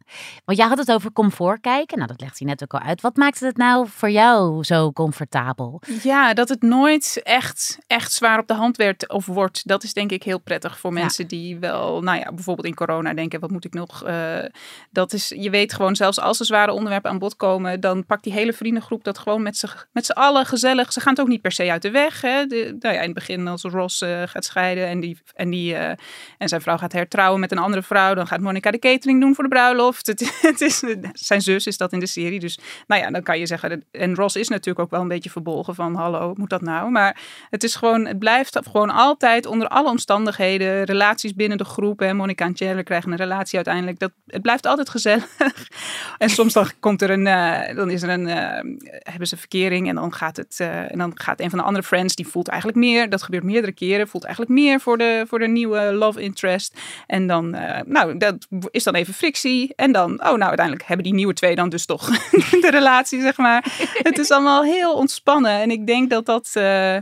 Want 0.46 0.58
jij 0.58 0.68
had 0.68 0.78
het 0.78 0.92
over 0.92 1.12
comfort 1.12 1.62
kijken. 1.62 1.98
Nou, 1.98 2.10
dat 2.10 2.22
legt 2.22 2.40
hij 2.40 2.48
net 2.48 2.64
ook 2.64 2.74
al 2.74 2.80
uit. 2.88 3.02
Wat 3.02 3.16
maakte 3.16 3.46
het 3.46 3.58
nou 3.58 3.88
voor 3.90 4.10
jou 4.12 4.64
zo 4.64 4.92
comfortabel? 4.92 5.82
Ja, 6.04 6.34
dat 6.34 6.50
het 6.54 6.62
nooit 6.62 7.20
echt, 7.24 7.78
echt 7.88 8.12
zwaar 8.12 8.40
op 8.40 8.48
de 8.48 8.54
hand 8.54 8.78
werd 8.78 9.10
of 9.10 9.26
wordt. 9.26 9.68
Dat 9.68 9.84
is 9.84 9.94
denk 9.94 10.12
ik 10.12 10.24
heel 10.24 10.40
prettig 10.40 10.80
voor 10.80 10.94
mensen 10.94 11.28
die 11.28 11.58
wel, 11.60 12.02
nou 12.02 12.20
ja, 12.20 12.32
bijvoorbeeld 12.32 12.68
in 12.68 12.76
corona 12.76 13.14
denken, 13.14 13.40
wat 13.40 13.52
moet 13.52 13.66
ik 13.66 13.74
nog? 13.74 14.04
eh, 14.14 14.50
dat 14.92 15.14
is, 15.14 15.34
je 15.36 15.50
weet 15.50 15.74
gewoon, 15.74 15.96
zelfs 15.96 16.20
als 16.20 16.40
er 16.40 16.46
zware 16.46 16.72
onderwerpen 16.72 17.12
aan 17.12 17.20
bod 17.20 17.36
komen, 17.36 17.80
dan 17.80 18.06
pakt 18.06 18.24
die 18.24 18.34
hele 18.34 18.54
vriendengroep 18.54 19.04
dat 19.04 19.18
gewoon 19.18 19.42
met 19.42 19.58
z'n 19.58 19.70
met 19.92 20.06
z'n 20.06 20.12
allen 20.12 20.46
gezellig. 20.46 20.94
Ze 20.94 21.00
gaan 21.00 21.12
het 21.12 21.22
ook 21.22 21.28
niet 21.28 21.42
per 21.42 21.52
se 21.52 21.72
uit 21.72 21.82
de 21.82 21.92
weg. 21.92 22.22
Hè? 22.22 22.46
De, 22.46 22.76
nou 22.80 22.96
ja, 22.96 23.00
in 23.00 23.06
het 23.06 23.14
begin 23.14 23.48
als 23.48 23.64
Ross 23.64 24.02
eh, 24.02 24.22
gaat 24.26 24.46
scheiden 24.46 24.88
en, 24.88 25.00
die, 25.00 25.18
en, 25.36 25.50
die, 25.50 25.76
eh, 25.76 25.90
en 26.38 26.50
zijn 26.50 26.62
vrouw 26.62 26.78
gaat 26.78 26.92
hertrouwen 26.92 27.40
met 27.40 27.52
een 27.52 27.58
andere 27.58 27.84
vrouw, 27.84 28.14
dan 28.14 28.28
gaat 28.28 28.40
Monica 28.40 28.72
de 28.72 28.80
catering 28.80 29.22
doen 29.22 29.36
voor 29.36 29.44
de 29.44 29.50
bruiloft. 29.50 30.08
Het, 30.08 30.38
het 30.42 30.62
is, 30.62 30.84
zijn 31.14 31.42
zus 31.42 31.68
is 31.68 31.78
dat 31.78 31.94
in 31.94 32.00
de 32.00 32.06
serie. 32.06 32.40
Dus 32.40 32.60
nou 32.88 33.02
ja, 33.02 33.10
dan 33.10 33.24
kan 33.24 33.40
je 33.40 33.46
zeggen. 33.46 33.86
En 33.92 34.16
Ross 34.16 34.36
is 34.36 34.48
natuurlijk 34.48 34.80
ook 34.80 34.92
wel 34.92 35.02
een 35.02 35.08
beetje 35.08 35.30
verbolgen 35.30 35.76
van 35.76 35.96
hallo, 35.96 36.34
dat 36.50 36.62
nou? 36.62 36.92
Maar 36.92 37.18
het 37.50 37.64
is 37.64 37.76
gewoon, 37.76 38.06
het 38.06 38.20
blijft 38.20 38.60
gewoon 38.72 38.90
altijd 38.90 39.46
onder 39.46 39.68
alle 39.68 39.90
omstandigheden, 39.90 40.84
relaties 40.84 41.34
binnen 41.34 41.58
de 41.58 41.64
groep. 41.64 42.00
Hè. 42.00 42.14
Monica 42.14 42.46
en 42.46 42.56
Chandler 42.56 42.84
krijgen 42.84 43.12
een 43.12 43.18
relatie 43.18 43.56
uiteindelijk. 43.56 44.00
Dat, 44.00 44.12
het 44.28 44.42
blijft 44.42 44.66
altijd 44.66 44.90
gezellig. 44.90 45.28
en 46.18 46.30
soms 46.30 46.54
dan 46.54 46.70
komt 46.80 47.02
er 47.02 47.10
een, 47.10 47.28
eh, 47.28 47.76
dan 47.76 47.90
is 47.90 48.02
er 48.02 48.10
een, 48.10 48.28
eh, 48.28 49.00
hebben 49.00 49.28
ze 49.28 49.38
verkering 49.38 49.90
en 49.90 49.96
dan 49.96 50.14
gaat 50.14 50.38
het, 50.38 50.56
eh, 50.60 50.92
en 50.92 50.98
dan 50.98 51.12
gaat 51.16 51.40
een 51.40 51.50
van 51.50 51.60
de 51.60 51.66
andere 51.66 51.86
friends, 51.86 52.16
die 52.16 52.28
voelt 52.28 52.48
eigenlijk 52.48 52.80
meer. 52.80 53.10
Dat 53.10 53.24
gebeurt 53.24 53.44
meerdere 53.44 53.72
keren, 53.72 54.08
voelt 54.08 54.24
eigenlijk 54.24 54.54
meer 54.54 54.80
voor 54.80 54.98
de, 54.98 55.26
voor 55.28 55.40
de 55.40 55.48
nieuwe 55.48 55.82
love 55.94 56.22
interest. 56.22 56.80
En 57.08 57.28
dan, 57.28 57.50
nou, 57.86 58.18
dat 58.18 58.48
is 58.72 58.84
dan 58.84 58.96
even 58.96 59.14
frictie. 59.14 59.74
En 59.76 59.92
dan, 59.92 60.12
oh, 60.12 60.20
nou, 60.20 60.42
uiteindelijk 60.44 60.88
hebben 60.88 61.06
die 61.06 61.14
nieuwe 61.14 61.34
twee 61.34 61.56
dan 61.56 61.70
dus 61.70 61.86
toch 61.86 62.06
de 62.66 62.70
relatie, 62.72 63.22
zeg 63.22 63.38
maar. 63.38 63.66
Het 64.04 64.18
is 64.18 64.32
allemaal 64.32 64.64
heel 64.64 64.94
ontspannen. 64.94 65.62
En 65.62 65.72
ik 65.72 65.88
denk 65.88 66.10
dat 66.10 66.26
dat, 66.26 66.33
eh, 66.54 66.98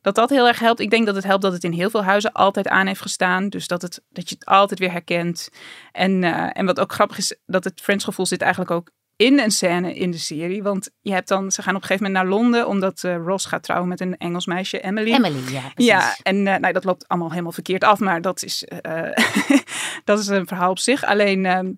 dat 0.00 0.14
dat 0.14 0.30
heel 0.30 0.48
erg 0.48 0.58
helpt. 0.58 0.80
Ik 0.80 0.90
denk 0.90 1.06
dat 1.06 1.14
het 1.14 1.24
helpt 1.24 1.42
dat 1.42 1.52
het 1.52 1.64
in 1.64 1.72
heel 1.72 1.90
veel 1.90 2.04
huizen 2.04 2.32
altijd 2.32 2.68
aan 2.68 2.86
heeft 2.86 3.00
gestaan. 3.00 3.48
Dus 3.48 3.66
dat, 3.66 3.82
het, 3.82 4.02
dat 4.08 4.28
je 4.28 4.34
het 4.34 4.44
altijd 4.44 4.78
weer 4.78 4.90
herkent. 4.90 5.48
En, 5.92 6.24
eh, 6.24 6.50
en 6.52 6.66
wat 6.66 6.80
ook 6.80 6.92
grappig 6.92 7.18
is, 7.18 7.36
dat 7.46 7.64
het 7.64 7.80
Friends-gevoel 7.80 8.26
zit 8.26 8.40
eigenlijk 8.40 8.70
ook 8.70 8.90
in 9.16 9.38
een 9.38 9.50
scène 9.50 9.94
in 9.94 10.10
de 10.10 10.18
serie. 10.18 10.62
Want 10.62 10.90
je 11.00 11.12
hebt 11.12 11.28
dan, 11.28 11.50
ze 11.50 11.62
gaan 11.62 11.74
op 11.74 11.80
een 11.80 11.86
gegeven 11.86 12.06
moment 12.12 12.24
naar 12.24 12.38
Londen, 12.38 12.68
omdat 12.68 13.04
eh, 13.04 13.16
Ross 13.16 13.46
gaat 13.46 13.62
trouwen 13.62 13.88
met 13.88 14.00
een 14.00 14.16
Engels 14.16 14.46
meisje, 14.46 14.80
Emily. 14.80 15.12
Emily, 15.12 15.52
ja, 15.52 15.70
precies. 15.74 15.92
Ja, 15.92 16.16
en 16.22 16.46
eh, 16.46 16.56
nou, 16.56 16.72
dat 16.72 16.84
loopt 16.84 17.08
allemaal 17.08 17.30
helemaal 17.30 17.52
verkeerd 17.52 17.84
af, 17.84 17.98
maar 17.98 18.20
dat 18.20 18.42
is, 18.42 18.64
dat 20.04 20.18
is 20.18 20.26
een 20.26 20.46
verhaal 20.46 20.70
op 20.70 20.78
zich. 20.78 21.04
Alleen 21.04 21.46
ehm, 21.46 21.72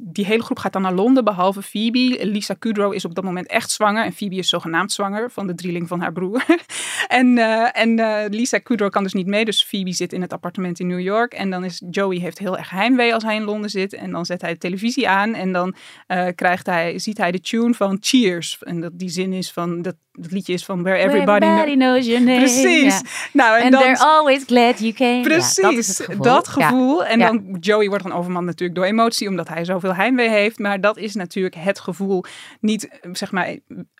die 0.00 0.24
hele 0.24 0.42
groep 0.42 0.58
gaat 0.58 0.72
dan 0.72 0.82
naar 0.82 0.94
Londen, 0.94 1.24
behalve 1.24 1.62
Phoebe. 1.62 2.18
Lisa 2.26 2.54
Kudrow 2.54 2.94
is 2.94 3.04
op 3.04 3.14
dat 3.14 3.24
moment 3.24 3.46
echt 3.46 3.70
zwanger 3.70 4.04
en 4.04 4.12
Phoebe 4.12 4.36
is 4.36 4.48
zogenaamd 4.48 4.92
zwanger 4.92 5.30
van 5.30 5.46
de 5.46 5.54
drieling 5.54 5.88
van 5.88 6.00
haar 6.00 6.12
broer. 6.12 6.44
en 7.08 7.38
eh, 7.38 7.68
en 7.72 7.98
eh, 7.98 8.30
Lisa 8.30 8.58
Kudrow 8.58 8.90
kan 8.90 9.02
dus 9.02 9.12
niet 9.12 9.26
mee, 9.26 9.44
dus 9.44 9.64
Phoebe 9.64 9.92
zit 9.92 10.12
in 10.12 10.20
het 10.22 10.32
appartement 10.32 10.80
in 10.80 10.86
New 10.86 11.00
York. 11.00 11.32
En 11.32 11.50
dan 11.50 11.64
is 11.64 11.82
Joey 11.90 12.18
heeft 12.18 12.38
heel 12.38 12.58
erg 12.58 12.70
heimwee 12.70 13.14
als 13.14 13.22
hij 13.22 13.36
in 13.36 13.44
Londen 13.44 13.70
zit. 13.70 13.92
En 13.92 14.10
dan 14.10 14.26
zet 14.26 14.40
hij 14.40 14.52
de 14.52 14.58
televisie 14.58 15.08
aan 15.08 15.34
en 15.34 15.52
dan 15.52 15.74
eh, 16.06 16.26
krijgt 16.34 16.66
hij, 16.66 16.98
ziet 16.98 17.18
hij 17.18 17.30
de 17.30 17.40
tune 17.40 17.74
van 17.74 17.96
Cheers. 18.00 18.58
En 18.60 18.80
dat 18.80 18.98
die 18.98 19.08
zin 19.08 19.32
is 19.32 19.52
van, 19.52 19.82
dat, 19.82 19.96
dat 20.18 20.30
liedje 20.30 20.52
is 20.52 20.64
van 20.64 20.82
Where 20.82 20.98
Everybody, 20.98 21.44
Everybody 21.44 21.74
Knows. 21.74 21.88
knows 21.92 22.06
your 22.06 22.24
name. 22.24 22.38
Precies. 22.38 23.00
Nou, 23.32 23.56
en 23.58 23.62
And 23.62 23.72
dan, 23.72 23.82
they're 23.82 23.98
always 23.98 24.44
glad 24.44 24.78
you 24.78 24.92
came. 24.92 25.16
Ja, 25.16 25.22
Precies, 25.22 25.54
dat 25.54 25.72
is 25.72 25.88
het 25.88 26.00
gevoel. 26.06 26.22
dat 26.24 26.52
Ja. 26.56 26.66
gevoel. 26.66 27.04
En 27.04 27.18
Ja. 27.18 27.26
dan 27.26 27.56
Joey 27.60 27.88
wordt 27.88 28.04
dan 28.04 28.12
overman 28.12 28.44
natuurlijk 28.44 28.78
door 28.78 28.88
emotie, 28.88 29.28
omdat 29.28 29.48
hij 29.48 29.64
zoveel 29.64 29.94
heimwee 29.94 30.28
heeft. 30.28 30.58
Maar 30.58 30.80
dat 30.80 30.96
is 30.96 31.14
natuurlijk 31.14 31.54
het 31.54 31.80
gevoel. 31.80 32.24
Niet, 32.60 32.88
zeg 33.12 33.32
maar, 33.32 33.56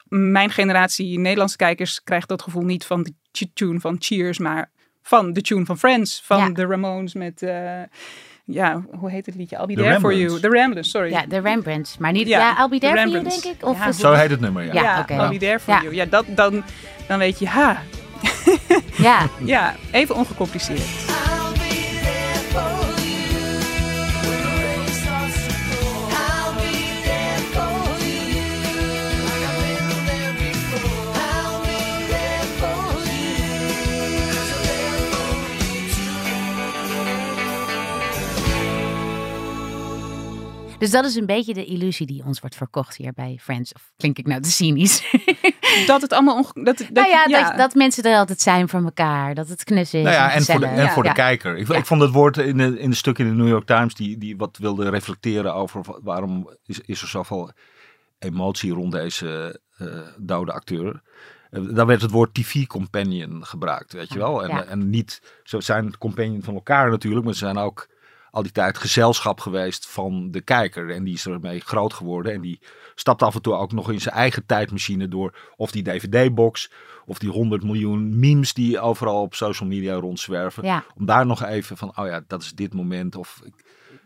mijn 0.08 0.50
generatie 0.50 1.18
Nederlandse 1.18 1.56
kijkers 1.56 2.02
krijgt 2.04 2.28
dat 2.28 2.42
gevoel 2.42 2.62
niet 2.62 2.84
van 2.84 3.02
de 3.02 3.12
tune 3.54 3.80
van 3.80 3.96
Cheers, 3.98 4.38
maar 4.38 4.70
van 5.02 5.32
de 5.32 5.40
tune 5.40 5.64
van 5.64 5.78
Friends, 5.78 6.22
van 6.24 6.52
de 6.52 6.66
Ramones 6.66 7.14
met, 7.14 7.42
eh, 7.42 7.80
ja, 8.50 8.82
hoe 8.98 9.10
heet 9.10 9.26
het 9.26 9.34
liedje? 9.34 9.56
I'll 9.56 9.66
be 9.66 9.74
The 9.74 9.82
there 9.82 10.00
for 10.00 10.14
you. 10.14 10.40
The 10.40 10.48
Ramblers, 10.48 10.90
sorry. 10.90 11.10
Ja, 11.10 11.24
de 11.28 11.38
Rembrandts. 11.40 11.98
Maar 11.98 12.12
niet, 12.12 12.28
Ja, 12.28 12.38
ja, 12.38 12.58
I'll 12.62 12.68
be 12.68 12.78
there 12.78 13.00
for 13.00 13.08
you, 13.10 13.22
denk 13.28 13.44
ik. 13.44 13.64
Of 13.66 13.78
Ja, 13.78 13.92
Zo 13.92 14.12
heet 14.12 14.30
het 14.30 14.40
nummer, 14.40 14.64
ja. 14.64 14.72
Ja, 14.72 14.82
Ja, 14.82 15.00
oké. 15.00 15.14
I'll 15.14 15.28
be 15.28 15.36
there 15.38 15.58
for 15.60 15.74
Ja. 15.74 15.82
you. 15.82 15.94
Ja, 15.94 16.04
dat, 16.04 16.24
dan, 16.28 16.62
dan 17.08 17.18
weet 17.18 17.38
je, 17.38 17.46
ha, 17.48 17.82
ja, 18.96 19.26
ja, 19.44 19.74
even 19.92 20.14
ongecompliceerd. 20.14 21.07
Dus 40.78 40.90
dat 40.90 41.04
is 41.04 41.14
een 41.14 41.26
beetje 41.26 41.54
de 41.54 41.64
illusie 41.64 42.06
die 42.06 42.24
ons 42.24 42.40
wordt 42.40 42.56
verkocht 42.56 42.96
hier 42.96 43.12
bij 43.12 43.38
Friends. 43.42 43.72
Of 43.72 43.92
klink 43.96 44.18
ik 44.18 44.26
nou 44.26 44.40
te 44.40 44.50
cynisch? 44.50 45.02
Dat 45.86 46.02
het 46.02 46.12
allemaal 46.12 46.36
onge- 46.36 46.64
dat, 46.64 46.78
dat, 46.78 46.90
nou 46.90 47.08
ja, 47.08 47.26
Dat, 47.48 47.56
dat 47.58 47.74
mensen 47.74 48.02
er 48.02 48.16
altijd 48.16 48.40
zijn 48.40 48.68
voor 48.68 48.82
elkaar. 48.84 49.34
Dat 49.34 49.48
het 49.48 49.64
knus 49.64 49.94
is. 49.94 50.02
Nou 50.02 50.14
ja, 50.14 50.32
en 50.32 50.42
voor 50.42 50.60
de, 50.60 50.66
en 50.66 50.88
voor 50.88 51.02
de 51.02 51.08
Ja. 51.08 51.14
kijker. 51.14 51.56
Ik, 51.56 51.68
Ja. 51.68 51.74
ik 51.76 51.86
vond 51.86 52.00
het 52.00 52.10
woord 52.10 52.36
in, 52.36 52.56
de, 52.56 52.78
in 52.78 52.90
de 52.90 52.96
stuk 52.96 53.18
in 53.18 53.26
de 53.28 53.32
New 53.34 53.48
York 53.48 53.66
Times 53.66 53.94
die, 53.94 54.18
die 54.18 54.36
wat 54.36 54.56
wilde 54.56 54.88
reflecteren 54.88 55.54
over 55.54 55.82
wa- 55.82 55.98
waarom 56.02 56.50
is, 56.66 56.80
is 56.80 57.02
er 57.02 57.08
zoveel 57.08 57.50
emotie 58.18 58.72
rond 58.72 58.92
deze 58.92 59.60
eh, 59.76 59.86
dode 60.18 60.52
acteur. 60.52 61.02
Eh, 61.50 61.62
daar 61.70 61.86
werd 61.86 62.02
het 62.02 62.10
woord 62.10 62.34
TV-companion 62.34 63.44
gebruikt, 63.46 63.92
weet 63.92 64.12
je 64.12 64.18
wel. 64.18 64.42
En, 64.44 64.48
Ja. 64.48 64.64
en 64.64 64.90
niet, 64.90 65.22
ze 65.42 65.60
zijn 65.60 65.98
companion 65.98 66.42
van 66.42 66.54
elkaar 66.54 66.90
natuurlijk, 66.90 67.24
maar 67.24 67.34
ze 67.34 67.38
zijn 67.44 67.58
ook 67.58 67.88
al 68.30 68.42
die 68.42 68.52
tijd 68.52 68.78
gezelschap 68.78 69.40
geweest 69.40 69.86
van 69.86 70.30
de 70.30 70.40
kijker. 70.40 70.90
En 70.90 71.04
die 71.04 71.14
is 71.14 71.26
ermee 71.26 71.60
groot 71.60 71.92
geworden. 71.92 72.32
En 72.32 72.40
die 72.40 72.60
stapt 72.94 73.22
af 73.22 73.34
en 73.34 73.42
toe 73.42 73.54
ook 73.54 73.72
nog 73.72 73.90
in 73.92 74.00
zijn 74.00 74.14
eigen 74.14 74.46
tijdmachine 74.46 75.08
door. 75.08 75.38
Of 75.56 75.70
die 75.70 75.82
DVD-box, 75.82 76.70
of 77.06 77.18
die 77.18 77.30
100 77.30 77.62
miljoen 77.62 78.18
memes 78.18 78.54
die 78.54 78.80
overal 78.80 79.22
op 79.22 79.34
social 79.34 79.68
media 79.68 79.94
rondzwerven. 79.94 80.64
Ja. 80.64 80.84
Om 80.96 81.06
daar 81.06 81.26
nog 81.26 81.42
even 81.42 81.76
van, 81.76 81.92
oh 81.96 82.06
ja, 82.06 82.24
dat 82.26 82.42
is 82.42 82.52
dit 82.52 82.74
moment. 82.74 83.16
Of, 83.16 83.42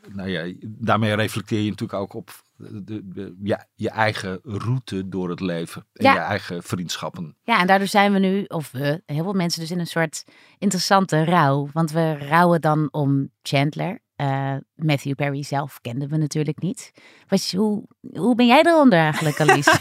nou 0.09 0.29
ja, 0.29 0.53
daarmee 0.61 1.15
reflecteer 1.15 1.61
je 1.61 1.71
natuurlijk 1.71 2.01
ook 2.01 2.15
op 2.15 2.31
de, 2.57 3.09
de, 3.09 3.37
ja, 3.43 3.67
je 3.75 3.91
eigen 3.91 4.41
route 4.43 5.09
door 5.09 5.31
het 5.31 5.41
leven. 5.41 5.87
En 5.93 6.05
Ja. 6.05 6.13
je 6.13 6.19
eigen 6.19 6.63
vriendschappen. 6.63 7.37
Ja, 7.43 7.61
en 7.61 7.67
daardoor 7.67 7.89
zijn 7.89 8.13
we 8.13 8.19
nu, 8.19 8.45
of 8.45 8.71
we, 8.71 9.03
heel 9.07 9.23
veel 9.23 9.33
mensen 9.33 9.61
dus 9.61 9.71
in 9.71 9.79
een 9.79 9.87
soort 9.87 10.25
interessante 10.59 11.25
rouw. 11.25 11.69
Want 11.73 11.91
we 11.91 12.19
rouwen 12.19 12.61
dan 12.61 12.89
om 12.91 13.31
Chandler. 13.43 14.01
Eh, 14.23 14.55
Matthew 14.75 15.15
Perry 15.15 15.43
zelf 15.43 15.79
kenden 15.81 16.09
we 16.09 16.17
natuurlijk 16.17 16.61
niet. 16.61 16.93
Hoe, 17.57 17.85
hoe 18.15 18.35
ben 18.35 18.47
jij 18.47 18.63
eronder 18.65 18.99
eigenlijk, 18.99 19.41
Alice? 19.41 19.79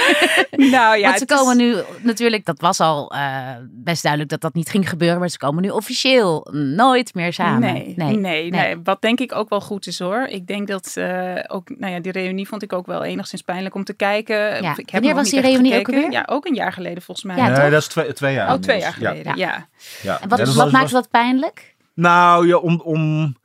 nou 0.74 0.96
ja, 0.96 1.06
Want 1.06 1.18
ze 1.18 1.24
is- 1.26 1.36
komen 1.36 1.56
nu 1.56 1.76
natuurlijk, 2.02 2.44
dat 2.44 2.60
was 2.60 2.80
al 2.80 3.10
eh, 3.12 3.48
best 3.70 4.02
duidelijk 4.02 4.30
dat 4.32 4.40
dat 4.40 4.54
niet 4.54 4.68
ging 4.68 4.88
gebeuren. 4.88 5.18
Maar 5.18 5.28
ze 5.28 5.38
komen 5.38 5.62
nu 5.62 5.70
officieel 5.70 6.46
nooit 6.52 7.14
meer 7.14 7.32
samen. 7.32 7.72
Nee, 7.96 8.16
nee, 8.16 8.50
nee, 8.50 8.76
Wat 8.82 9.00
denk 9.00 9.20
ik 9.20 9.34
ook 9.34 9.48
wel 9.48 9.60
goed 9.60 9.86
is 9.86 9.98
hoor. 9.98 10.26
Ik 10.26 10.46
denk 10.46 10.68
dat 10.68 10.92
eh, 10.96 11.34
ook, 11.46 11.78
nou 11.78 11.92
ja, 11.92 12.00
die 12.00 12.12
reunie 12.12 12.48
vond 12.48 12.62
ik 12.62 12.72
ook 12.72 12.86
wel 12.86 13.04
enigszins 13.04 13.42
pijnlijk 13.42 13.74
om 13.74 13.84
te 13.84 13.94
kijken. 13.94 14.36
Ja. 14.36 14.70
Ik 14.70 14.76
heb 14.76 14.90
Wanneer 14.90 15.10
nog 15.10 15.18
was 15.20 15.30
die 15.30 15.40
reunie 15.40 15.78
ook 15.78 15.88
alweer? 15.88 16.10
Ja, 16.10 16.22
ook 16.30 16.46
een 16.46 16.54
jaar 16.54 16.72
geleden 16.72 17.02
volgens 17.02 17.26
mij. 17.26 17.36
Ja, 17.36 17.46
nee, 17.46 17.54
toch? 17.60 17.70
dat 17.70 17.80
is 17.80 17.86
twee, 17.88 18.12
twee 18.12 18.34
jaar. 18.34 18.52
Oh, 18.54 18.60
twee 18.60 18.78
jaar. 18.80 18.96
Ja. 19.00 19.08
geleden. 19.08 19.36
Ja. 19.36 19.68
Ja. 20.02 20.20
En 20.20 20.28
wat, 20.28 20.38
dat 20.38 20.46
wat 20.48 20.56
was- 20.56 20.72
maakt 20.72 20.90
was- 20.90 20.92
dat 21.02 21.10
pijnlijk? 21.10 21.74
Nou 21.94 22.46
ja, 22.46 22.56
om, 22.56 22.80
om, 22.84 23.36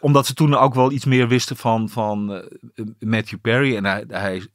omdat 0.00 0.26
ze 0.26 0.34
toen 0.34 0.54
ook 0.54 0.74
wel 0.74 0.92
iets 0.92 1.04
meer 1.04 1.28
wisten 1.28 1.56
van, 1.56 1.88
van 1.88 2.32
eh, 2.34 2.84
Matthew 2.98 3.38
Perry. 3.40 3.76
En 3.76 3.84
hij, 3.84 4.04
hij 4.08 4.46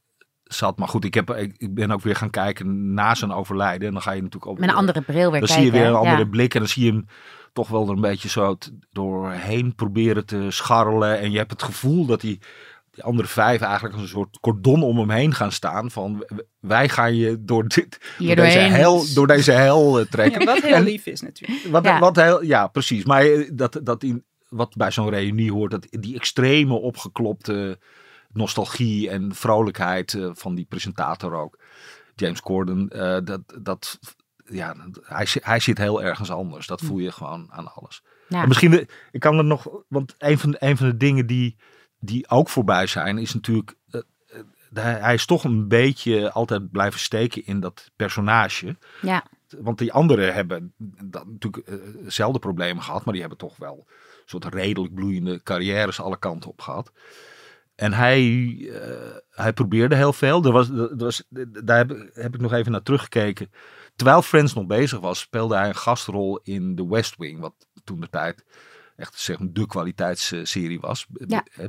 zat. 0.44 0.78
Maar 0.78 0.88
goed, 0.88 1.06
ik, 1.06 1.14
heb, 1.14 1.30
ik, 1.30 1.54
ik 1.58 1.74
ben 1.74 1.92
ook 1.92 2.02
weer 2.02 2.16
gaan 2.16 2.30
kijken 2.30 2.94
na 2.94 3.16
zijn 3.16 3.32
overlijden. 3.32 3.88
En 3.88 3.94
dan 3.94 4.02
ga 4.02 4.12
je 4.12 4.22
natuurlijk 4.22 4.52
ook 4.52 4.60
Met 4.60 4.70
een 4.70 4.76
andere 4.76 5.02
bril 5.02 5.32
weer 5.32 5.40
dan 5.40 5.50
kijken. 5.50 5.56
zie 5.56 5.66
je 5.66 5.72
weer 5.72 5.86
een 5.88 5.96
andere 5.96 6.18
Ja. 6.18 6.26
blik 6.30 6.54
en 6.54 6.60
dan 6.60 6.70
zie 6.70 6.86
je 6.86 6.92
hem 6.92 7.06
toch 7.54 7.68
wel 7.68 7.84
er 7.88 7.90
een 7.94 8.02
beetje 8.02 8.30
zo 8.30 8.56
t- 8.56 8.72
doorheen 8.92 9.76
proberen 9.76 10.26
te 10.26 10.46
scharrelen. 10.50 11.20
En 11.20 11.32
je 11.32 11.38
hebt 11.38 11.52
het 11.52 11.64
gevoel 11.64 12.06
dat 12.06 12.22
die, 12.22 12.40
die 12.92 13.04
andere 13.04 13.28
vijf 13.28 13.62
eigenlijk 13.62 13.94
als 13.94 14.04
een 14.04 14.10
soort 14.10 14.40
cordon 14.40 14.84
om 14.84 14.98
hem 14.98 15.10
heen 15.10 15.34
gaan 15.34 15.52
staan. 15.52 15.92
Van 15.92 16.26
wij 16.60 16.90
gaan 16.90 17.16
je 17.16 17.38
door, 17.40 17.68
dit, 17.68 18.00
Hier 18.18 18.36
door, 18.36 18.46
deze, 18.46 18.58
hel, 18.60 19.04
door 19.14 19.28
deze 19.28 19.52
hel 19.52 20.00
eh, 20.00 20.06
trekken. 20.06 20.40
Ja, 20.40 20.46
wat 20.54 20.62
heel 20.64 20.82
lief 20.82 21.06
is 21.06 21.22
natuurlijk. 21.22 21.68
wat, 21.72 21.84
Ja. 21.84 22.00
wat 22.00 22.16
heel, 22.16 22.44
ja, 22.44 22.68
precies. 22.68 23.06
Maar 23.06 23.22
eh, 23.26 23.50
dat, 23.54 23.80
dat 23.84 24.04
in, 24.04 24.24
wat 24.50 24.76
bij 24.76 24.92
zo'n 24.92 25.10
reunie 25.10 25.52
hoort, 25.52 25.72
dat 25.72 25.88
die 25.90 26.16
extreme 26.16 26.74
opgeklopte 26.74 27.80
nostalgie 28.32 29.10
en 29.10 29.36
vrolijkheid 29.36 30.14
eh, 30.14 30.30
van 30.34 30.56
die 30.56 30.66
presentator 30.66 31.34
ook. 31.34 31.60
James 32.16 32.42
Corden, 32.42 32.90
eh, 32.90 33.18
dat, 33.24 33.42
dat, 33.62 34.00
ja, 34.46 34.76
hij, 35.02 35.28
hij 35.42 35.60
zit 35.60 35.78
heel 35.78 36.04
ergens 36.04 36.32
anders. 36.32 36.68
Dat 36.68 36.82
voel 36.82 36.98
je 36.98 37.12
gewoon 37.12 37.48
aan 37.52 37.74
alles. 37.74 38.04
Ja. 38.28 38.42
En 38.42 38.48
misschien, 38.48 38.72
de- 38.72 38.88
ik 39.12 39.20
kan 39.20 39.38
er 39.38 39.46
nog, 39.46 39.68
want 39.88 40.16
een 40.18 40.38
van, 40.38 40.56
een 40.60 40.78
van 40.78 40.88
de 40.88 40.98
dingen 40.98 41.28
die, 41.28 41.56
die 42.00 42.30
ook 42.30 42.50
voorbij 42.50 42.88
zijn, 42.88 43.18
is 43.18 43.34
natuurlijk, 43.34 43.76
eh, 43.90 44.02
eh, 44.74 45.02
hij 45.02 45.14
is 45.14 45.26
toch 45.26 45.44
een 45.44 45.68
beetje 45.68 46.32
altijd 46.32 46.72
blijven 46.72 47.00
steken 47.00 47.46
in 47.46 47.60
dat 47.60 47.92
personage. 47.96 48.78
Ja. 49.02 49.24
Want 49.60 49.78
die 49.78 49.94
anderen 49.94 50.34
hebben 50.34 50.74
dat 51.04 51.28
natuurlijk 51.28 51.68
eh, 51.68 51.76
dezelfde 52.04 52.40
problemen 52.40 52.84
gehad, 52.84 53.04
maar 53.04 53.14
die 53.14 53.22
hebben 53.22 53.40
toch 53.40 53.58
wel 53.58 53.88
soort 54.26 54.46
redelijk 54.46 54.94
bloeiende 54.94 55.44
carrières 55.44 56.00
alle 56.00 56.20
kanten 56.20 56.50
op 56.50 56.62
gehad. 56.62 56.92
En 57.76 57.94
hij, 57.94 58.20
eh, 58.72 59.16
hij 59.30 59.54
probeerde 59.54 59.96
heel 59.96 60.14
veel. 60.14 60.44
Er 60.44 60.52
was, 60.52 60.70
er 60.70 60.98
was, 60.98 61.24
daar 61.64 61.78
heb, 61.78 62.10
heb 62.14 62.34
ik 62.34 62.42
nog 62.42 62.54
even 62.54 62.72
naar 62.72 62.84
teruggekeken. 62.84 63.52
Terwijl 63.96 64.22
Friends 64.22 64.54
nog 64.54 64.66
bezig 64.66 65.00
was, 65.00 65.20
speelde 65.20 65.56
hij 65.56 65.68
een 65.68 65.76
gastrol 65.76 66.40
in 66.44 66.76
The 66.76 66.88
West 66.88 67.16
Wing. 67.18 67.40
Wat 67.40 67.54
toen 67.84 68.00
de 68.00 68.10
tijd 68.10 68.46
echt 68.96 69.20
zeg 69.20 69.40
maar, 69.40 69.48
de 69.52 69.68
kwaliteitsserie 69.68 70.80
was. 70.80 71.06
Ja. 71.28 71.46
Eh, 71.56 71.66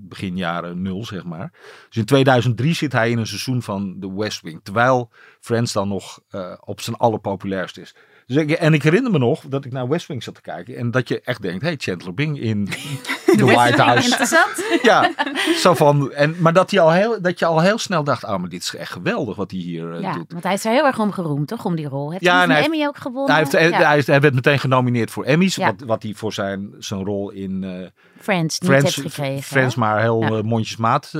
Begin 0.00 0.36
jaren 0.36 0.82
nul, 0.82 1.04
zeg 1.04 1.24
maar. 1.24 1.52
Dus 1.88 1.96
in 1.96 2.04
2003 2.04 2.74
zit 2.74 2.92
hij 2.92 3.10
in 3.10 3.18
een 3.18 3.26
seizoen 3.26 3.62
van 3.62 3.96
The 4.00 4.14
West 4.14 4.40
Wing. 4.40 4.60
Terwijl 4.62 5.10
Friends 5.40 5.72
dan 5.72 5.88
nog 5.88 6.20
eh, 6.28 6.54
op 6.60 6.80
zijn 6.80 6.96
allerpopulairst 6.96 7.78
is. 7.78 7.94
Dus 8.28 8.36
ik, 8.36 8.50
en 8.50 8.74
ik 8.74 8.82
herinner 8.82 9.10
me 9.12 9.18
nog 9.18 9.40
dat 9.48 9.64
ik 9.64 9.72
naar 9.72 9.88
West 9.88 10.06
Wing 10.06 10.22
zat 10.22 10.34
te 10.34 10.40
kijken. 10.40 10.76
En 10.76 10.90
dat 10.90 11.08
je 11.08 11.20
echt 11.20 11.42
denkt, 11.42 11.62
hey, 11.62 11.74
Chandler 11.78 12.14
Bing 12.14 12.40
in 12.40 12.68
The 13.36 13.44
White 13.44 13.82
House. 13.82 14.04
Interessant. 14.08 14.64
Ja, 14.82 15.10
zo 15.56 15.74
van. 15.74 16.12
En, 16.12 16.34
maar 16.38 16.52
dat, 16.52 16.70
hij 16.70 16.80
al 16.80 16.92
heel, 16.92 17.22
dat 17.22 17.38
je 17.38 17.44
al 17.46 17.60
heel 17.60 17.78
snel 17.78 18.04
dacht, 18.04 18.24
oh, 18.24 18.36
maar 18.36 18.48
dit 18.48 18.62
is 18.62 18.74
echt 18.74 18.92
geweldig 18.92 19.36
wat 19.36 19.50
hij 19.50 19.60
hier 19.60 19.92
eh, 19.94 20.00
Ja, 20.00 20.12
doet. 20.12 20.32
want 20.32 20.44
hij 20.44 20.52
is 20.52 20.64
er 20.64 20.72
heel 20.72 20.86
erg 20.86 20.98
om 20.98 21.12
geroemd, 21.12 21.48
toch? 21.48 21.64
Om 21.64 21.76
die 21.76 21.88
rol. 21.88 22.10
Heeft 22.10 22.22
Ja, 22.24 22.34
hij 22.34 22.42
en 22.44 22.50
een 22.50 22.64
Emmy 22.64 22.86
ook 22.86 22.96
gewonnen? 22.96 23.30
Hij, 23.34 23.38
heeft, 23.38 23.52
hij, 23.52 23.68
Ja. 23.68 23.78
hij, 23.88 23.98
is- 23.98 24.06
hij 24.06 24.20
werd 24.20 24.34
meteen 24.34 24.58
genomineerd 24.58 25.10
voor 25.10 25.24
Emmys. 25.24 25.54
Ja. 25.54 25.66
Wat, 25.66 25.80
wat 25.86 26.02
hij 26.02 26.14
voor 26.14 26.32
zijn, 26.32 26.74
zijn 26.78 27.04
rol 27.04 27.30
in 27.30 27.64
eh, 27.64 27.86
Friends 28.20 28.60
niet 28.60 28.70
Friends, 28.70 28.96
heeft 28.96 29.14
gekregen. 29.14 29.42
Friends 29.42 29.74
hè? 29.74 29.80
maar 29.80 30.00
heel 30.00 30.20
Ja. 30.22 30.28
eh, 30.28 30.42
mondjesmaat 30.42 31.12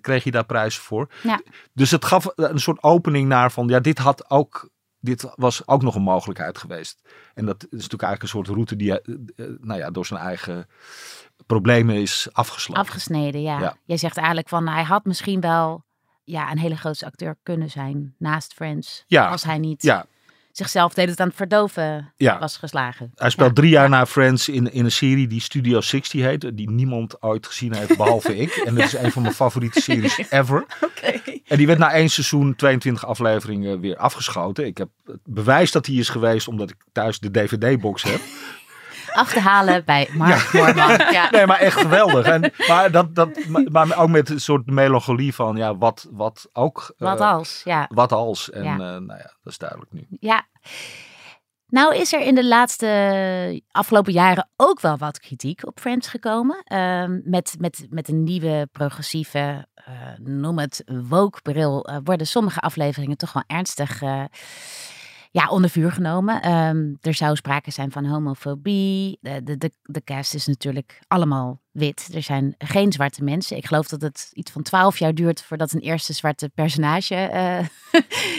kreeg 0.00 0.22
hij 0.22 0.32
daar 0.32 0.44
prijzen 0.46 0.82
voor. 0.82 1.08
Ja. 1.22 1.40
Dus 1.74 1.90
het 1.90 2.04
gaf 2.04 2.26
een 2.34 2.60
soort 2.60 2.82
opening 2.82 3.28
naar 3.28 3.52
van, 3.52 3.68
ja, 3.68 3.80
dit 3.80 3.98
had 3.98 4.30
ook, 4.30 4.68
dit 5.00 5.32
was 5.34 5.66
ook 5.66 5.82
nog 5.82 5.94
een 5.94 6.02
mogelijkheid 6.02 6.58
geweest. 6.58 7.00
En 7.34 7.46
dat 7.46 7.62
is 7.62 7.68
natuurlijk 7.70 8.02
eigenlijk 8.02 8.22
een 8.22 8.28
soort 8.28 8.48
route 8.48 8.76
die, 8.76 9.00
eh, 9.00 9.14
eh, 9.36 9.54
nou 9.60 9.78
ja, 9.78 9.90
door 9.90 10.06
zijn 10.06 10.20
eigen 10.20 10.66
problemen 11.46 11.94
is 11.94 12.28
afgesloten. 12.32 12.82
Afgesneden, 12.82 13.42
ja. 13.42 13.60
Ja. 13.60 13.76
Jij 13.84 13.96
zegt 13.96 14.16
eigenlijk 14.16 14.48
van, 14.48 14.68
hij 14.68 14.82
had 14.82 15.04
misschien 15.04 15.40
wel 15.40 15.84
ja, 16.24 16.50
een 16.50 16.58
hele 16.58 16.76
grote 16.76 17.06
acteur 17.06 17.36
kunnen 17.42 17.70
zijn 17.70 18.14
naast 18.18 18.54
Friends. 18.54 19.04
Ja. 19.06 19.28
Als 19.28 19.42
hij 19.42 19.58
niet 19.58 19.82
ja, 19.82 20.06
zichzelf 20.58 20.94
deed 20.94 21.08
het 21.08 21.20
aan 21.20 21.26
het 21.26 21.36
verdoven 21.36 22.12
Ja. 22.16 22.38
was 22.38 22.56
geslagen. 22.56 23.12
Hij 23.14 23.30
speelt 23.30 23.48
Ja. 23.48 23.54
drie 23.54 23.70
jaar 23.70 23.88
na 23.88 24.06
Friends 24.06 24.48
in, 24.48 24.72
in 24.72 24.84
een 24.84 24.92
serie 24.92 25.26
die 25.26 25.40
Studio 25.40 25.80
60 25.80 26.20
heet. 26.22 26.56
Die 26.56 26.70
niemand 26.70 27.22
ooit 27.22 27.46
gezien 27.46 27.74
heeft, 27.76 27.96
behalve 27.96 28.36
ik. 28.36 28.50
En 28.54 28.74
dat 28.74 28.84
is 28.84 28.92
een 28.92 29.12
van 29.12 29.22
mijn 29.22 29.34
favoriete 29.34 29.80
series 29.80 30.18
ever. 30.30 30.66
En 31.46 31.56
die 31.56 31.66
werd 31.66 31.78
na 31.78 31.92
één 31.92 32.08
seizoen, 32.08 32.56
22 32.56 33.06
afleveringen, 33.06 33.80
weer 33.80 33.96
afgeschoten. 33.96 34.66
Ik 34.66 34.78
heb 34.78 34.88
het 35.06 35.18
bewijs 35.24 35.72
dat 35.72 35.84
die 35.84 35.98
is 36.00 36.08
geweest, 36.08 36.48
omdat 36.48 36.70
ik 36.70 36.76
thuis 36.92 37.18
de 37.18 37.30
DVD-box 37.30 38.02
heb. 38.02 38.20
Af 39.12 39.32
te 39.32 39.40
halen 39.40 39.84
bij 39.84 40.08
Mark 40.12 40.52
Moorman. 40.52 40.88
Ja. 41.18 41.30
Nee, 41.30 41.46
maar 41.46 41.58
echt 41.58 41.80
geweldig. 41.80 42.26
En, 42.26 42.52
maar, 42.68 42.90
dat, 42.90 43.14
dat, 43.14 43.28
maar- 43.70 43.98
ook 43.98 44.08
met 44.08 44.30
een 44.30 44.40
soort 44.40 44.66
melancholie 44.66 45.34
van, 45.34 45.56
ja, 45.56 45.76
wat, 45.76 46.06
wat 46.10 46.48
ook... 46.52 46.94
eh, 46.98 47.08
Wat 47.08 47.20
als, 47.20 47.60
ja. 47.64 47.88
Wat 47.94 48.12
als. 48.12 48.50
En 48.50 48.62
Ja. 48.64 48.72
eh, 48.72 48.78
nou 48.78 49.06
ja, 49.18 49.32
dat 49.42 49.52
is 49.52 49.58
duidelijk 49.58 49.92
nu. 49.92 50.06
Ja. 50.20 50.46
Nou 51.66 51.94
is 51.96 52.12
er 52.12 52.20
in 52.20 52.34
de 52.34 52.46
laatste 52.46 53.62
afgelopen 53.70 54.12
jaren 54.12 54.48
ook 54.56 54.80
wel 54.80 54.96
wat 54.96 55.18
kritiek 55.20 55.66
op 55.66 55.80
Friends 55.80 56.08
gekomen. 56.08 56.60
Ehm, 56.64 57.20
met, 57.24 57.54
met, 57.58 57.86
met 57.90 58.08
een 58.08 58.22
nieuwe 58.24 58.68
progressieve, 58.72 59.66
eh, 59.74 59.92
noem 60.18 60.58
het 60.58 60.82
woke 61.08 61.40
bril, 61.42 61.84
eh, 61.84 61.96
worden 62.04 62.26
sommige 62.26 62.60
afleveringen 62.60 63.16
toch 63.16 63.32
wel 63.32 63.44
ernstig 63.46 64.02
ja, 65.30 65.48
onder 65.48 65.70
vuur 65.70 65.92
genomen. 65.92 66.42
Ehm, 66.42 66.94
er 67.00 67.14
zou 67.14 67.36
sprake 67.36 67.70
zijn 67.70 67.90
van 67.92 68.04
homofobie. 68.04 69.18
De, 69.20 69.42
de, 69.42 69.56
de, 69.58 69.70
de 69.82 70.04
cast 70.04 70.34
is 70.34 70.46
natuurlijk 70.46 70.98
allemaal 71.06 71.60
wit. 71.70 72.08
Er 72.14 72.22
zijn 72.22 72.54
geen 72.58 72.92
zwarte 72.92 73.24
mensen. 73.24 73.56
Ik 73.56 73.66
geloof 73.66 73.88
dat 73.88 74.00
het 74.00 74.30
iets 74.32 74.50
van 74.50 74.62
twaalf 74.62 74.98
jaar 74.98 75.14
duurt 75.14 75.42
voordat 75.42 75.72
een 75.72 75.80
eerste 75.80 76.12
zwarte 76.12 76.48
personage 76.48 77.14
eh 77.14 77.58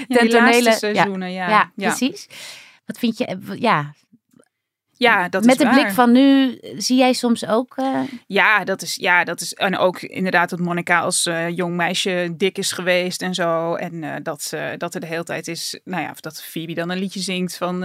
Ja, 0.08 0.18
ten 0.18 0.30
tonele- 0.30 0.72
seizoenen, 0.72 1.32
ja. 1.32 1.50
Ja, 1.50 1.72
ja. 1.76 1.88
precies. 1.96 2.28
Wat 2.86 2.98
vind 3.00 3.18
je? 3.18 3.26
eh, 3.26 3.38
Ja, 3.60 3.94
Ja, 5.00 5.30
dat 5.30 5.42
met 5.44 5.52
is 5.52 5.58
de 5.58 5.64
waar. 5.64 5.74
blik 5.74 5.92
van 5.92 6.12
nu 6.12 6.58
zie 6.78 6.98
jij 6.98 7.14
soms 7.14 7.48
ook. 7.48 7.74
eh, 7.76 8.00
Ja, 8.28 8.64
dat 8.64 8.82
is, 8.82 8.96
ja, 8.96 9.24
dat 9.24 9.42
is. 9.42 9.54
En 9.54 9.78
ook 9.78 10.02
inderdaad 10.02 10.50
dat 10.50 10.60
Monica 10.60 11.00
als 11.00 11.26
eh, 11.26 11.50
jong 11.50 11.76
meisje 11.76 12.34
dik 12.38 12.58
is 12.58 12.72
geweest 12.72 13.22
en 13.22 13.34
zo. 13.34 13.76
En 13.76 14.04
eh, 14.04 14.12
dat, 14.24 14.54
dat 14.78 14.94
er 14.94 15.00
de 15.00 15.08
hele 15.08 15.24
tijd 15.24 15.48
is. 15.48 15.80
Nou 15.84 16.04
ja, 16.04 16.10
of 16.12 16.20
dat 16.20 16.44
Phoebe 16.44 16.74
dan 16.74 16.90
een 16.90 16.98
liedje 16.98 17.20
zingt 17.20 17.58
van. 17.58 17.84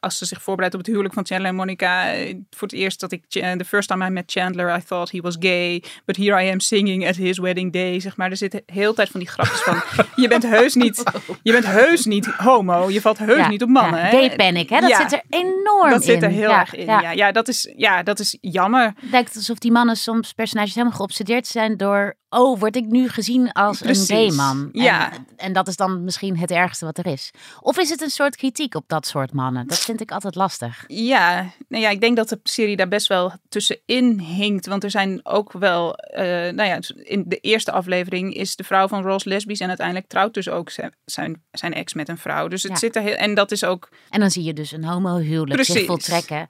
als 0.00 0.18
ze 0.18 0.24
zich 0.26 0.42
voorbereidt 0.42 0.74
op 0.76 0.80
het 0.80 0.90
huwelijk 0.90 1.14
van 1.14 1.26
Chandler 1.26 1.48
en 1.50 1.56
Monica. 1.56 2.12
voor 2.50 2.68
het 2.68 2.72
eerst 2.72 3.00
dat 3.00 3.12
ik. 3.12 3.22
The 3.28 3.64
first 3.66 3.88
time 3.88 4.06
I 4.06 4.10
met 4.10 4.30
Chandler, 4.32 4.76
I 4.76 4.82
thought 4.86 5.12
he 5.12 5.20
was 5.20 5.36
gay. 5.40 5.82
But 6.04 6.16
here 6.16 6.44
I 6.44 6.50
am 6.50 6.60
singing 6.60 7.08
at 7.08 7.16
his 7.16 7.38
wedding 7.38 7.72
day. 7.72 8.00
Zeg 8.00 8.16
maar. 8.16 8.30
Er 8.30 8.36
zit 8.36 8.52
de 8.52 8.62
hele 8.66 8.94
tijd 8.94 9.08
van 9.08 9.20
die 9.20 9.28
grapjes 9.28 9.60
van. 9.60 9.82
je 10.22 10.28
bent 10.28 10.42
heus 10.42 10.74
niet. 10.74 11.02
Je 11.42 11.52
bent 11.52 11.66
heus 11.66 12.04
niet 12.04 12.26
homo. 12.26 12.90
Je 12.90 13.00
valt 13.00 13.18
heus 13.18 13.36
ja, 13.38 13.48
niet 13.48 13.62
op 13.62 13.68
mannen. 13.68 13.98
ja, 14.00 14.04
hè? 14.04 14.10
Gay 14.10 14.36
panic, 14.36 14.68
hè? 14.68 14.80
Dat 14.80 14.88
Ja. 14.90 15.00
zit 15.08 15.12
er 15.12 15.22
enorm 15.30 15.84
in. 15.84 15.90
Dat 15.90 16.04
zit 16.04 16.22
er 16.22 16.28
heel 16.30 16.50
Ja, 16.52 16.60
erg 16.60 16.74
in. 16.74 17.16
ja. 17.16 17.32
Dat, 17.32 17.48
is, 17.48 17.72
ja 17.76 18.02
dat 18.02 18.18
is 18.18 18.36
jammer. 18.40 18.92
Het 19.00 19.10
lijkt 19.10 19.36
alsof 19.36 19.58
die 19.58 19.72
mannen 19.72 19.96
soms 19.96 20.32
personages 20.32 20.74
helemaal 20.74 20.96
geobsedeerd 20.96 21.46
zijn 21.46 21.76
door. 21.76 22.16
Oh, 22.28 22.58
word 22.58 22.76
ik 22.76 22.86
nu 22.86 23.08
gezien 23.08 23.52
als 23.52 23.78
Precies. 23.78 24.08
een 24.08 24.16
gay 24.16 24.30
man? 24.30 24.68
Ja. 24.72 25.12
En, 25.12 25.26
en 25.36 25.52
dat 25.52 25.68
is 25.68 25.76
dan 25.76 26.04
misschien 26.04 26.38
het 26.38 26.50
ergste 26.50 26.84
wat 26.84 26.98
er 26.98 27.06
is. 27.06 27.30
Of 27.60 27.78
is 27.78 27.90
het 27.90 28.00
een 28.00 28.10
soort 28.10 28.36
kritiek 28.36 28.74
op 28.74 28.84
dat 28.86 29.06
soort 29.06 29.32
mannen? 29.32 29.66
Dat 29.66 29.78
vind 29.78 30.00
ik 30.00 30.10
altijd 30.10 30.34
lastig. 30.34 30.84
Ja, 30.86 31.46
nou 31.68 31.82
ja, 31.82 31.90
ik 31.90 32.00
denk 32.00 32.16
dat 32.16 32.28
de 32.28 32.40
serie 32.42 32.76
daar 32.76 32.88
best 32.88 33.06
wel 33.06 33.32
tussenin 33.48 34.20
hinkt. 34.20 34.66
Want 34.66 34.84
er 34.84 34.90
zijn 34.90 35.20
ook 35.22 35.52
wel, 35.52 35.94
eh, 35.94 36.24
nou 36.24 36.62
ja, 36.62 36.78
in 36.96 37.24
de 37.26 37.36
eerste 37.36 37.72
aflevering 37.72 38.34
is 38.34 38.56
de 38.56 38.64
vrouw 38.64 38.88
van 38.88 39.02
Ross 39.02 39.24
lesbisch 39.24 39.60
en 39.60 39.68
uiteindelijk 39.68 40.06
trouwt 40.06 40.34
dus 40.34 40.48
ook 40.48 40.70
zijn, 40.70 40.94
zijn, 41.04 41.42
zijn 41.50 41.74
ex 41.74 41.94
met 41.94 42.08
een 42.08 42.18
vrouw. 42.18 42.48
Dus 42.48 42.62
het 42.62 42.78
zit 42.78 42.96
er 42.96 43.02
heel, 43.02 43.14
en 43.14 43.34
dat 43.34 43.50
is 43.50 43.64
ook, 43.64 43.88
En 44.10 44.20
dan 44.20 44.30
zie 44.30 44.44
je 44.44 44.52
dus 44.52 44.72
een 44.72 44.84
homohuwelijk 44.84 45.64
zich 45.64 45.84
Precies. 45.86 45.86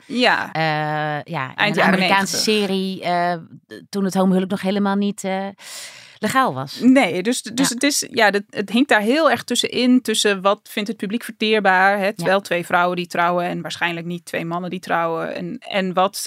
Ja, 0.07 0.52
Eh, 0.52 1.33
ja, 1.33 1.48
in 1.50 1.57
Eind 1.57 1.76
een 1.76 1.83
Amerikaanse 1.83 2.37
90. 2.37 2.40
serie 2.40 3.02
eh, 3.02 3.35
toen 3.90 4.05
het 4.05 4.14
homohuwelijk 4.14 4.50
nog 4.50 4.61
helemaal 4.62 4.96
niet 4.96 5.24
eh, 5.24 5.46
legaal 6.18 6.55
was. 6.55 6.81
nee, 6.81 7.22
dus, 7.22 7.42
dus 7.42 7.68
Ja. 7.68 7.74
het 7.74 7.83
is, 7.83 8.07
ja, 8.11 8.31
het, 8.31 8.44
het 8.50 8.70
hinkt 8.70 8.88
daar 8.88 9.00
heel 9.00 9.31
erg 9.31 9.44
tussenin, 9.44 10.02
tussen 10.02 10.40
wat 10.42 10.61
vindt 10.70 10.88
het 10.88 10.98
publiek 10.98 11.24
verteerbaar, 11.24 11.98
hè, 11.98 12.12
terwijl 12.12 12.40
twee 12.40 12.66
vrouwen 12.66 12.96
die 12.96 13.07
trouwen 13.07 13.44
en 13.44 13.61
waarschijnlijk 13.62 14.07
niet 14.07 14.24
twee 14.24 14.44
mannen 14.44 14.70
die 14.70 14.81
trouwen. 14.81 15.35
En, 15.35 15.59
en, 15.59 15.92
wat, 15.92 16.22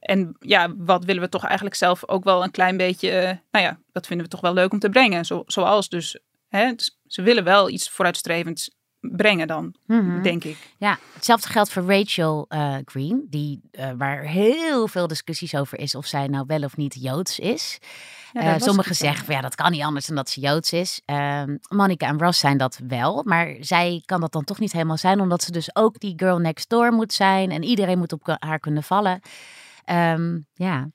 en 0.00 0.36
ja, 0.40 0.74
wat 0.76 1.04
willen 1.04 1.22
we 1.22 1.28
toch 1.28 1.44
eigenlijk 1.44 1.76
zelf 1.76 2.08
ook 2.08 2.24
wel 2.24 2.42
een 2.42 2.50
klein 2.50 2.76
beetje, 2.76 3.40
nou 3.50 3.64
ja, 3.64 3.78
dat 3.92 4.06
vinden 4.06 4.26
we 4.26 4.32
toch 4.32 4.40
wel 4.40 4.52
leuk 4.54 4.72
om 4.72 4.78
te 4.78 4.88
brengen. 4.88 5.24
Zo, 5.24 5.42
zoals 5.46 5.88
dus, 5.88 6.18
hè, 6.48 6.72
dus 6.74 6.98
ze 7.06 7.22
willen 7.22 7.44
wel 7.44 7.70
iets 7.70 7.90
vooruitstrevends 7.90 8.70
brengen 9.00 9.46
dan, 9.46 9.74
Mhm. 9.86 10.22
denk 10.22 10.44
ik. 10.44 10.56
Ja, 10.76 10.98
hetzelfde 11.14 11.48
geldt 11.48 11.70
voor 11.70 11.82
Rachel 11.82 12.44
eh, 12.48 12.76
Green, 12.84 13.26
die, 13.30 13.60
eh, 13.70 13.90
waar 13.96 14.22
heel 14.22 14.88
veel 14.88 15.06
discussies 15.06 15.54
over 15.54 15.78
is 15.78 15.94
of 15.94 16.06
zij 16.06 16.26
nou 16.26 16.44
wel 16.46 16.62
of 16.62 16.76
niet 16.76 16.96
Joods 17.00 17.38
is. 17.38 17.78
Ja, 18.32 18.40
Eh, 18.54 18.60
sommigen 18.60 18.94
zeggen, 18.94 19.24
van, 19.24 19.34
ja, 19.34 19.40
dat 19.40 19.54
kan 19.54 19.70
niet 19.70 19.82
anders 19.82 20.06
dan 20.06 20.16
dat 20.16 20.30
ze 20.30 20.40
Joods 20.40 20.72
is. 20.72 21.02
Ehm 21.04 21.56
Monica 21.68 22.06
en 22.06 22.18
Ross 22.18 22.40
zijn 22.40 22.58
dat 22.58 22.80
wel, 22.88 23.22
maar 23.24 23.56
zij 23.60 24.02
kan 24.04 24.20
dat 24.20 24.32
dan 24.32 24.44
toch 24.44 24.58
niet 24.58 24.72
helemaal 24.72 24.96
zijn, 24.96 25.20
omdat 25.20 25.42
ze 25.42 25.52
dus 25.52 25.76
ook 25.76 25.98
die 26.00 26.12
girl 26.16 26.38
next 26.38 26.68
door 26.68 26.92
moet 26.92 27.12
zijn 27.12 27.50
en 27.50 27.62
iedereen 27.62 27.98
moet 27.98 28.12
op 28.12 28.36
haar 28.38 28.58
kunnen 28.58 28.82
vallen. 28.82 29.20
Ehm, 29.84 30.38
ja, 30.54 30.88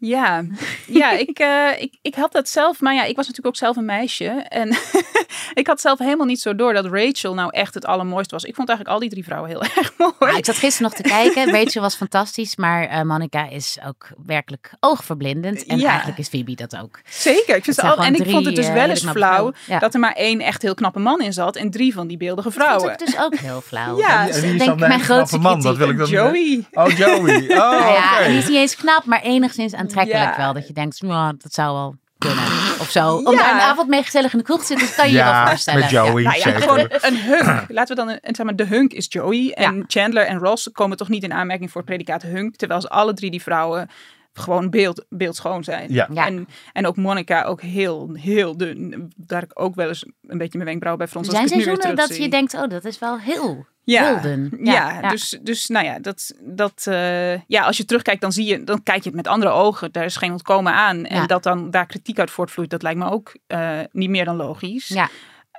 Ja, 0.00 0.44
ja 0.86 1.12
ik, 1.26 1.40
uh, 1.40 1.80
ik, 1.80 1.98
ik 2.02 2.14
had 2.14 2.32
dat 2.32 2.48
zelf. 2.48 2.80
Maar 2.80 2.94
ja, 2.94 3.04
ik 3.04 3.16
was 3.16 3.26
natuurlijk 3.26 3.46
ook 3.46 3.56
zelf 3.56 3.76
een 3.76 3.84
meisje. 3.84 4.24
En 4.48 4.76
ik 5.54 5.66
had 5.66 5.80
zelf 5.80 5.98
helemaal 5.98 6.26
niet 6.26 6.40
zo 6.40 6.54
door 6.54 6.72
dat 6.72 6.86
Rachel 6.86 7.34
nou 7.34 7.50
echt 7.52 7.74
het 7.74 7.86
allermooiste 7.86 8.34
was. 8.34 8.44
Ik 8.44 8.54
vond 8.54 8.68
eigenlijk 8.68 8.98
al 8.98 9.02
die 9.02 9.10
drie 9.10 9.24
vrouwen 9.24 9.50
heel 9.50 9.62
erg 9.76 9.92
mooi. 9.96 10.32
Ja, 10.32 10.36
ik 10.36 10.44
zat 10.44 10.56
gisteren 10.56 10.90
nog 10.90 11.00
te 11.00 11.02
kijken. 11.02 11.50
Rachel 11.50 11.82
was 11.82 11.94
fantastisch. 11.94 12.56
Maar 12.56 12.92
uh, 12.92 13.02
Monica 13.02 13.48
is 13.48 13.78
ook 13.86 14.08
werkelijk 14.26 14.72
oogverblindend. 14.80 15.66
En 15.66 15.78
ja. 15.78 15.88
eigenlijk 15.88 16.18
is 16.18 16.28
Phoebe 16.28 16.54
dat 16.54 16.76
ook. 16.76 17.00
Zeker. 17.08 17.56
Ik 17.56 17.64
vind 17.64 17.76
ze 17.76 17.82
al, 17.82 17.96
en 17.96 18.14
ik 18.14 18.30
vond 18.30 18.46
het 18.46 18.56
dus 18.56 18.68
wel 18.70 18.88
eens 18.88 19.04
flauw 19.04 19.52
ja. 19.66 19.78
dat 19.78 19.94
er 19.94 20.00
maar 20.00 20.12
één 20.12 20.40
echt 20.40 20.62
heel 20.62 20.74
knappe 20.74 20.98
man 20.98 21.20
in 21.20 21.32
zat. 21.32 21.56
En 21.56 21.70
drie 21.70 21.92
van 21.92 22.06
die 22.06 22.16
beeldige 22.16 22.50
vrouwen. 22.50 22.88
Dat 22.88 22.98
dus 22.98 23.18
ook 23.18 23.34
heel 23.34 23.60
flauw. 23.60 23.98
ja, 23.98 24.28
en 24.28 24.40
wie 24.40 24.54
is 24.54 24.64
dan 24.64 24.78
mijn 24.78 25.00
grootste 25.00 25.38
man? 25.38 25.60
Dat 25.60 25.76
wil 25.76 25.88
ik 25.88 25.98
dan 25.98 26.08
Joey. 26.08 26.66
Oh, 26.72 26.88
Joey. 26.96 27.42
Oh, 27.50 27.56
nou 27.56 27.92
ja, 27.92 28.20
en 28.20 28.30
die 28.30 28.38
is 28.38 28.48
niet 28.48 28.56
eens 28.56 28.76
knap, 28.76 29.04
maar 29.04 29.22
enigszins 29.22 29.72
aantrekkelijk 29.96 30.36
wel. 30.36 30.52
Dat 30.52 30.66
je 30.66 30.72
denkt, 30.72 31.00
dat 31.42 31.52
zou 31.52 31.74
wel 31.74 31.96
kunnen. 32.18 32.44
Of 32.82 32.90
zo. 32.90 33.16
Om 33.16 33.36
daar 33.36 33.54
een 33.54 33.60
avond 33.60 33.88
mee 33.88 34.02
gezellig 34.02 34.32
in 34.32 34.38
de 34.38 34.44
kroeg 34.44 34.60
te 34.60 34.66
zitten, 34.66 34.86
dat 34.86 34.94
kan 34.94 35.06
je 35.06 35.16
je 35.16 35.22
wel 35.22 35.46
voorstellen. 35.46 35.80
met 35.80 35.90
Joey, 35.90 36.22
ja. 36.22 36.30
Nou 36.30 36.50
ja, 36.50 36.60
gewoon 36.60 36.86
een 36.90 37.16
hunk. 37.16 37.64
Laten 37.68 37.96
we 37.96 38.04
dan, 38.04 38.08
een, 38.08 38.34
zeg 38.34 38.46
maar, 38.46 38.56
de 38.56 38.66
hunk 38.66 38.92
is 38.92 39.06
Joey. 39.08 39.52
En 39.52 39.84
Chandler 39.86 40.26
en 40.26 40.38
Ross 40.38 40.70
komen 40.72 40.96
toch 40.96 41.08
niet 41.08 41.22
in 41.22 41.32
aanmerking 41.32 41.70
voor 41.70 41.80
het 41.80 41.90
predicaat 41.90 42.22
hunk. 42.22 42.56
Terwijl 42.56 42.80
ze 42.80 42.88
alle 42.88 43.12
drie 43.12 43.30
die 43.30 43.42
vrouwen 43.42 43.88
gewoon 44.32 44.70
beeld, 44.70 45.04
beeldschoon 45.08 45.64
zijn. 45.64 45.92
Ja. 45.92 46.08
En, 46.14 46.48
en 46.72 46.86
ook 46.86 46.96
Monica 46.96 47.42
ook 47.42 47.60
heel, 47.60 48.10
heel 48.12 48.56
dun. 48.56 49.12
Daar 49.16 49.42
ik 49.42 49.60
ook 49.60 49.74
wel 49.74 49.88
eens 49.88 50.04
een 50.26 50.38
beetje 50.38 50.58
mijn 50.58 50.70
wenkbrauw 50.70 50.96
bij 50.96 51.08
frons. 51.08 51.28
Zijn 51.28 51.48
seizoenen 51.48 51.96
dat 51.96 52.16
je 52.16 52.28
denkt, 52.28 52.54
oh, 52.54 52.68
dat 52.68 52.84
is 52.84 52.98
wel 52.98 53.18
heel 53.18 53.66
ja, 53.92 54.20
ja, 54.62 55.00
ja, 55.00 55.08
Dus, 55.08 55.38
dus 55.42 55.66
nou 55.66 55.84
ja, 55.84 55.98
dat, 55.98 56.34
dat, 56.40 56.86
uh, 56.88 57.40
ja, 57.46 57.62
als 57.62 57.76
je 57.76 57.84
terugkijkt, 57.84 58.20
dan 58.20 58.32
zie 58.32 58.44
je, 58.44 58.64
dan 58.64 58.82
kijk 58.82 59.02
je 59.02 59.08
het 59.08 59.16
met 59.16 59.26
andere 59.26 59.50
ogen. 59.50 59.92
Daar 59.92 60.04
is 60.04 60.16
geen 60.16 60.32
ontkomen 60.32 60.72
aan. 60.72 61.04
En 61.04 61.26
dat 61.26 61.42
dan 61.42 61.70
daar 61.70 61.86
kritiek 61.86 62.18
uit 62.18 62.30
voortvloeit, 62.30 62.70
dat 62.70 62.82
lijkt 62.82 62.98
me 62.98 63.10
ook 63.10 63.36
uh, 63.48 63.80
niet 63.92 64.10
meer 64.10 64.24
dan 64.24 64.36
logisch. 64.36 64.88
Ja. 64.88 65.08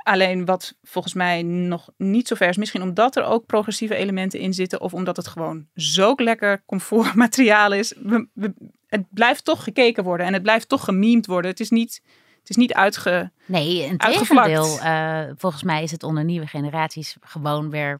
Alleen 0.04 0.46
wat 0.46 0.76
volgens 0.84 1.14
mij 1.14 1.42
nog 1.44 1.90
niet 1.98 2.28
zo 2.28 2.36
ver 2.36 2.50
is, 2.50 2.58
misschien 2.58 2.82
omdat 2.82 3.16
er 3.16 3.24
ook 3.24 3.46
progressieve 3.46 3.96
elementen 3.96 4.40
in 4.40 4.54
zitten, 4.54 4.82
of 4.82 4.94
omdat 4.94 5.18
het 5.18 5.28
gewoon 5.28 5.68
zo 5.76 6.14
lekker 6.16 6.64
comfortmateriaal 6.66 7.74
is. 7.74 7.94
We, 8.02 8.28
we, 8.34 8.54
het 8.88 9.06
blijft 9.10 9.46
toch 9.46 9.64
gekeken 9.64 10.04
worden 10.04 10.26
en 10.26 10.34
het 10.34 10.44
blijft 10.44 10.70
toch 10.70 10.84
gememd 10.84 11.26
worden. 11.26 11.52
Het 11.52 11.60
is 11.60 11.70
niet, 11.70 12.02
het 12.40 12.50
is 12.50 12.56
niet 12.56 12.74
uitge. 12.74 13.32
Nee, 13.46 13.84
in 13.84 13.98
tegendeel. 13.98 14.80
Uh, 14.80 15.22
volgens 15.36 15.64
mij 15.64 15.84
is 15.84 15.92
het 15.92 16.04
onder 16.04 16.24
nieuwe 16.24 16.48
generaties 16.48 17.18
gewoon 17.22 17.70
weer 17.70 18.00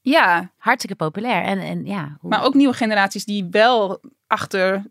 ja. 0.00 0.50
hartstikke 0.56 0.96
populair. 0.96 1.42
En, 1.42 1.58
en, 1.58 1.84
ja, 1.84 2.16
hoe... 2.20 2.30
Maar 2.30 2.44
ook 2.44 2.54
nieuwe 2.54 2.74
generaties 2.74 3.24
die 3.24 3.46
wel 3.50 4.00
achter 4.26 4.84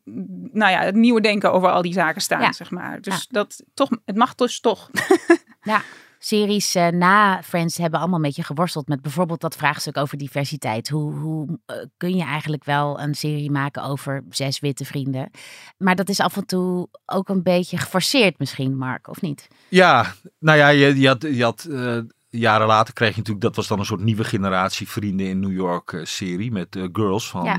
nou 0.52 0.72
ja, 0.72 0.82
het 0.82 0.96
nieuwe 0.96 1.22
denken 1.22 1.52
over 1.52 1.70
al 1.70 1.82
die 1.82 1.94
zaken 1.94 2.22
staan, 2.22 2.42
ja. 2.42 2.52
zeg 2.52 2.72
maar. 2.72 3.02
Dus 3.02 3.28
dat 3.28 3.64
toch, 3.74 3.90
het 4.06 4.16
mag 4.16 4.36
dus 4.36 4.60
toch. 4.60 4.90
ja 5.62 5.82
series 6.20 6.76
uh, 6.76 6.88
na 6.88 7.44
Friends 7.44 7.78
hebben 7.78 8.00
allemaal 8.00 8.18
een 8.18 8.26
beetje 8.26 8.44
geworsteld 8.44 8.88
met 8.88 9.02
bijvoorbeeld 9.02 9.42
dat 9.42 9.56
vraagstuk 9.56 9.98
over 9.98 10.18
diversiteit. 10.18 10.90
Hoe, 10.90 11.14
hoe 11.14 11.48
uh, 11.48 11.76
kun 11.98 12.16
je 12.16 12.24
eigenlijk 12.24 12.64
wel 12.64 13.00
een 13.00 13.16
serie 13.16 13.52
maken 13.52 13.84
over 13.84 14.24
zes 14.30 14.60
witte 14.60 14.86
vrienden? 14.86 15.32
Maar 15.78 15.96
dat 15.96 16.10
is 16.10 16.20
af 16.20 16.38
en 16.38 16.46
toe 16.46 16.88
ook 17.06 17.30
een 17.30 17.44
beetje 17.44 17.78
geforceerd 17.78 18.40
misschien, 18.40 18.78
Mark, 18.78 19.08
of 19.08 19.22
niet? 19.22 19.48
Ja, 19.70 20.14
nou 20.40 20.58
ja, 20.58 20.68
je, 20.68 21.00
je 21.00 21.08
had... 21.08 21.22
Je 21.22 21.44
had 21.44 21.66
uh, 21.70 21.98
jaren 22.30 22.68
later 22.68 22.94
kreeg 22.94 23.10
je 23.10 23.18
natuurlijk, 23.18 23.46
dat 23.46 23.56
was 23.56 23.68
dan 23.68 23.80
een 23.80 23.86
soort 23.86 24.02
nieuwe 24.02 24.24
generatie 24.24 24.90
vrienden 24.90 25.28
in 25.28 25.40
New 25.40 25.52
York 25.52 26.00
serie 26.04 26.52
met 26.52 26.78
Girls 26.92 27.30
van 27.30 27.44
ja. 27.44 27.58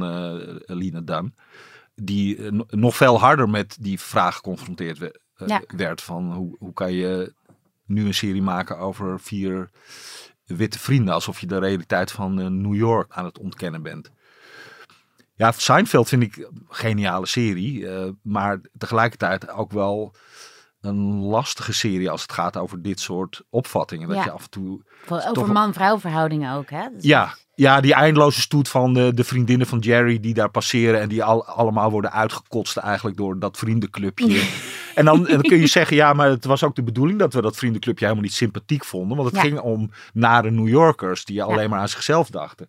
Lina 0.66 1.00
Dunn. 1.00 1.35
Die 1.94 2.52
nog 2.68 2.96
veel 2.96 3.20
harder 3.20 3.48
met 3.48 3.76
die 3.80 4.00
vraag 4.00 4.35
geconfronteerd 4.35 4.98
werd. 4.98 5.18
Ja. 5.46 5.62
werd 5.76 6.02
van 6.02 6.33
hoe, 6.33 6.56
hoe 6.59 6.72
kan 6.72 6.92
je 6.92 7.35
nu 7.87 8.06
een 8.06 8.14
serie 8.14 8.42
maken 8.42 8.78
over 8.78 9.20
vier 9.20 9.70
witte 10.44 10.78
vrienden. 10.78 11.14
Alsof 11.14 11.40
je 11.40 11.46
de 11.46 11.59
realiteit 11.59 12.12
van 12.12 12.61
New 12.61 12.74
York 12.74 13.12
aan 13.12 13.24
het 13.24 13.38
ontkennen 13.38 13.83
bent. 13.83 14.11
Ja, 15.35 15.52
Seinfeld 15.52 16.09
vind 16.09 16.22
ik 16.22 16.37
een 16.37 16.66
geniale 16.68 17.26
serie. 17.26 17.87
Maar 18.22 18.61
tegelijkertijd 18.78 19.50
ook 19.50 19.72
wel 19.72 20.14
een 20.81 21.21
lastige 21.21 21.73
serie 21.73 22.11
als 22.11 22.23
het 22.23 22.33
gaat 22.33 22.57
over 22.57 22.83
dit 22.83 23.01
soort 23.01 23.43
opvattingen. 23.51 24.09
Dat 24.09 24.16
ja. 24.16 24.25
je 24.25 24.31
af 24.31 24.43
en 24.43 24.51
toe... 24.51 24.81
Over 25.09 25.53
man-vrouw 25.53 25.99
verhoudingen 25.99 26.55
ook, 26.55 26.71
hè? 26.71 26.87
Ja, 26.99 27.35
ja, 27.61 27.81
die 27.81 27.95
eindeloze 27.95 28.40
stoet 28.40 28.69
van 28.69 28.95
de, 28.95 29.14
de, 29.14 29.25
vriendinnen 29.25 29.66
van 29.66 29.79
Jerry 29.79 30.21
die 30.21 30.35
daar 30.35 30.51
passeren 30.51 31.01
en 31.01 31.09
die 31.09 31.25
al, 31.25 31.47
allemaal 31.47 31.90
worden 31.90 32.12
uitgekotst 32.12 32.77
eigenlijk 32.77 33.16
door 33.16 33.38
dat 33.38 33.57
vriendenclubje. 33.57 34.49
en, 34.95 35.05
dan, 35.05 35.27
en 35.27 35.35
dan 35.35 35.43
kun 35.43 35.59
je 35.59 35.66
zeggen, 35.79 35.97
ja, 35.97 36.12
maar 36.12 36.29
het 36.29 36.45
was 36.45 36.64
ook 36.64 36.75
de 36.75 36.83
bedoeling 36.83 37.19
dat 37.19 37.35
we 37.35 37.43
dat 37.43 37.57
vriendenclubje 37.57 38.05
helemaal 38.05 38.25
niet 38.25 38.35
sympathiek 38.35 38.85
vonden. 38.85 39.16
Want 39.16 39.29
het 39.29 39.37
Ja. 39.37 39.43
ging 39.43 39.61
om 39.61 39.90
nare 40.12 40.51
New 40.51 40.69
Yorkers 40.69 41.25
die 41.25 41.43
alleen 41.43 41.71
maar 41.71 41.81
aan 41.81 41.88
zichzelf 41.88 42.31
dachten. 42.31 42.69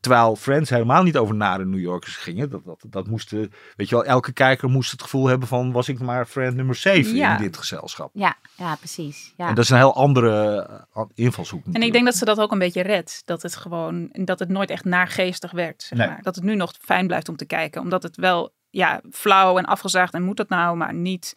Terwijl 0.00 0.36
Friends 0.36 0.70
helemaal 0.70 1.02
niet 1.02 1.16
over 1.16 1.34
nare 1.34 1.64
New 1.64 1.80
Yorkers 1.80 2.16
gingen. 2.16 2.50
Dat, 2.50 2.64
dat, 2.64 2.84
dat 2.88 3.06
moesten, 3.06 3.52
weet 3.76 3.88
je 3.88 3.94
wel, 3.94 4.04
elke 4.04 4.32
kijker 4.32 4.68
moest 4.68 4.90
het 4.90 5.02
gevoel 5.02 5.26
hebben 5.26 5.48
van, 5.48 5.72
was 5.72 5.88
ik 5.88 5.98
maar 6.00 6.26
friend 6.26 6.54
nummer 6.54 6.74
7 6.74 7.14
Ja. 7.14 7.36
in 7.36 7.42
dit 7.42 7.56
gezelschap. 7.56 8.10
Ja, 8.12 8.36
ja 8.56 8.74
precies. 8.74 9.34
Ja. 9.36 9.48
En 9.48 9.54
dat 9.54 9.64
is 9.64 9.70
een 9.70 9.76
heel 9.76 9.94
andere 9.94 10.58
eh, 10.94 11.02
invalshoek 11.14 11.64
En 11.72 11.82
ik 11.82 11.92
denk 11.92 12.04
dat 12.04 12.14
ze 12.16 12.24
dat 12.24 12.40
ook 12.40 12.52
een 12.52 12.58
beetje 12.58 12.82
redt. 12.82 13.22
Dat 13.24 13.42
het 13.42 13.56
gewoon, 13.56 14.08
dat 14.12 14.38
het 14.38 14.48
nooit 14.48 14.70
echt 14.70 14.84
naargeestig 14.84 15.50
werkt. 15.50 15.82
Zeg 15.82 15.98
Nee. 15.98 16.08
maar. 16.08 16.22
Dat 16.22 16.34
het 16.34 16.44
nu 16.44 16.54
nog 16.54 16.72
fijn 16.80 17.06
blijft 17.06 17.28
om 17.28 17.36
te 17.36 17.46
kijken. 17.46 17.80
Omdat 17.80 18.02
het 18.02 18.16
wel, 18.16 18.54
ja, 18.70 19.00
flauw 19.10 19.58
en 19.58 19.64
afgezaagd 19.64 20.14
en 20.14 20.22
moet 20.22 20.36
dat 20.36 20.48
nou, 20.48 20.76
maar 20.76 20.94
niet 20.94 21.36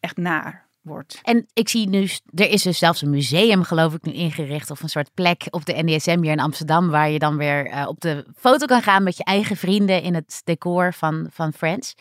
echt 0.00 0.16
naar 0.16 0.67
wordt. 0.88 1.18
En 1.22 1.46
ik 1.52 1.68
zie 1.68 1.88
nu, 1.88 2.08
er 2.34 2.50
is 2.50 2.62
dus 2.62 2.78
zelfs 2.78 3.02
een 3.02 3.10
museum 3.10 3.62
geloof 3.62 3.94
ik 3.94 4.02
nu 4.02 4.12
ingericht 4.12 4.70
of 4.70 4.82
een 4.82 4.88
soort 4.88 5.10
plek 5.14 5.46
op 5.50 5.64
de 5.66 5.82
NDSM 5.82 6.22
hier 6.22 6.32
in 6.32 6.40
Amsterdam 6.40 6.88
waar 6.90 7.10
je 7.10 7.18
dan 7.18 7.36
weer 7.36 7.66
eh, 7.66 7.88
op 7.88 8.00
de 8.00 8.24
foto 8.36 8.66
kan 8.66 8.82
gaan 8.82 9.02
met 9.02 9.16
je 9.16 9.24
eigen 9.24 9.56
vrienden 9.56 10.02
in 10.02 10.14
het 10.14 10.40
decor 10.44 10.94
van, 10.94 11.26
van 11.30 11.52
Friends. 11.52 11.94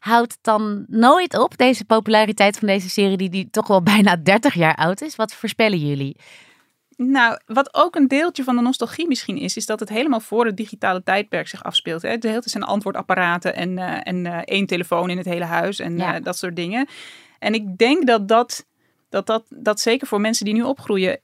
Houdt 0.00 0.38
dan 0.40 0.84
nooit 0.88 1.38
op, 1.38 1.56
deze 1.58 1.84
populariteit 1.84 2.58
van 2.58 2.68
deze 2.68 2.90
serie 2.90 3.16
die, 3.16 3.30
die 3.30 3.48
toch 3.50 3.66
wel 3.66 3.82
bijna 3.94 4.16
30 4.16 4.54
jaar 4.54 4.74
oud 4.74 5.00
is? 5.00 5.16
Wat 5.16 5.34
voorspellen 5.34 5.78
jullie? 5.78 6.16
Nou, 6.96 7.38
wat 7.46 7.74
ook 7.74 7.94
een 7.96 8.08
deeltje 8.08 8.44
van 8.44 8.56
de 8.56 8.62
nostalgie 8.62 9.08
misschien 9.08 9.36
is, 9.36 9.56
is 9.56 9.66
dat 9.66 9.80
het 9.80 9.88
helemaal 9.88 10.20
voor 10.20 10.46
het 10.46 10.56
digitale 10.56 11.02
tijdperk 11.02 11.48
zich 11.48 11.64
afspeelt. 11.64 12.02
Hè? 12.02 12.18
De 12.18 12.28
hele 12.28 12.40
tijd 12.40 12.50
zijn 12.50 12.64
antwoordapparaten 12.64 13.54
en, 13.54 13.78
eh, 13.78 14.00
en 14.02 14.26
eh, 14.26 14.38
één 14.44 14.66
telefoon 14.66 15.10
in 15.10 15.16
het 15.16 15.26
hele 15.26 15.44
huis 15.44 15.78
en 15.78 15.96
Ja. 15.96 16.20
dat 16.20 16.38
soort 16.38 16.56
dingen. 16.56 16.88
En 17.42 17.54
ik 17.54 17.78
denk 17.78 18.06
dat 18.06 18.28
dat, 18.28 18.66
dat, 19.08 19.26
dat, 19.26 19.44
dat 19.48 19.80
zeker 19.80 20.06
voor 20.06 20.20
mensen 20.20 20.44
die 20.44 20.54
nu 20.54 20.62
opgroeien, 20.62 21.20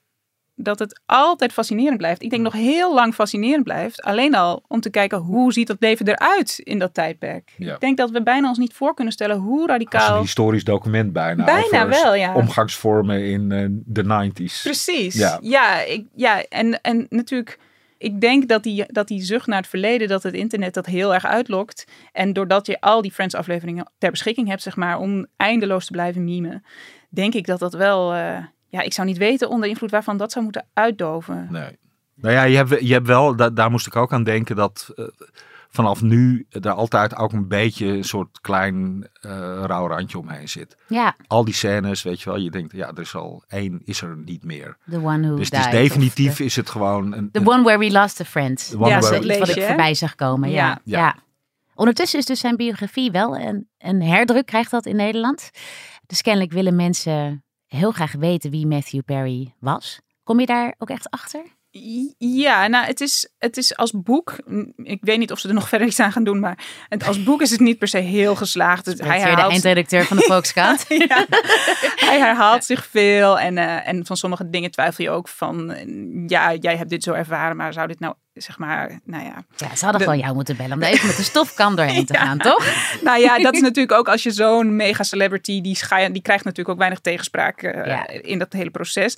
dat 0.54 0.78
het 0.78 1.00
altijd 1.07 1.52
fascinerend 1.52 1.96
blijft. 1.96 2.22
Ik 2.22 2.31
denk 2.31 2.42
nog 2.42 2.52
heel 2.52 2.94
lang 2.94 3.14
fascinerend 3.14 3.64
blijft. 3.64 4.02
Alleen 4.02 4.35
al 4.35 4.64
om 4.68 4.81
te 4.81 4.90
kijken 4.90 5.18
hoe 5.18 5.52
ziet 5.52 5.66
dat 5.66 5.76
leven 5.81 6.09
eruit 6.09 6.59
in 6.59 6.78
dat 6.78 6.94
tijdperk. 6.94 7.54
Ja. 7.57 7.74
Ik 7.74 7.81
denk 7.81 7.96
dat 7.96 8.11
we 8.11 8.22
bijna 8.22 8.48
ons 8.48 8.59
niet 8.59 8.72
voor 8.72 8.94
kunnen 8.94 9.12
stellen 9.12 9.37
hoe 9.37 9.52
Als 9.52 9.61
een 9.61 9.68
radicaal... 9.68 10.20
historisch 10.20 10.64
document 10.64 11.12
bijna. 11.12 11.44
Bijna 11.44 11.88
wel, 11.88 12.14
ja. 12.14 12.35
Omgangsvormen 12.35 13.24
in 13.24 13.52
eh, 13.52 13.66
de 13.70 14.31
90s. 14.31 14.62
Precies. 14.62 15.14
Ja. 15.14 15.38
Ja, 15.40 15.81
ik, 15.81 16.07
ja 16.14 16.42
en, 16.42 16.81
en 16.81 17.07
natuurlijk, 17.09 17.59
ik 17.98 18.20
denk 18.20 18.48
dat 18.48 18.62
die, 18.62 18.84
dat 18.87 19.08
die 19.08 19.22
zucht 19.22 19.46
naar 19.46 19.58
het 19.58 19.68
verleden, 19.68 20.08
dat 20.08 20.22
het 20.22 20.34
internet 20.34 20.74
dat 20.74 20.87
heel 20.87 21.14
erg 21.14 21.24
uitlokt. 21.24 21.84
En 22.12 22.32
doordat 22.32 22.66
je 22.66 22.80
al 22.80 23.02
die 23.02 23.12
Friends-afleveringen 23.12 23.90
ter 23.98 24.11
beschikking 24.11 24.48
hebt, 24.48 24.62
zeg 24.62 24.76
maar, 24.76 24.98
om 24.98 25.26
eindeloos 25.37 25.87
te 25.87 25.92
blijven 25.92 26.24
memen, 26.24 26.64
denk 27.11 27.34
ik 27.34 27.46
dat 27.46 27.58
dat 27.58 27.72
wel, 27.72 28.14
eh, 28.14 28.38
ja, 28.68 28.80
ik 28.80 28.92
zou 28.92 29.06
niet 29.06 29.18
weten 29.18 29.48
onder 29.48 29.68
invloed 29.68 29.90
waarvan 29.90 30.16
dat 30.16 30.32
zou 30.32 30.44
moeten 30.44 30.66
uitdoven. 30.72 31.48
Nee. 31.50 31.78
Nou 32.14 32.34
ja, 32.34 32.42
je 32.42 32.56
hebt, 32.56 32.80
je 32.87 32.92
hebt 32.92 33.06
wel, 33.06 33.37
da- 33.37 33.50
daar 33.50 33.70
moest 33.70 33.87
ik 33.87 33.96
ook 33.96 34.12
aan 34.12 34.24
denken 34.24 34.56
dat 34.56 34.92
eh, 34.96 35.04
vanaf 35.70 36.02
nu 36.02 36.46
er 36.50 36.70
altijd 36.70 37.16
ook 37.16 37.33
een 37.33 37.48
beetje 37.48 37.87
een 37.87 38.04
soort 38.04 38.40
klein 38.40 39.09
eh 39.20 39.31
rauw 39.64 39.87
randje 39.87 40.18
omheen 40.18 40.48
zit. 40.48 40.76
Ja, 40.88 41.16
Al 41.26 41.44
die 41.44 41.54
scènes, 41.54 42.02
weet 42.02 42.20
je 42.20 42.31
wel, 42.31 42.38
je 42.38 42.50
denkt, 42.50 42.72
ja, 42.72 42.88
er 42.88 43.00
is 43.00 43.14
al 43.14 43.44
één, 43.48 43.81
is 43.85 44.02
er 44.02 44.16
niet 44.16 44.44
meer. 44.44 44.76
the 44.90 44.96
one 45.02 45.26
who 45.26 45.37
Dus 45.37 45.50
het 45.50 45.59
is 45.59 45.64
of 45.66 45.70
definitief, 45.72 46.37
the- 46.37 46.44
is 46.44 46.57
het 46.57 46.70
gewoon 46.70 47.12
een, 47.12 47.31
The 47.31 47.40
een- 47.40 47.48
one 47.48 47.62
where 47.62 47.78
we 47.78 47.90
lost 47.90 48.20
a 48.20 48.24
friend. 48.24 48.68
The 48.70 48.76
one 48.78 48.88
Ja, 48.88 48.98
where- 48.98 49.16
zo 49.22 49.28
iets 49.28 49.38
wat 49.38 49.48
ik 49.57 49.62
voorbij 49.62 49.94
zag 49.94 50.14
komen. 50.14 50.50
Ja. 50.50 50.66
Ja. 50.66 50.78
Ja. 50.85 50.98
Ja. 50.98 51.16
Ondertussen 51.74 52.18
is 52.18 52.24
dus 52.24 52.40
zijn 52.40 52.57
biografie 52.57 53.11
wel 53.11 53.37
een, 53.38 53.68
een 53.78 54.02
herdruk, 54.02 54.46
krijgt 54.46 54.70
dat 54.70 54.87
in 54.87 54.96
Nederland. 54.96 55.50
Dus 56.07 56.22
kennelijk 56.22 56.52
willen 56.52 56.76
mensen 56.76 57.44
heel 57.66 57.90
graag 57.90 58.12
weten 58.12 58.50
wie 58.50 58.66
Matthew 58.66 59.00
Perry 59.04 59.54
was. 59.61 60.00
Kom 60.22 60.40
je 60.40 60.46
daar 60.46 60.74
ook 60.78 60.90
echt 60.90 61.11
achter? 61.11 61.42
Ja, 62.18 62.66
nou, 62.66 62.87
het 62.87 63.00
is, 63.00 63.28
het 63.38 63.57
is 63.57 63.76
als 63.76 63.92
boek. 63.94 64.37
Ik 64.76 64.98
weet 65.00 65.18
niet 65.18 65.33
of 65.33 65.38
ze 65.38 65.48
er 65.48 65.54
nog 65.54 65.68
verder 65.72 65.87
iets 65.88 66.00
aan 66.00 66.12
gaan 66.12 66.24
doen, 66.24 66.40
maar 66.40 66.59
het, 66.88 67.07
als 67.07 67.22
boek 67.22 67.42
is 67.42 67.50
het 67.50 67.61
niet 67.61 67.78
per 67.78 67.88
se 67.88 67.98
heel 67.98 68.35
geslaagd. 68.37 68.87
Het- 68.87 69.00
Hij 69.00 69.18
de 69.18 69.42
eindredacteur 69.52 70.04
van 70.04 70.16
de 70.16 70.22
Volkskrant. 70.33 70.85
ja, 70.88 71.26
hij 71.96 72.18
herhaalt 72.18 72.64
zich 72.64 72.87
veel 72.87 73.38
en, 73.38 73.59
eh, 73.59 73.88
en 73.88 74.07
van 74.07 74.16
sommige 74.16 74.50
dingen 74.50 74.70
twijfel 74.70 75.04
je 75.04 75.11
ook 75.11 75.28
van, 75.28 75.74
ja, 76.26 76.54
jij 76.54 76.76
hebt 76.76 76.90
dit 76.90 77.02
zo 77.02 77.12
ervaren, 77.12 77.57
maar 77.57 77.72
zou 77.72 77.87
dit 77.88 78.00
nou, 78.00 78.14
zeg 78.38 78.59
maar, 78.59 79.01
nou 79.05 79.24
ja. 79.24 79.44
Ja, 79.57 79.77
ze 79.77 79.85
hadden 79.85 79.92
De- 80.01 80.07
gewoon 80.07 80.18
jou 80.18 80.35
moeten 80.35 80.57
bellen 80.57 80.77
om 80.77 80.83
even 80.83 81.07
met 81.07 81.16
de 81.16 81.22
stofkan 81.22 81.77
doorheen 81.77 82.05
te 82.07 82.12
Ja. 82.18 82.24
gaan, 82.24 82.38
toch? 82.38 82.66
Nou 83.03 83.20
ja, 83.20 83.38
dat 83.38 83.55
is 83.55 83.61
natuurlijk 83.68 83.92
ook 83.98 84.09
als 84.09 84.22
je 84.22 84.31
zo'n 84.31 84.77
mega 84.77 85.03
celebrity, 85.03 85.61
die, 85.61 85.79
die 86.12 86.22
krijgt 86.22 86.44
natuurlijk 86.44 86.68
ook 86.68 86.79
weinig 86.79 87.01
tegenspraak 87.01 87.62
eh, 87.62 87.87
Ja. 87.87 88.07
in 88.09 88.38
dat 88.38 88.53
hele 88.53 88.70
proces. 88.70 89.16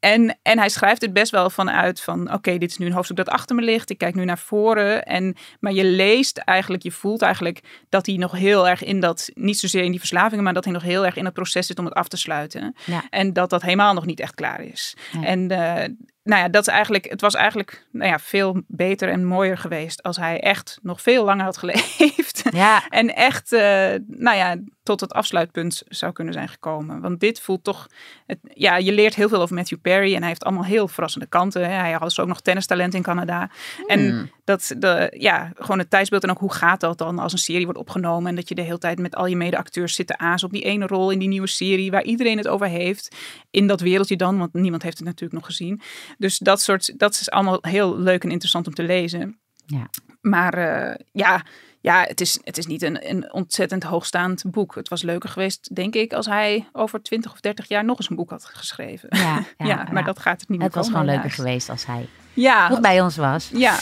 En, 0.00 0.38
en 0.42 0.58
hij 0.58 0.68
schrijft 0.68 1.02
het 1.02 1.12
best 1.12 1.30
wel 1.30 1.50
vanuit 1.50 2.00
van, 2.00 2.32
oké, 2.32 2.58
dit 2.58 2.70
is 2.70 2.78
nu 2.78 2.86
een 2.86 2.92
hoofdstuk 2.92 3.16
dat 3.16 3.28
achter 3.28 3.56
me 3.56 3.62
ligt. 3.62 3.90
Ik 3.90 3.98
kijk 3.98 4.14
nu 4.14 4.24
naar 4.24 4.38
voren. 4.38 5.04
En, 5.04 5.36
maar 5.60 5.72
je 5.72 5.84
leest 5.84 6.38
eigenlijk, 6.38 6.82
je 6.82 6.90
voelt 6.90 7.22
eigenlijk 7.22 7.60
dat 7.88 8.06
hij 8.06 8.16
nog 8.16 8.32
heel 8.32 8.68
erg 8.68 8.84
in 8.84 9.00
dat, 9.00 9.30
niet 9.34 9.58
zozeer 9.58 9.82
in 9.82 9.90
die 9.90 9.98
verslavingen, 10.00 10.44
maar 10.44 10.54
dat 10.54 10.64
hij 10.64 10.72
nog 10.72 10.82
heel 10.82 11.04
erg 11.06 11.16
in 11.16 11.24
het 11.24 11.34
proces 11.34 11.66
zit 11.66 11.78
om 11.78 11.84
het 11.84 11.94
af 11.94 12.08
te 12.08 12.16
sluiten. 12.16 12.74
Ja. 12.84 13.02
En 13.10 13.32
dat 13.32 13.50
dat 13.50 13.62
helemaal 13.62 13.94
nog 13.94 14.06
niet 14.06 14.20
echt 14.20 14.34
klaar 14.34 14.60
is. 14.60 14.96
En 15.22 15.50
eh, 15.50 15.88
nou 16.24 16.42
ja, 16.42 16.48
dat 16.48 16.66
is 16.66 16.72
eigenlijk, 16.72 17.04
het 17.10 17.20
was 17.20 17.34
eigenlijk 17.34 17.86
nou 17.92 18.10
ja, 18.10 18.18
veel 18.18 18.62
beter 18.66 19.08
en 19.08 19.24
mooier 19.24 19.58
geweest 19.58 20.02
als 20.02 20.16
hij 20.16 20.40
echt 20.40 20.78
nog 20.82 21.02
veel 21.02 21.24
langer 21.24 21.44
had 21.44 21.56
geleefd. 21.56 22.42
Ja, 22.52 22.82
En 22.88 23.14
echt, 23.14 23.52
eh, 23.52 23.94
nou 24.06 24.36
ja, 24.36 24.56
tot 24.82 25.00
het 25.00 25.12
afsluitpunt 25.12 25.82
zou 25.88 26.12
kunnen 26.12 26.34
zijn 26.34 26.48
gekomen. 26.48 27.00
Want 27.00 27.20
dit 27.20 27.40
voelt 27.40 27.64
toch, 27.64 27.86
het, 28.26 28.38
ja, 28.42 28.76
je 28.76 28.92
leert 28.92 29.14
heel 29.14 29.28
veel 29.28 29.40
over 29.40 29.54
Matthew 29.54 29.80
Perry 29.80 30.14
en 30.14 30.18
hij 30.18 30.28
heeft 30.28 30.44
allemaal 30.44 30.64
heel 30.64 30.88
verrassende 30.88 31.26
kanten. 31.26 31.62
Hè. 31.62 31.74
Hij 31.74 31.92
had 31.92 32.02
dus 32.02 32.20
ook 32.20 32.28
nog 32.28 32.40
tennistalent 32.40 32.94
in 32.94 33.02
Canada. 33.02 33.50
En 33.86 34.30
dat, 34.44 34.74
de, 34.78 35.14
ja, 35.18 35.52
gewoon 35.54 35.78
het 35.78 35.90
tijdsbeeld 35.90 36.22
en 36.22 36.30
ook 36.30 36.38
hoe 36.38 36.52
gaat 36.52 36.80
dat 36.80 36.98
dan 36.98 37.18
als 37.18 37.32
een 37.32 37.38
serie 37.38 37.64
wordt 37.64 37.80
opgenomen 37.80 38.28
en 38.28 38.36
dat 38.36 38.48
je 38.48 38.54
de 38.54 38.62
hele 38.62 38.78
tijd 38.78 38.98
met 38.98 39.14
al 39.14 39.26
je 39.26 39.36
medeacteurs 39.36 39.94
zit 39.94 40.06
te 40.06 40.18
aas 40.18 40.44
op 40.44 40.52
die 40.52 40.62
ene 40.62 40.86
rol 40.86 41.10
in 41.10 41.18
die 41.18 41.28
nieuwe 41.28 41.46
serie 41.46 41.90
waar 41.90 42.04
iedereen 42.04 42.36
het 42.36 42.48
over 42.48 42.66
heeft. 42.66 43.16
In 43.50 43.66
dat 43.66 43.80
wereldje 43.80 44.16
dan, 44.16 44.38
want 44.38 44.52
niemand 44.52 44.82
heeft 44.82 44.98
het 44.98 45.06
natuurlijk 45.06 45.32
nog 45.32 45.46
gezien. 45.46 45.80
Dus 46.18 46.38
dat 46.38 46.60
soort, 46.60 46.98
dat 46.98 47.12
is 47.12 47.30
allemaal 47.30 47.58
heel 47.60 47.98
leuk 47.98 48.24
en 48.24 48.30
interessant 48.30 48.66
om 48.66 48.74
te 48.74 48.82
lezen. 48.82 49.38
Ja. 49.66 49.90
Maar 50.20 50.54
eh, 50.54 50.94
ja, 51.12 51.44
ja 51.82 52.04
het, 52.08 52.20
is, 52.20 52.38
het 52.44 52.58
is 52.58 52.66
niet 52.66 52.82
een, 52.82 53.10
een 53.10 53.32
ontzettend 53.32 53.82
hoogstaand 53.82 54.42
boek. 54.46 54.74
Het 54.74 54.88
was 54.88 55.02
leuker 55.02 55.28
geweest, 55.28 55.74
denk 55.74 55.94
ik, 55.94 56.12
als 56.12 56.26
hij 56.26 56.68
over 56.72 57.02
20 57.02 57.32
of 57.32 57.40
30 57.40 57.68
jaar 57.68 57.84
nog 57.84 57.98
eens 57.98 58.10
een 58.10 58.16
boek 58.16 58.30
had 58.30 58.44
geschreven. 58.44 59.08
ja, 59.10 59.34
Ja, 59.58 59.66
ja, 59.66 59.76
maar 59.76 60.00
ja. 60.00 60.02
dat 60.02 60.18
gaat 60.18 60.40
het 60.40 60.48
niet 60.48 60.58
meer 60.58 60.66
Het 60.66 60.76
was 60.76 60.88
gewoon 60.88 61.04
leuker 61.04 61.30
geweest 61.30 61.68
als 61.68 61.86
hij 61.86 62.08
Ja, 62.32 62.68
nog 62.68 62.80
bij 62.80 63.00
ons 63.00 63.16
was. 63.16 63.50
ja. 63.54 63.78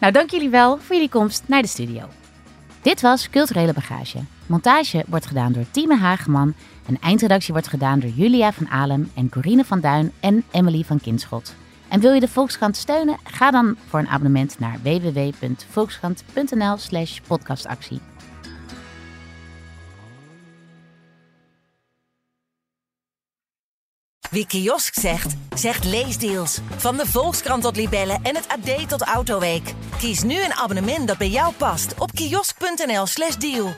Nou, 0.00 0.12
dank 0.12 0.30
jullie 0.30 0.48
wel 0.50 0.78
voor 0.78 0.94
jullie 0.94 1.10
komst 1.10 1.42
naar 1.46 1.62
de 1.62 1.68
studio. 1.68 2.08
Dit 2.82 3.00
was 3.00 3.30
Culturele 3.30 3.72
Bagage. 3.72 4.18
Montage 4.46 5.04
wordt 5.06 5.26
gedaan 5.26 5.52
door 5.52 5.64
Tieme 5.70 5.96
Hageman 5.96 6.54
en 6.86 6.98
eindredactie 7.00 7.52
wordt 7.52 7.68
gedaan 7.68 8.00
door 8.00 8.10
Julia 8.10 8.52
van 8.52 8.68
Alem 8.68 9.10
en 9.14 9.28
Corine 9.28 9.64
van 9.64 9.80
Duin 9.80 10.12
en 10.20 10.44
Emily 10.50 10.82
van 10.82 11.00
Kinschot. 11.00 11.54
En 11.94 12.00
wil 12.00 12.12
je 12.12 12.20
de 12.20 12.28
Volkskrant 12.28 12.76
steunen? 12.76 13.18
Ga 13.24 13.50
dan 13.50 13.76
voor 13.88 13.98
een 13.98 14.08
abonnement 14.08 14.58
naar 14.58 14.78
www.volkskrant.nl 14.82 16.76
slash 16.76 17.20
podcastactie. 17.26 18.00
Wie 24.30 24.46
kiosk 24.46 24.94
zegt, 24.94 25.36
zegt 25.54 25.84
leesdeals. 25.84 26.58
Van 26.76 26.96
de 26.96 27.06
Volkskrant 27.06 27.62
tot 27.62 27.76
Libellen 27.76 28.20
en 28.22 28.36
het 28.36 28.48
AD 28.48 28.88
tot 28.88 29.02
Autoweek. 29.02 29.74
Kies 29.98 30.22
nu 30.22 30.44
een 30.44 30.54
abonnement 30.54 31.08
dat 31.08 31.18
bij 31.18 31.30
jou 31.30 31.54
past 31.54 31.94
op 31.98 32.12
kiosk.nl/slash 32.12 33.36
deal. 33.36 33.74